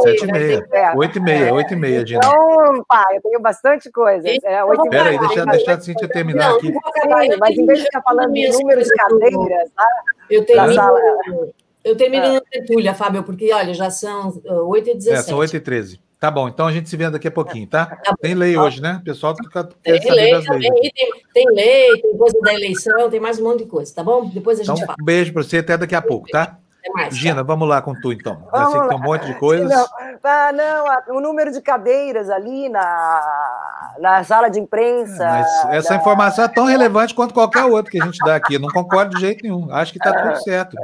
[0.03, 0.67] Sete e meia,
[0.97, 2.21] oito e meia, oito e meia, Dina.
[2.25, 4.27] Então, pá, eu tenho bastante coisa.
[4.27, 6.69] É, oito Pera aí, deixa, deixa a Cintia terminar não, aqui.
[6.69, 9.87] Sim, mas em vez de ficar falando de números de cadeiras, tá?
[10.31, 11.53] eu termino.
[11.85, 15.19] Eu termino na tertúlia, Fábio, porque, olha, já são 8 e 17.
[15.19, 16.01] É, são 8 e 13.
[16.25, 17.85] Tá bom, então a gente se vê daqui a pouquinho, tá?
[17.85, 18.97] tá tem lei hoje, né?
[18.99, 20.93] O pessoal fica tem lei também, tem,
[21.35, 24.25] tem, lei, tem coisa da eleição, tem mais um monte de coisa, tá bom?
[24.31, 24.97] Depois a gente então, fala.
[24.99, 26.59] Um beijo para você, até daqui a pouco, tá?
[26.93, 27.43] Mais, Gina, tá?
[27.43, 28.47] vamos lá com tu então.
[28.51, 29.69] Vamos sei que tem um monte de coisas.
[29.69, 29.87] Não,
[30.23, 35.25] ah, não, o número de cadeiras ali na, na sala de imprensa.
[35.25, 35.97] Mas essa da...
[35.97, 38.55] informação é tão relevante quanto qualquer outra que a gente dá aqui.
[38.55, 39.73] Eu não concordo de jeito nenhum.
[39.73, 40.77] Acho que está tudo certo.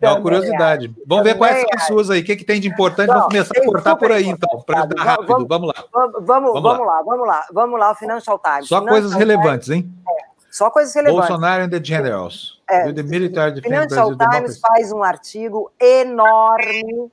[0.00, 0.94] É uma curiosidade.
[1.06, 2.20] Vamos ver quais são as suas aí.
[2.20, 3.08] O que, que tem de importante?
[3.08, 5.46] Vamos começar a cortar por aí, então, para dar rápido.
[5.46, 5.84] Vamos, lá.
[5.92, 6.86] Vamos, vamos, vamos lá.
[6.86, 7.46] lá, vamos lá.
[7.52, 8.68] Vamos lá, o Financial Times.
[8.68, 9.90] Só Financial coisas relevantes, hein?
[10.08, 10.24] É.
[10.50, 11.28] Só coisas relevantes.
[11.28, 12.53] Bolsonaro and the Generals.
[12.68, 17.10] É, the Military Financial Times faz um artigo enorme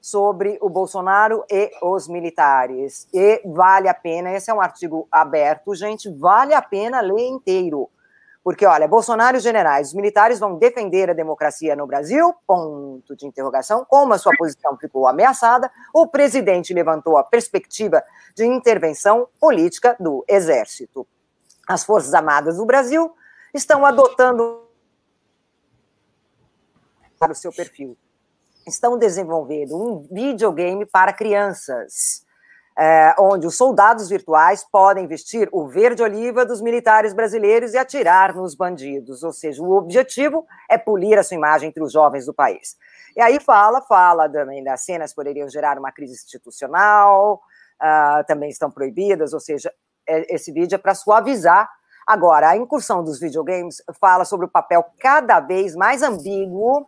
[0.00, 3.06] sobre o Bolsonaro e os militares.
[3.12, 7.88] E vale a pena, esse é um artigo aberto, gente, vale a pena ler inteiro.
[8.42, 12.34] Porque, olha, Bolsonaro e os generais, os militares vão defender a democracia no Brasil?
[12.46, 13.84] Ponto de interrogação.
[13.86, 18.02] Como a sua posição ficou ameaçada, o presidente levantou a perspectiva
[18.34, 21.06] de intervenção política do Exército
[21.70, 23.14] as Forças Armadas do Brasil
[23.54, 24.62] estão adotando
[27.20, 27.96] para o seu perfil.
[28.66, 32.24] Estão desenvolvendo um videogame para crianças,
[32.78, 38.54] é, onde os soldados virtuais podem vestir o verde-oliva dos militares brasileiros e atirar nos
[38.54, 39.22] bandidos.
[39.22, 42.76] Ou seja, o objetivo é polir a sua imagem entre os jovens do país.
[43.14, 47.42] E aí fala, fala também das cenas poderiam gerar uma crise institucional,
[47.82, 49.70] uh, também estão proibidas, ou seja,
[50.06, 51.68] é, esse vídeo é para suavizar.
[52.06, 56.86] Agora, a incursão dos videogames fala sobre o papel cada vez mais ambíguo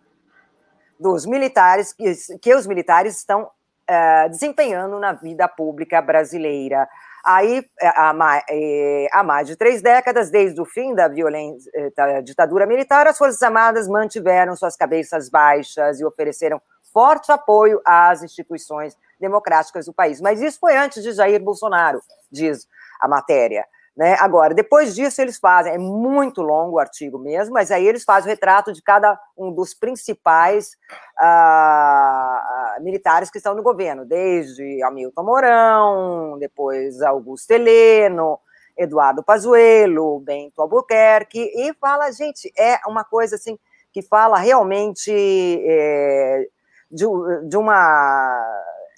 [1.03, 6.89] dos militares, que, que os militares estão uh, desempenhando na vida pública brasileira.
[7.25, 12.21] Aí, é, há, é, há mais de três décadas, desde o fim da violência da
[12.21, 16.61] ditadura militar, as Forças Armadas mantiveram suas cabeças baixas e ofereceram
[16.93, 20.21] forte apoio às instituições democráticas do país.
[20.21, 22.01] Mas isso foi antes de Jair Bolsonaro,
[22.31, 22.67] diz
[23.01, 23.65] a matéria.
[23.97, 24.17] Né?
[24.19, 28.29] Agora, depois disso, eles fazem, é muito longo o artigo mesmo, mas aí eles fazem
[28.29, 30.79] o retrato de cada um dos principais
[31.21, 38.39] uh, militares que estão no governo, desde Hamilton Mourão, depois Augusto Heleno,
[38.79, 43.59] Eduardo Pazuello, Bento Albuquerque, e fala, gente, é uma coisa assim
[43.93, 46.49] que fala realmente é,
[46.91, 47.05] de,
[47.47, 48.43] de uma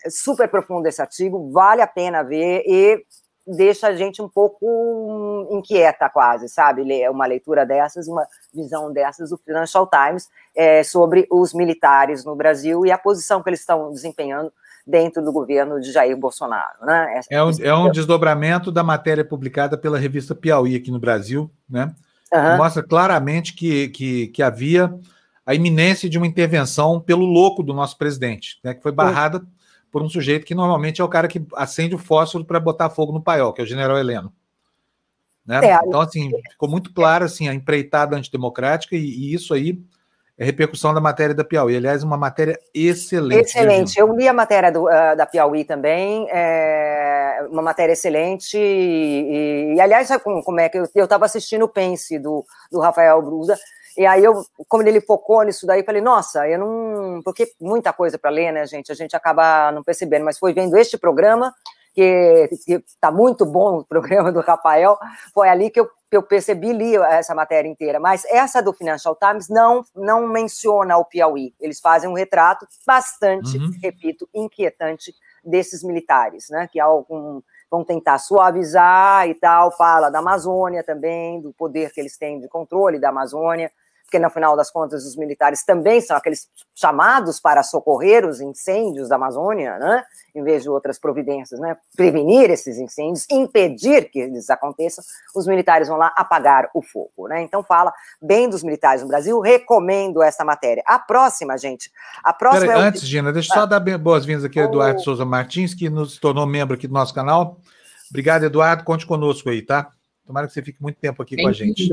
[0.08, 3.04] super profundo esse artigo, vale a pena ver e
[3.46, 6.82] deixa a gente um pouco inquieta, quase, sabe?
[7.08, 12.86] Uma leitura dessas, uma visão dessas do Financial Times é, sobre os militares no Brasil
[12.86, 14.52] e a posição que eles estão desempenhando
[14.86, 16.78] dentro do governo de Jair Bolsonaro.
[16.82, 17.20] Né?
[17.30, 21.94] É, um, é um desdobramento da matéria publicada pela revista Piauí aqui no Brasil, né?
[22.32, 22.56] Uhum.
[22.56, 24.92] Mostra claramente que, que, que havia
[25.46, 29.46] a iminência de uma intervenção pelo louco do nosso presidente, né, que foi barrada uhum.
[29.94, 33.12] Por um sujeito que normalmente é o cara que acende o fósforo para botar fogo
[33.12, 34.32] no paiol, que é o general Heleno.
[35.46, 35.60] Né?
[35.64, 39.80] É, então, assim, ficou muito claro assim, a empreitada antidemocrática, e, e isso aí
[40.36, 41.76] é repercussão da matéria da Piauí.
[41.76, 43.50] Aliás, uma matéria excelente.
[43.50, 43.96] Excelente.
[43.96, 48.58] Eu li a matéria do, uh, da Piauí também, é uma matéria excelente.
[48.58, 52.80] E, e aliás, sabe como, como, é que eu estava assistindo o Pense do, do
[52.80, 53.56] Rafael Bruda,
[53.96, 57.22] e aí eu, como ele focou nisso daí, falei, nossa, eu não.
[57.22, 58.90] Porque muita coisa para ler, né, gente?
[58.90, 61.54] A gente acaba não percebendo, mas foi vendo este programa
[61.94, 62.50] que
[62.86, 64.98] está muito bom o programa do Rafael,
[65.32, 68.00] foi ali que eu, que eu percebi, li essa matéria inteira.
[68.00, 71.54] Mas essa do Financial Times não, não menciona o Piauí.
[71.60, 73.70] Eles fazem um retrato bastante, uhum.
[73.80, 75.14] repito, inquietante
[75.44, 76.68] desses militares, né?
[76.70, 77.40] Que algum,
[77.70, 82.48] vão tentar suavizar e tal, fala da Amazônia também, do poder que eles têm de
[82.48, 83.70] controle da Amazônia
[84.14, 89.08] porque no final das contas os militares também são aqueles chamados para socorrer os incêndios
[89.08, 90.04] da Amazônia, né?
[90.32, 91.76] Em vez de outras providências, né?
[91.96, 95.02] Prevenir esses incêndios, impedir que eles aconteçam,
[95.34, 97.42] os militares vão lá apagar o fogo, né?
[97.42, 97.92] Então fala
[98.22, 100.84] bem dos militares no Brasil, recomendo essa matéria.
[100.86, 101.90] A próxima, gente,
[102.22, 105.24] a próxima Pera, é Antes, Gina, deixa eu só dar boas-vindas aqui ao Eduardo Souza
[105.24, 107.58] Martins, que nos tornou membro aqui do nosso canal.
[108.10, 109.90] Obrigado, Eduardo, conte conosco aí, tá?
[110.24, 111.90] Tomara que você fique muito tempo aqui com a gente.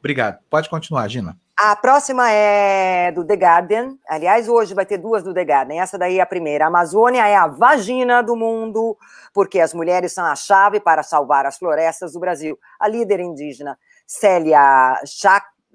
[0.00, 0.40] Obrigado.
[0.50, 1.38] Pode continuar, Gina.
[1.56, 3.96] A próxima é do The Guardian.
[4.08, 5.80] Aliás, hoje vai ter duas do The Guardian.
[5.80, 6.64] Essa daí é a primeira.
[6.64, 8.96] A Amazônia é a vagina do mundo,
[9.32, 12.58] porque as mulheres são a chave para salvar as florestas do Brasil.
[12.80, 15.00] A líder indígena Célia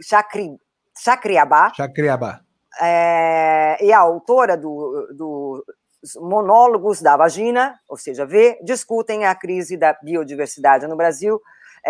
[0.01, 0.60] Chacri,
[0.97, 1.72] Chacriabá.
[1.73, 2.41] Chacriabá.
[2.81, 5.65] É, e a autora do, do
[6.18, 11.41] Monólogos da Vagina, ou seja, V, discutem a crise da biodiversidade no Brasil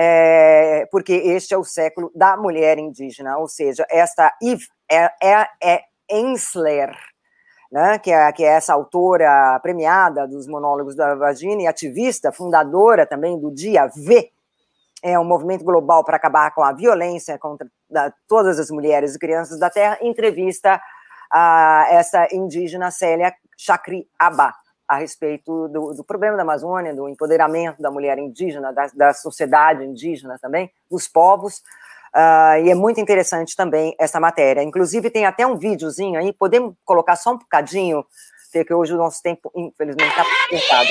[0.02, 5.48] é, porque este é o século da mulher indígena, ou seja, esta Eve é, é,
[5.62, 6.96] é Ensler,
[7.70, 13.06] né, que, é, que é essa autora premiada dos monólogos da vagina e ativista, fundadora
[13.06, 14.32] também do Dia V,
[15.04, 19.20] é um movimento global para acabar com a violência contra da, todas as mulheres e
[19.20, 20.82] crianças da Terra, entrevista
[21.30, 24.54] a essa indígena Célia Chakri Abá
[24.90, 29.86] a respeito do, do, problema da Amazônia, do empoderamento da mulher indígena, da, da sociedade
[29.86, 31.57] indígena também, dos povos.
[32.11, 34.64] Uh, e é muito interessante também essa matéria.
[34.64, 38.03] Inclusive, tem até um videozinho aí, podemos colocar só um bocadinho,
[38.52, 40.90] porque hoje o nosso tempo, infelizmente, está apertado.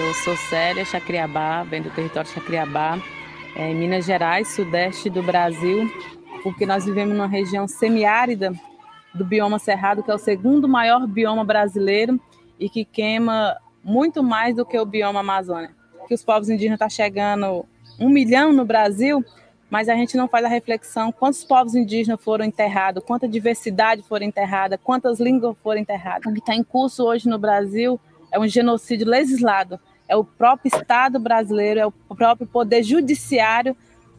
[0.00, 2.98] Eu sou Célia Chacriabá, venho do território Chacriabá
[3.58, 5.90] é, em Minas Gerais, sudeste do Brasil,
[6.44, 8.52] porque nós vivemos numa região semiárida
[9.12, 12.20] do bioma cerrado, que é o segundo maior bioma brasileiro
[12.58, 15.70] e que queima muito mais do que o bioma Amazônia.
[16.06, 17.66] Que os povos indígenas estão tá chegando
[17.98, 19.24] um milhão no Brasil,
[19.68, 24.24] mas a gente não faz a reflexão quantos povos indígenas foram enterrados, quanta diversidade foram
[24.24, 26.30] enterrada, quantas línguas foram enterradas.
[26.30, 27.98] O que está em curso hoje no Brasil
[28.30, 33.76] é um genocídio legislado é o próprio Estado brasileiro, é o próprio Poder Judiciário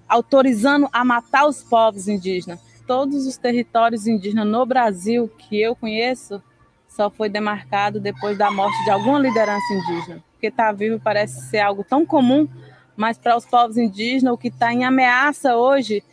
[0.08, 2.60] autorizando a matar os povos indígenas.
[2.88, 6.42] Todos os territórios indígenas no Brasil que eu conheço
[6.88, 10.24] só foi demarcado depois da morte de alguma liderança indígena.
[10.32, 12.48] Porque estar tá vivo parece ser algo tão comum,
[12.96, 16.04] mas para os povos indígenas o que está em ameaça hoje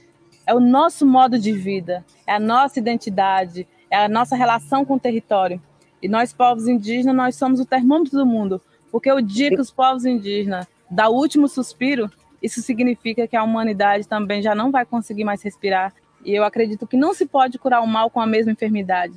[0.46, 4.94] é o nosso modo de vida, é a nossa identidade, é a nossa relação com
[4.94, 5.60] o território.
[6.02, 8.60] E nós, povos indígenas, nós somos o termômetro do mundo.
[8.96, 12.10] Porque o dia que os povos indígenas dá o último suspiro,
[12.42, 15.92] isso significa que a humanidade também já não vai conseguir mais respirar.
[16.24, 19.12] E eu acredito que não se pode curar o mal com a mesma enfermidade.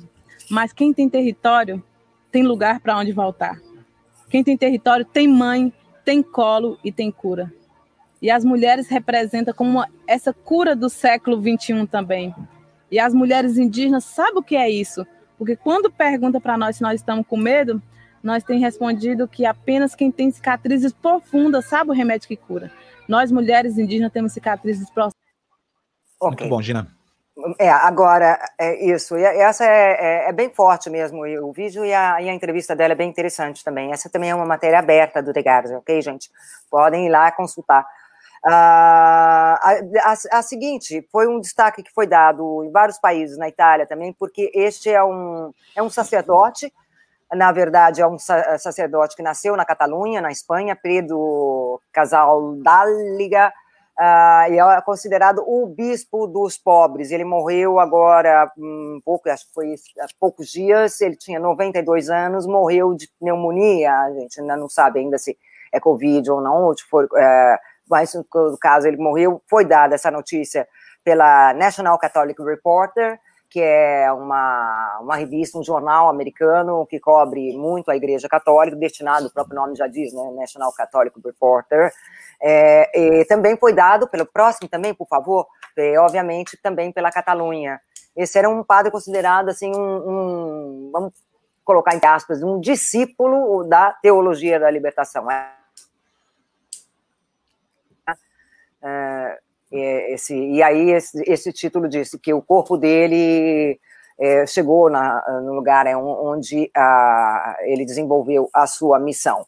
[0.50, 1.82] Mas quem tem território
[2.30, 3.58] tem lugar para onde voltar.
[4.28, 5.72] Quem tem território tem mãe,
[6.04, 7.50] tem colo e tem cura.
[8.20, 12.34] E as mulheres representam como essa cura do século 21 também.
[12.90, 15.06] E as mulheres indígenas sabem o que é isso,
[15.38, 17.82] porque quando pergunta para nós se nós estamos com medo,
[18.22, 22.70] nós temos respondido que apenas quem tem cicatrizes profundas sabe o remédio que cura.
[23.08, 25.20] Nós, mulheres indígenas, temos cicatrizes próximas.
[26.20, 26.46] Okay.
[26.46, 26.86] Muito bom, Gina.
[27.58, 29.16] É, agora, é isso.
[29.16, 31.26] E essa é, é, é, bem forte mesmo.
[31.26, 33.92] E o vídeo e a, e a, entrevista dela é bem interessante também.
[33.92, 36.30] Essa também é uma matéria aberta do The Guardian, ok, gente?
[36.70, 37.86] Podem ir lá consultar.
[38.44, 39.58] a,
[40.04, 44.12] a, a, seguinte foi um destaque que foi dado em vários países, na Itália também,
[44.12, 46.72] porque este é um, é um sacerdote,
[47.34, 53.52] na verdade, é um sacerdote que nasceu na Catalunha, na Espanha, Pedro Casal Dáliga,
[53.98, 57.12] uh, e é considerado o bispo dos pobres.
[57.12, 62.46] Ele morreu agora, um pouco, acho que foi há poucos dias, ele tinha 92 anos,
[62.46, 65.38] morreu de pneumonia, a gente ainda não sabe ainda se
[65.72, 67.58] é Covid ou não, ou for, uh,
[67.88, 70.66] mas no caso ele morreu, foi dada essa notícia
[71.04, 73.20] pela National Catholic Reporter,
[73.50, 79.26] que é uma, uma revista, um jornal americano que cobre muito a Igreja Católica, destinado,
[79.26, 81.92] o próprio nome já diz, né, National Catholic Reporter,
[82.40, 87.80] é, também foi dado pelo próximo também, por favor, é, obviamente também pela Catalunha.
[88.16, 91.12] Esse era um padre considerado assim um, um, vamos
[91.64, 95.26] colocar em aspas, um discípulo da teologia da libertação.
[98.82, 99.40] É
[99.70, 103.78] esse, e aí esse, esse, título disse que o corpo dele
[104.18, 109.46] é, chegou na, no lugar onde a, ele desenvolveu a sua missão.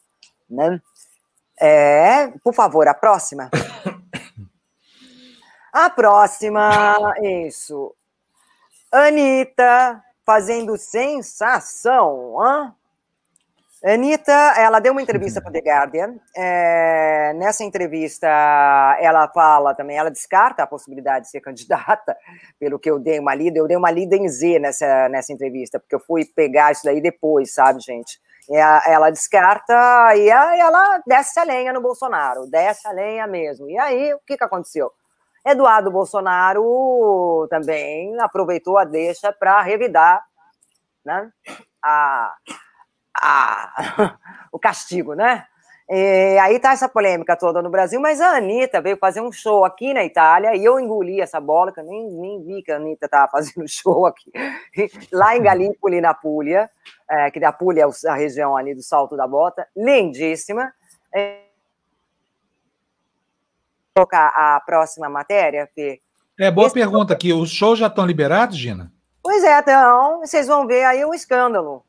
[0.49, 0.79] Né?
[1.59, 3.49] É, por favor, a próxima.
[5.75, 7.95] A próxima, isso.
[8.91, 12.75] Anitta fazendo sensação, hã?
[13.85, 16.15] Anitta, ela deu uma entrevista para The Guardian.
[16.33, 18.27] É, nessa entrevista,
[18.97, 22.15] ela fala também, ela descarta a possibilidade de ser candidata,
[22.57, 23.59] pelo que eu dei uma lida.
[23.59, 27.01] Eu dei uma lida em Z nessa, nessa entrevista, porque eu fui pegar isso daí
[27.01, 28.21] depois, sabe, gente?
[28.49, 29.73] E a, ela descarta
[30.15, 33.69] e a, ela desce a lenha no Bolsonaro, desce a lenha mesmo.
[33.69, 34.91] E aí, o que, que aconteceu?
[35.45, 40.23] Eduardo Bolsonaro também aproveitou a deixa para revidar
[41.05, 41.29] né,
[41.83, 42.33] a,
[43.15, 44.17] a,
[44.51, 45.45] o castigo, né?
[45.89, 49.65] E aí tá essa polêmica toda no Brasil, mas a Anitta veio fazer um show
[49.65, 52.77] aqui na Itália e eu engoli essa bola, que eu nem, nem vi que a
[52.77, 54.31] Anitta estava fazendo show aqui,
[55.11, 56.69] lá em Galípoli, na Puglia,
[57.09, 60.73] é, que da Puglia é a região ali do Salto da Bota, lindíssima.
[61.13, 61.41] É,
[63.95, 66.01] colocar a próxima matéria, Fê.
[66.39, 67.31] É, boa Esse pergunta aqui.
[67.31, 68.91] Os shows já estão liberados, Gina?
[69.21, 71.83] Pois é, então, vocês vão ver aí o escândalo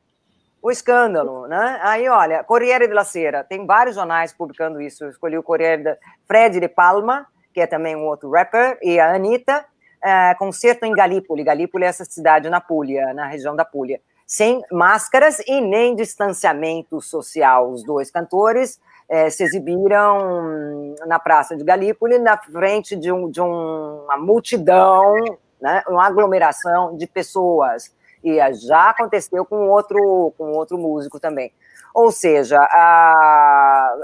[0.65, 1.79] o escândalo, né?
[1.83, 5.03] Aí, olha, Corriere della Sera, tem vários jornais publicando isso.
[5.03, 5.97] Eu escolhi o Corriere da
[6.27, 9.63] Fred de Palma, que é também um outro rapper, e a Anitta,
[10.03, 11.43] é, concerto em Galípoli.
[11.43, 14.01] Galípoli é essa cidade na Puglia, na região da Puglia.
[14.25, 17.69] Sem máscaras e nem distanciamento social.
[17.69, 23.39] Os dois cantores é, se exibiram na Praça de Galípoli, na frente de, um, de
[23.39, 25.13] um, uma multidão,
[25.61, 27.93] né, uma aglomeração de pessoas
[28.25, 31.51] e já aconteceu com outro, com outro músico também.
[31.93, 33.95] Ou seja, a,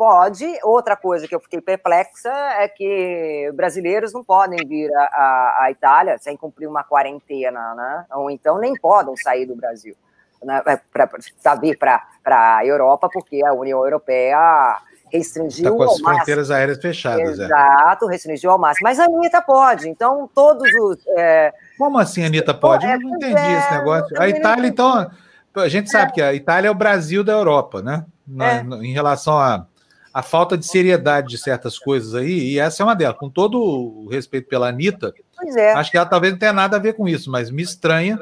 [0.00, 0.46] pode.
[0.62, 6.36] Outra coisa que eu fiquei perplexa é que brasileiros não podem vir à Itália sem
[6.36, 8.06] cumprir uma quarentena, né?
[8.12, 9.94] Ou então nem podem sair do Brasil.
[10.42, 10.62] Né?
[10.64, 14.78] É, para vir para a Europa, porque a União Europeia
[15.12, 17.38] restringiu tá com as fronteiras aéreas fechadas.
[17.38, 17.44] É.
[17.44, 18.12] Exato, é.
[18.12, 18.84] restringiu ao máximo.
[18.84, 20.98] Mas a Anitta pode, então todos os.
[21.16, 21.52] É...
[21.76, 22.86] Como assim a Anitta pode?
[22.86, 24.20] É, Eu não entendi é, esse negócio.
[24.20, 25.10] A Itália, então.
[25.56, 28.04] A gente sabe que a Itália é o Brasil da Europa, né?
[28.26, 28.60] Na, é.
[28.60, 29.66] em relação a,
[30.14, 33.18] a falta de seriedade de certas coisas aí, e essa é uma delas.
[33.18, 35.12] Com todo o respeito pela Anitta,
[35.56, 35.72] é.
[35.72, 38.20] acho que ela talvez não tenha nada a ver com isso, mas me estranha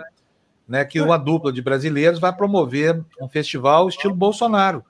[0.66, 4.84] né, que uma dupla de brasileiros vai promover um festival estilo Bolsonaro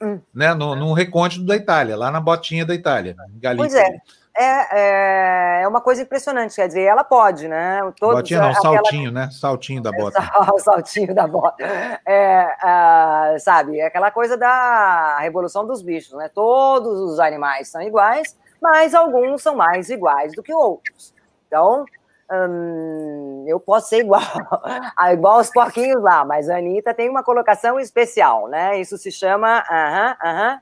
[0.00, 0.20] hum.
[0.34, 3.68] né, no, num recôndito da Itália, lá na botinha da Itália, em Galícia.
[3.68, 4.26] Pois é.
[4.38, 7.80] É, é, é, uma coisa impressionante, quer dizer, ela pode, né?
[7.98, 8.74] Todos, Botinha não, aquela...
[8.74, 9.30] saltinho, né?
[9.32, 10.20] Saltinho da bota.
[10.52, 11.64] o saltinho da bota.
[11.64, 16.30] É, uh, sabe, é aquela coisa da revolução dos bichos, né?
[16.34, 21.14] Todos os animais são iguais, mas alguns são mais iguais do que outros.
[21.46, 21.86] Então,
[22.28, 24.20] Hum, eu posso ser igual,
[25.12, 28.80] igual aos porquinhos lá, mas a Anitta tem uma colocação especial, né?
[28.80, 30.60] Isso se chama aham, aham,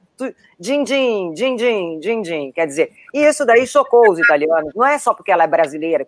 [0.60, 2.52] din din, din din, din din.
[2.52, 4.74] Quer dizer, e isso daí chocou os italianos.
[4.74, 6.06] Não é só porque ela é brasileira.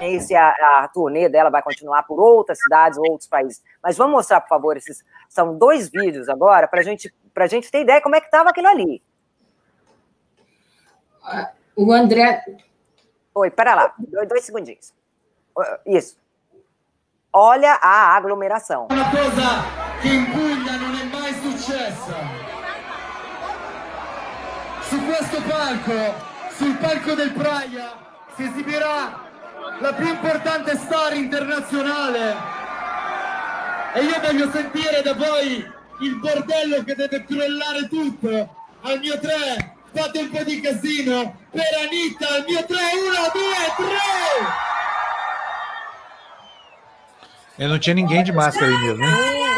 [0.00, 3.62] Esse a, a turnê dela vai continuar por outras cidades, outros países.
[3.82, 7.82] Mas vamos mostrar, por favor, esses são dois vídeos agora para gente, a gente ter
[7.82, 9.02] ideia como é que estava aquilo ali.
[11.76, 12.44] O André.
[13.34, 14.92] Oi, para lá, dois, dois segundinhos.
[15.84, 16.16] Isso.
[17.32, 18.86] Olha a aglomeração.
[18.90, 19.64] Uma coisa
[20.00, 22.14] que em Puglia non è mai successa.
[24.82, 26.14] Su questo palco,
[26.56, 27.92] sul palco del Praia,
[28.36, 29.20] si esibirà
[29.80, 32.36] la più importante star internazionale.
[33.94, 38.28] E io voglio sentire da voi il bordello che deve crollare tutto
[38.82, 43.56] al mio 3, fate un po' di casino per Anita, al mio 3, 1, 2,
[43.76, 44.74] 3!
[47.56, 49.10] Eu não tinha ninguém de máscara aí mesmo, hein?
[49.10, 49.54] Ninguém.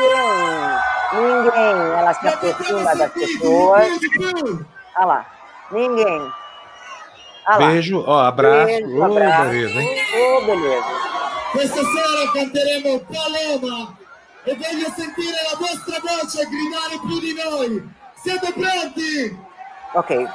[1.14, 1.98] Ninguém.
[1.98, 3.88] Ela se aproxima das pessoas.
[4.96, 5.26] Olha lá.
[5.72, 6.32] Ninguém.
[7.48, 8.66] Olha Beijo, ó, abraço.
[8.66, 9.50] Beijo, oh, abraço.
[9.50, 10.02] beleza, hein?
[10.14, 10.84] Oh, beleza.
[11.52, 13.96] Questa sera canteremo Paloma
[14.44, 17.88] e voglio sentire la vostra voce gridare più di noi.
[18.22, 19.45] Siete pronti?
[19.94, 20.28] Ok.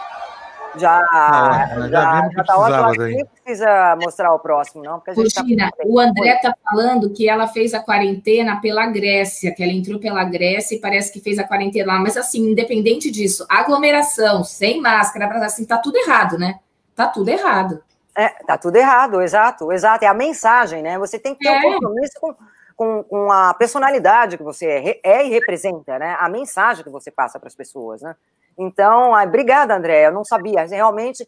[0.75, 3.03] Já, já, já, já tá ótimo.
[3.05, 4.99] Nem precisa mostrar o próximo, não.
[4.99, 8.85] Porque a gente Regina, tá o André está falando que ela fez a quarentena pela
[8.87, 11.99] Grécia, que ela entrou pela Grécia e parece que fez a quarentena lá.
[11.99, 16.59] Mas, assim, independente disso, aglomeração, sem máscara, assim, tá tudo errado, né?
[16.95, 17.83] Tá tudo errado.
[18.15, 20.05] É, tá tudo errado, exato, exato.
[20.05, 20.97] É a mensagem, né?
[20.99, 21.59] Você tem que ter é.
[21.59, 22.35] um compromisso com,
[22.75, 26.15] com, com, a personalidade que você é, é, e representa, né?
[26.19, 28.15] A mensagem que você passa para as pessoas, né?
[28.57, 30.07] Então, obrigada, André.
[30.07, 30.65] Eu não sabia.
[30.65, 31.27] Realmente,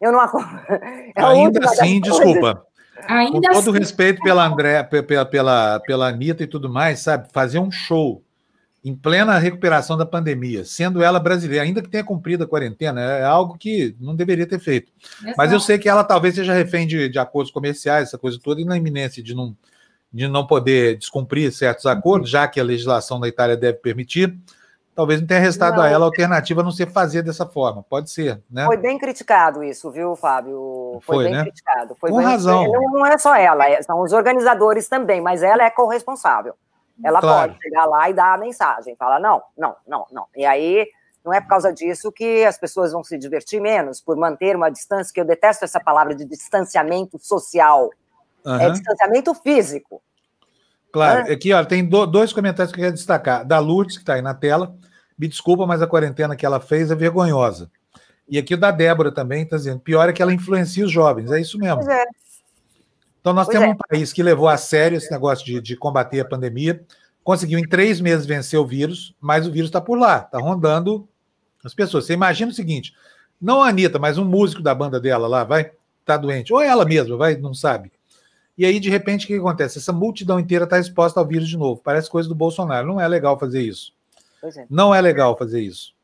[0.00, 0.20] eu não.
[1.16, 2.64] É Ainda assim, desculpa.
[3.06, 3.78] Ainda Com todo assim...
[3.78, 7.28] respeito pela André, pela, pela, pela Anitta e tudo mais, sabe?
[7.32, 8.22] Fazer um show
[8.84, 13.24] em plena recuperação da pandemia, sendo ela brasileira, ainda que tenha cumprido a quarentena, é
[13.24, 14.92] algo que não deveria ter feito.
[15.20, 15.34] Exato.
[15.36, 18.60] Mas eu sei que ela talvez seja refém de, de, acordos comerciais, essa coisa toda,
[18.60, 19.56] e na iminência de não,
[20.12, 24.38] de não poder descumprir certos acordos, já que a legislação da Itália deve permitir,
[24.98, 25.84] talvez não tenha restado não.
[25.84, 27.84] a ela a alternativa a não ser fazer dessa forma.
[27.84, 28.64] Pode ser, né?
[28.66, 30.98] Foi bem criticado isso, viu, Fábio?
[31.04, 31.42] Foi, Foi bem né?
[31.42, 31.94] criticado.
[31.94, 32.64] Foi Com bem, razão.
[32.64, 36.52] Não é só ela, é, são os organizadores também, mas ela é corresponsável.
[37.04, 37.52] Ela claro.
[37.52, 40.26] pode chegar lá e dar a mensagem, fala não, não, não, não.
[40.36, 40.84] E aí
[41.24, 44.68] não é por causa disso que as pessoas vão se divertir menos, por manter uma
[44.68, 47.88] distância, que eu detesto essa palavra de distanciamento social.
[48.44, 48.56] Uhum.
[48.56, 50.02] É distanciamento físico.
[50.90, 51.34] Claro, né?
[51.34, 53.44] aqui ó, tem do, dois comentários que eu quero destacar.
[53.44, 54.74] Da Lourdes, que está aí na tela.
[55.18, 57.70] Me desculpa, mas a quarentena que ela fez é vergonhosa.
[58.28, 61.30] E aqui o da Débora também está dizendo: pior é que ela influencia os jovens.
[61.32, 61.90] É isso mesmo.
[61.90, 62.04] É.
[63.20, 63.72] Então, nós pois temos é.
[63.72, 66.82] um país que levou a sério esse negócio de, de combater a pandemia,
[67.24, 71.08] conseguiu em três meses vencer o vírus, mas o vírus está por lá, está rondando
[71.64, 72.06] as pessoas.
[72.06, 72.94] Você imagina o seguinte:
[73.40, 75.72] não a Anitta, mas um músico da banda dela lá, vai,
[76.04, 77.90] tá doente, ou ela mesma, vai, não sabe.
[78.56, 79.78] E aí, de repente, o que acontece?
[79.78, 81.80] Essa multidão inteira está exposta ao vírus de novo.
[81.80, 82.88] Parece coisa do Bolsonaro.
[82.88, 83.92] Não é legal fazer isso.
[84.42, 84.66] É.
[84.70, 85.96] Não é legal fazer isso.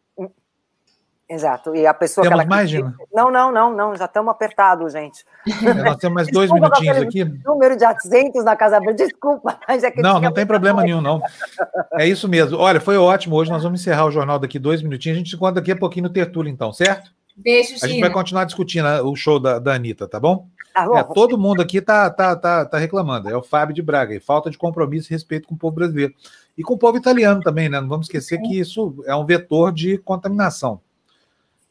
[1.28, 1.74] Exato.
[1.74, 2.94] E a pessoa temos que mais, Gina?
[3.12, 3.96] Não, não, não, não.
[3.96, 5.24] Já estamos apertados, gente.
[5.66, 7.24] É, nós temos mais dois minutinhos aqui.
[7.24, 8.94] Número de assentos na Casa Branca.
[8.94, 11.22] Desculpa, mas é que Não, não tem problema nenhum, não.
[11.94, 12.58] É isso mesmo.
[12.58, 13.36] Olha, foi ótimo.
[13.36, 15.16] Hoje nós vamos encerrar o jornal daqui dois minutinhos.
[15.16, 17.10] A gente se encontra daqui a pouquinho no Tertúlio, então, certo?
[17.36, 17.84] Beijo, Gina.
[17.84, 20.46] A gente vai continuar discutindo né, o show da, da Anitta, tá bom?
[20.74, 20.98] Tá bom.
[20.98, 23.30] É, todo mundo aqui tá, tá, tá, tá reclamando.
[23.30, 24.14] É o Fábio de Braga.
[24.14, 26.12] E falta de compromisso e respeito com o povo brasileiro.
[26.56, 27.80] E com o povo italiano também, né?
[27.80, 30.80] Não vamos esquecer que isso é um vetor de contaminação.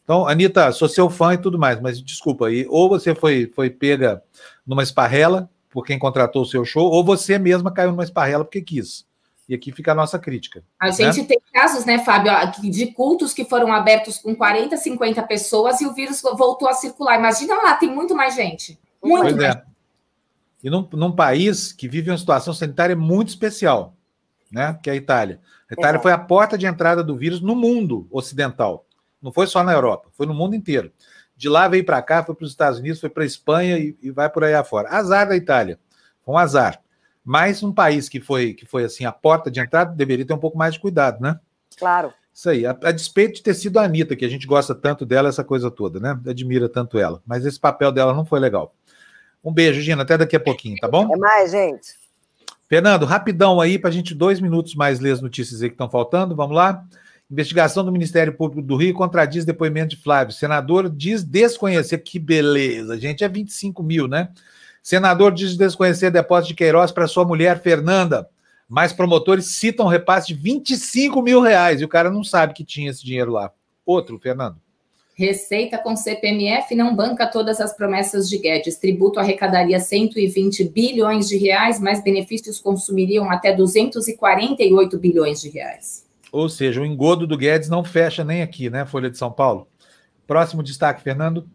[0.03, 3.69] Então, Anitta, sou seu fã e tudo mais, mas desculpa aí, ou você foi, foi
[3.69, 4.21] pega
[4.67, 8.61] numa esparrela por quem contratou o seu show, ou você mesma caiu numa esparrela porque
[8.61, 9.05] quis.
[9.47, 10.63] E aqui fica a nossa crítica.
[10.79, 11.27] A gente né?
[11.27, 12.31] tem casos, né, Fábio,
[12.69, 17.17] de cultos que foram abertos com 40, 50 pessoas e o vírus voltou a circular.
[17.17, 18.79] Imagina lá, tem muito mais gente.
[19.03, 19.55] Muito pois mais.
[19.55, 19.63] É.
[20.63, 23.93] E num, num, país que vive uma situação sanitária muito especial,
[24.53, 24.77] né?
[24.81, 25.39] Que é a Itália.
[25.69, 26.03] A Itália Exato.
[26.03, 28.85] foi a porta de entrada do vírus no mundo ocidental.
[29.21, 30.91] Não foi só na Europa, foi no mundo inteiro.
[31.35, 33.97] De lá veio para cá, foi para os Estados Unidos, foi para a Espanha e,
[34.01, 34.89] e, vai por aí afora.
[34.89, 35.79] Azar da Itália,
[36.27, 36.79] um azar.
[37.25, 40.39] Mas um país que foi, que foi assim, a porta de entrada, deveria ter um
[40.39, 41.39] pouco mais de cuidado, né?
[41.77, 42.13] Claro.
[42.33, 45.05] Isso aí, a, a, despeito de ter sido a Anitta, que a gente gosta tanto
[45.05, 46.19] dela, essa coisa toda, né?
[46.27, 47.21] Admira tanto ela.
[47.25, 48.75] Mas esse papel dela não foi legal.
[49.43, 51.05] Um beijo, Gina, até daqui a pouquinho, tá bom?
[51.05, 52.02] Até mais, gente.
[52.73, 55.87] Fernando, rapidão aí, para a gente, dois minutos mais ler as notícias aí que estão
[55.87, 56.83] faltando, vamos lá.
[57.29, 60.33] Investigação do Ministério Público do Rio contradiz depoimento de Flávio.
[60.33, 61.99] Senador diz desconhecer.
[61.99, 63.23] Que beleza, gente.
[63.23, 64.29] É 25 mil, né?
[64.81, 68.27] Senador diz desconhecer depósito de Queiroz para sua mulher, Fernanda.
[68.67, 71.79] Mas promotores citam repasse de 25 mil reais.
[71.79, 73.51] E o cara não sabe que tinha esse dinheiro lá.
[73.85, 74.62] Outro, Fernando.
[75.15, 78.77] Receita com CPMF não banca todas as promessas de Guedes.
[78.77, 86.03] Tributo arrecadaria 120 bilhões de reais, mas benefícios consumiriam até 248 bilhões de reais.
[86.31, 89.67] Ou seja, o engodo do Guedes não fecha nem aqui, né, Folha de São Paulo?
[90.25, 91.47] Próximo destaque, Fernando.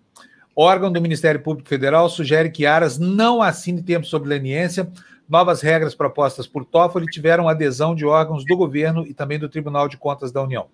[0.55, 4.89] Órgão do Ministério Público Federal sugere que Aras não assine tempo sob leniência.
[5.29, 9.89] Novas regras propostas por Toffoli tiveram adesão de órgãos do governo e também do Tribunal
[9.89, 10.67] de Contas da União.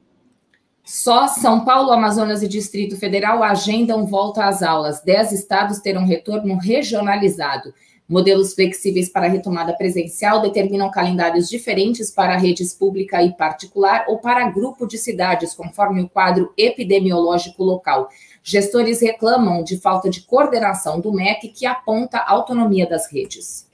[0.84, 5.00] Só São Paulo, Amazonas e Distrito Federal agendam volta às aulas.
[5.02, 7.72] Dez estados terão retorno regionalizado.
[8.06, 14.50] Modelos flexíveis para retomada presencial determinam calendários diferentes para redes pública e particular ou para
[14.50, 18.10] grupo de cidades, conforme o quadro epidemiológico local.
[18.42, 23.66] Gestores reclamam de falta de coordenação do MEC, que aponta a autonomia das redes.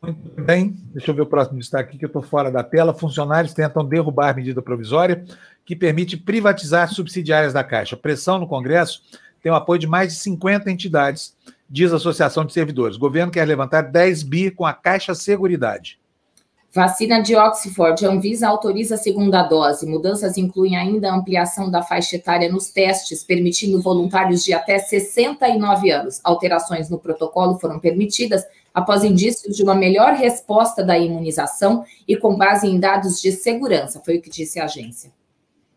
[0.00, 2.94] Muito bem, deixa eu ver o próximo destaque que eu estou fora da tela.
[2.94, 5.24] Funcionários tentam derrubar medida provisória
[5.64, 7.96] que permite privatizar subsidiárias da Caixa.
[7.96, 9.02] Pressão no Congresso
[9.42, 11.36] tem o apoio de mais de 50 entidades
[11.68, 12.96] diz a Associação de Servidores.
[12.96, 15.98] O governo quer levantar 10 bi com a Caixa Seguridade.
[16.72, 18.04] Vacina de Oxford.
[18.04, 19.86] A Anvisa autoriza a segunda dose.
[19.86, 25.90] Mudanças incluem ainda a ampliação da faixa etária nos testes, permitindo voluntários de até 69
[25.90, 26.20] anos.
[26.22, 32.36] Alterações no protocolo foram permitidas após indícios de uma melhor resposta da imunização e com
[32.36, 35.10] base em dados de segurança, foi o que disse a agência.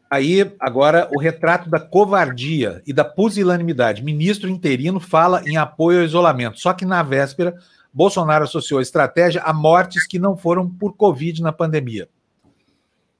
[0.09, 4.03] Aí, agora, o retrato da covardia e da pusilanimidade.
[4.03, 6.59] Ministro interino fala em apoio ao isolamento.
[6.59, 7.55] Só que na véspera,
[7.93, 12.09] Bolsonaro associou a estratégia a mortes que não foram por Covid na pandemia.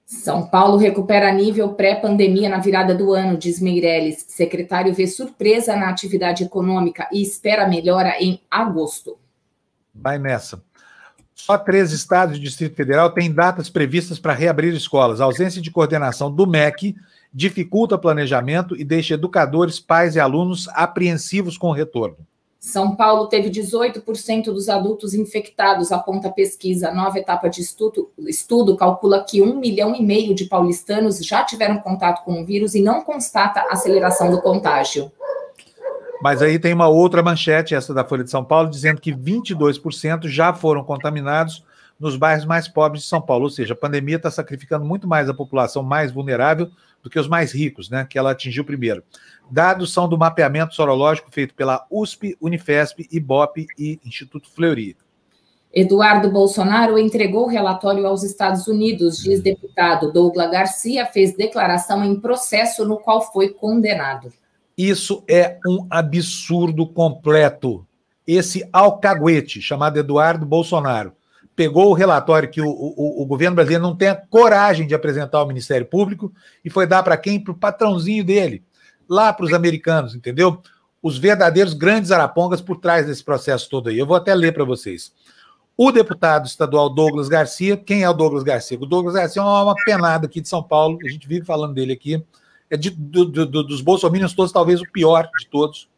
[0.06, 4.26] São Paulo recupera nível pré-pandemia na virada do ano, diz Meirelles.
[4.28, 9.18] Secretário vê surpresa na atividade econômica e espera melhora em agosto.
[9.94, 10.64] Vai nessa.
[11.34, 15.20] Só três estados do Distrito Federal têm datas previstas para reabrir escolas.
[15.20, 16.96] A ausência de coordenação do MEC
[17.34, 22.18] dificulta planejamento e deixa educadores, pais e alunos apreensivos com o retorno.
[22.60, 26.90] São Paulo teve 18% dos adultos infectados, aponta a pesquisa.
[26.90, 31.44] A nova etapa de estudo, estudo calcula que um milhão e meio de paulistanos já
[31.44, 35.12] tiveram contato com o vírus e não constata aceleração do contágio.
[36.22, 40.28] Mas aí tem uma outra manchete, essa da Folha de São Paulo, dizendo que 22%
[40.28, 41.64] já foram contaminados
[42.00, 43.46] nos bairros mais pobres de São Paulo.
[43.46, 46.70] Ou seja, a pandemia está sacrificando muito mais a população mais vulnerável
[47.02, 48.06] do que os mais ricos, né?
[48.08, 49.04] Que ela atingiu primeiro.
[49.50, 54.96] Dados são do mapeamento sorológico feito pela USP, Unifesp, IBOP e Instituto Fleury.
[55.74, 60.12] Eduardo Bolsonaro entregou o relatório aos Estados Unidos, diz deputado.
[60.12, 64.32] Douglas Garcia fez declaração em processo no qual foi condenado.
[64.82, 67.86] Isso é um absurdo completo.
[68.26, 71.14] Esse alcaguete, chamado Eduardo Bolsonaro,
[71.56, 75.38] pegou o relatório que o, o, o governo brasileiro não tem a coragem de apresentar
[75.38, 76.34] ao Ministério Público
[76.66, 77.40] e foi dar para quem?
[77.40, 78.64] Para o patrãozinho dele,
[79.08, 80.60] lá para os americanos, entendeu?
[81.00, 84.00] Os verdadeiros grandes arapongas por trás desse processo todo aí.
[84.00, 85.14] Eu vou até ler para vocês.
[85.78, 88.80] O deputado estadual Douglas Garcia, quem é o Douglas Garcia?
[88.80, 91.94] O Douglas Garcia é uma penada aqui de São Paulo, a gente vive falando dele
[91.94, 92.26] aqui
[92.72, 95.90] é de, do, do, dos bolsominions todos, talvez o pior de todos.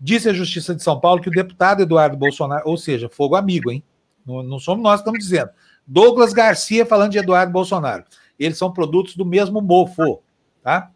[0.00, 3.70] Disse a Justiça de São Paulo que o deputado Eduardo Bolsonaro, ou seja, fogo amigo,
[3.70, 3.84] hein?
[4.26, 5.50] Não, não somos nós que estamos dizendo.
[5.86, 8.04] Douglas Garcia falando de Eduardo Bolsonaro.
[8.38, 10.22] Eles são produtos do mesmo mofo,
[10.62, 10.90] tá?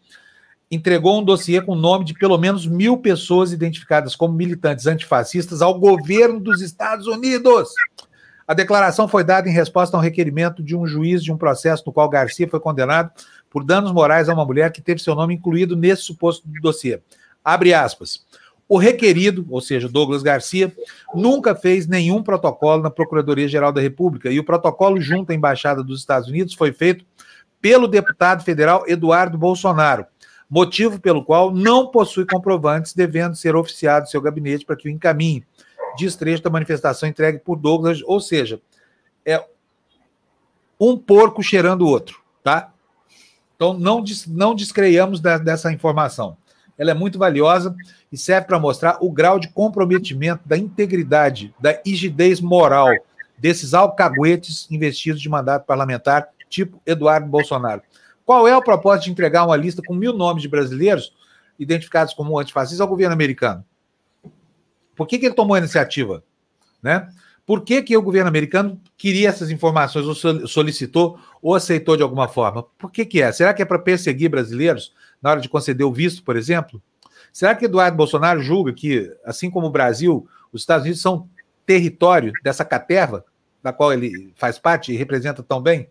[0.71, 5.61] Entregou um dossiê com o nome de pelo menos mil pessoas identificadas como militantes antifascistas
[5.61, 7.69] ao governo dos Estados Unidos.
[8.47, 11.83] A declaração foi dada em resposta a um requerimento de um juiz de um processo
[11.85, 13.11] no qual Garcia foi condenado
[13.49, 16.99] por danos morais a uma mulher que teve seu nome incluído nesse suposto dossiê.
[17.43, 18.25] Abre aspas.
[18.67, 20.71] O requerido, ou seja, Douglas Garcia,
[21.15, 25.99] nunca fez nenhum protocolo na Procuradoria-Geral da República e o protocolo junto à Embaixada dos
[25.99, 27.03] Estados Unidos foi feito
[27.59, 30.05] pelo deputado federal Eduardo Bolsonaro,
[30.47, 35.43] motivo pelo qual não possui comprovantes, devendo ser oficiado seu gabinete para que o encaminhe.
[35.97, 38.61] Diz trecho da manifestação entregue por Douglas, ou seja,
[39.25, 39.43] é
[40.79, 42.71] um porco cheirando o outro, tá?
[43.59, 46.37] Então, não, não descreiamos da, dessa informação.
[46.77, 47.75] Ela é muito valiosa
[48.09, 52.87] e serve para mostrar o grau de comprometimento da integridade, da rigidez moral
[53.37, 57.81] desses alcaguetes investidos de mandato parlamentar, tipo Eduardo Bolsonaro.
[58.25, 61.13] Qual é o propósito de entregar uma lista com mil nomes de brasileiros
[61.59, 63.65] identificados como antifascistas ao governo americano?
[64.95, 66.23] Por que, que ele tomou a iniciativa?
[66.81, 67.09] Né?
[67.49, 70.13] Por que, que o governo americano queria essas informações, ou
[70.47, 72.61] solicitou, ou aceitou de alguma forma?
[72.77, 73.31] Por que, que é?
[73.31, 76.79] Será que é para perseguir brasileiros na hora de conceder o visto, por exemplo?
[77.33, 81.27] Será que Eduardo Bolsonaro julga que, assim como o Brasil, os Estados Unidos são
[81.65, 83.25] território dessa caterva,
[83.63, 85.89] da qual ele faz parte e representa tão bem?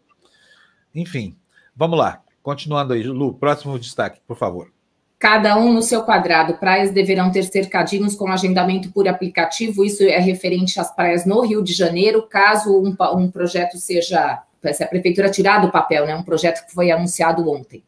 [0.94, 1.36] Enfim,
[1.74, 2.22] vamos lá.
[2.40, 4.70] Continuando aí, Lu, próximo destaque, por favor.
[5.18, 6.54] Cada um no seu quadrado.
[6.54, 9.84] Praias deverão ter cercadinhos com agendamento por aplicativo.
[9.84, 12.22] Isso é referente às praias no Rio de Janeiro.
[12.22, 14.42] Caso um, um projeto seja.
[14.72, 16.14] Se a prefeitura tirar do papel, né?
[16.14, 17.82] Um projeto que foi anunciado ontem.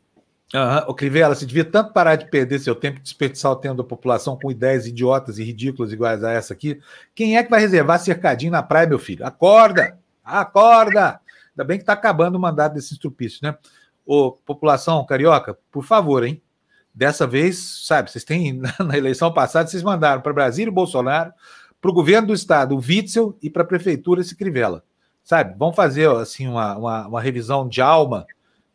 [0.53, 0.91] Uhum.
[0.91, 3.85] O Crivella, você devia tanto parar de perder seu tempo e desperdiçar o tempo da
[3.85, 6.81] população com ideias idiotas e ridículas iguais a essa aqui.
[7.15, 9.25] Quem é que vai reservar cercadinho na praia, meu filho?
[9.25, 9.97] Acorda!
[10.25, 11.21] Acorda!
[11.51, 13.57] Ainda bem que está acabando o mandato desse estrupício, né?
[14.05, 16.43] Ô, população carioca, por favor, hein?
[17.01, 21.33] Dessa vez, sabe, vocês têm, na eleição passada, vocês mandaram para Brasília o Bolsonaro,
[21.81, 24.85] para o governo do estado, o Witzel, e para a prefeitura, esse Crivella.
[25.25, 25.57] Sabe?
[25.59, 28.27] Vamos fazer assim uma, uma, uma revisão de alma,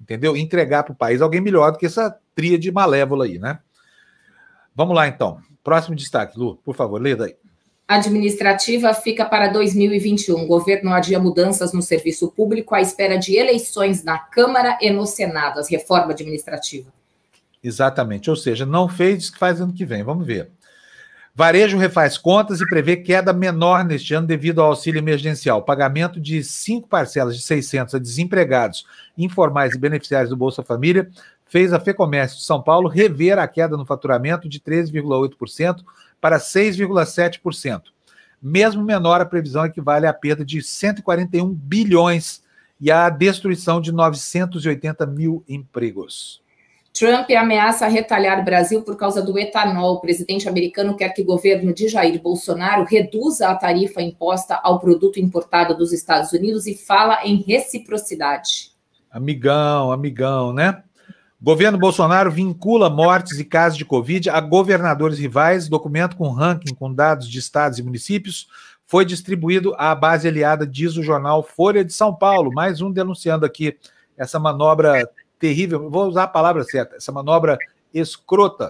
[0.01, 0.35] entendeu?
[0.35, 3.59] Entregar para o país alguém melhor do que essa tríade malévola aí, né?
[4.73, 5.37] Vamos lá, então.
[5.63, 7.35] Próximo destaque, Lu, por favor, leia daí.
[7.87, 10.45] Administrativa fica para 2021.
[10.45, 15.05] O governo adia mudanças no serviço público à espera de eleições na Câmara e no
[15.05, 17.04] Senado, as reformas administrativas.
[17.65, 18.29] Exatamente.
[18.29, 20.03] Ou seja, não fez, diz que faz ano que vem.
[20.03, 20.51] Vamos ver.
[21.33, 25.63] Varejo refaz contas e prevê queda menor neste ano devido ao auxílio emergencial.
[25.63, 28.85] Pagamento de cinco parcelas de 600 a desempregados,
[29.17, 31.09] informais e beneficiários do Bolsa Família
[31.47, 35.83] fez a FEComércio de São Paulo rever a queda no faturamento de 13,8%
[36.21, 37.81] para 6,7%.
[38.41, 42.43] Mesmo menor, a previsão equivale à perda de 141 bilhões
[42.79, 46.44] e à destruição de 980 mil empregos.
[46.97, 49.95] Trump ameaça retalhar Brasil por causa do etanol.
[49.95, 54.79] O presidente americano quer que o governo de Jair Bolsonaro reduza a tarifa imposta ao
[54.79, 58.71] produto importado dos Estados Unidos e fala em reciprocidade.
[59.11, 60.83] Amigão, amigão, né?
[61.41, 65.67] Governo Bolsonaro vincula mortes e casos de Covid a governadores rivais.
[65.67, 68.47] Documento com ranking com dados de estados e municípios
[68.87, 72.53] foi distribuído à base aliada, diz o jornal Folha de São Paulo.
[72.53, 73.77] Mais um denunciando aqui
[74.17, 75.05] essa manobra
[75.45, 77.57] terrível, vou usar a palavra certa, essa manobra
[77.93, 78.67] escrota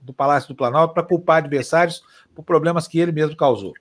[0.00, 3.72] do Palácio do Planalto para culpar adversários por problemas que ele mesmo causou.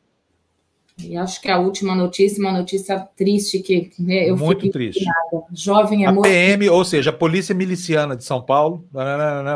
[0.99, 5.03] E acho que a última notícia, uma notícia triste que né, eu muito triste.
[5.53, 8.85] Jovem é a PM, ou seja, a Polícia Miliciana de São Paulo,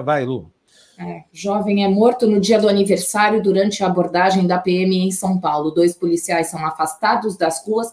[0.03, 0.51] vai, Lu.
[0.97, 5.39] É, jovem é morto no dia do aniversário durante a abordagem da PM em São
[5.39, 5.71] Paulo.
[5.71, 7.91] Dois policiais são afastados das ruas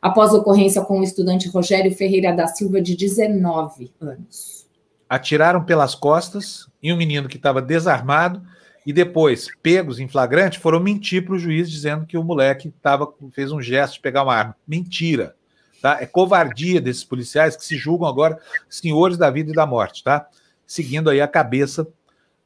[0.00, 4.66] após ocorrência com o estudante Rogério Ferreira da Silva, de 19 anos.
[5.08, 8.42] Atiraram pelas costas em um menino que estava desarmado
[8.88, 13.12] e depois, pegos em flagrante, foram mentir para o juiz dizendo que o moleque tava,
[13.32, 14.56] fez um gesto de pegar uma arma.
[14.66, 15.36] Mentira.
[15.82, 15.98] Tá?
[16.00, 18.38] É covardia desses policiais que se julgam agora
[18.68, 20.26] senhores da vida e da morte, tá?
[20.66, 21.86] Seguindo aí a cabeça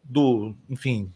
[0.02, 1.12] do, enfim,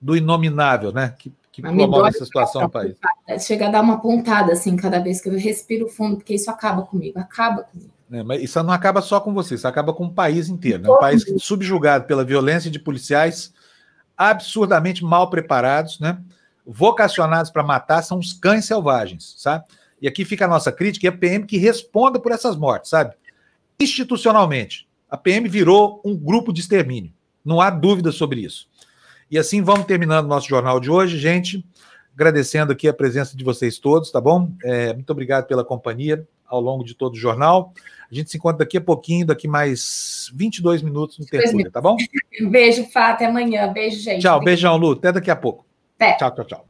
[0.00, 1.14] do inominável, né?
[1.18, 1.32] Que
[1.62, 2.96] que promove essa situação no país?
[3.40, 6.82] Chega a dar uma pontada, assim, cada vez que eu respiro fundo, porque isso acaba
[6.82, 7.90] comigo, acaba comigo.
[8.10, 10.82] É, mas isso não acaba só com você, isso acaba com o país inteiro.
[10.82, 10.90] Né?
[10.90, 13.52] Um país subjugado pela violência de policiais
[14.16, 16.18] absurdamente mal preparados, né?
[16.64, 19.64] vocacionados para matar, são os cães selvagens, sabe?
[20.00, 23.14] E aqui fica a nossa crítica, e a PM que responda por essas mortes, sabe?
[23.80, 27.12] Institucionalmente, a PM virou um grupo de extermínio.
[27.44, 28.68] Não há dúvida sobre isso.
[29.30, 31.64] E assim vamos terminando o nosso jornal de hoje, gente.
[32.14, 34.50] Agradecendo aqui a presença de vocês todos, tá bom?
[34.64, 37.72] É, muito obrigado pela companhia ao longo de todo o jornal.
[38.10, 41.96] A gente se encontra daqui a pouquinho, daqui mais 22 minutos no Tertúlia, tá bom?
[42.50, 43.70] Beijo, Fá, até amanhã.
[43.72, 44.22] Beijo, gente.
[44.22, 44.92] Tchau, beijão, Lu.
[44.92, 45.66] Até daqui a pouco.
[45.96, 46.14] Até.
[46.14, 46.66] Tchau, tchau, tchau.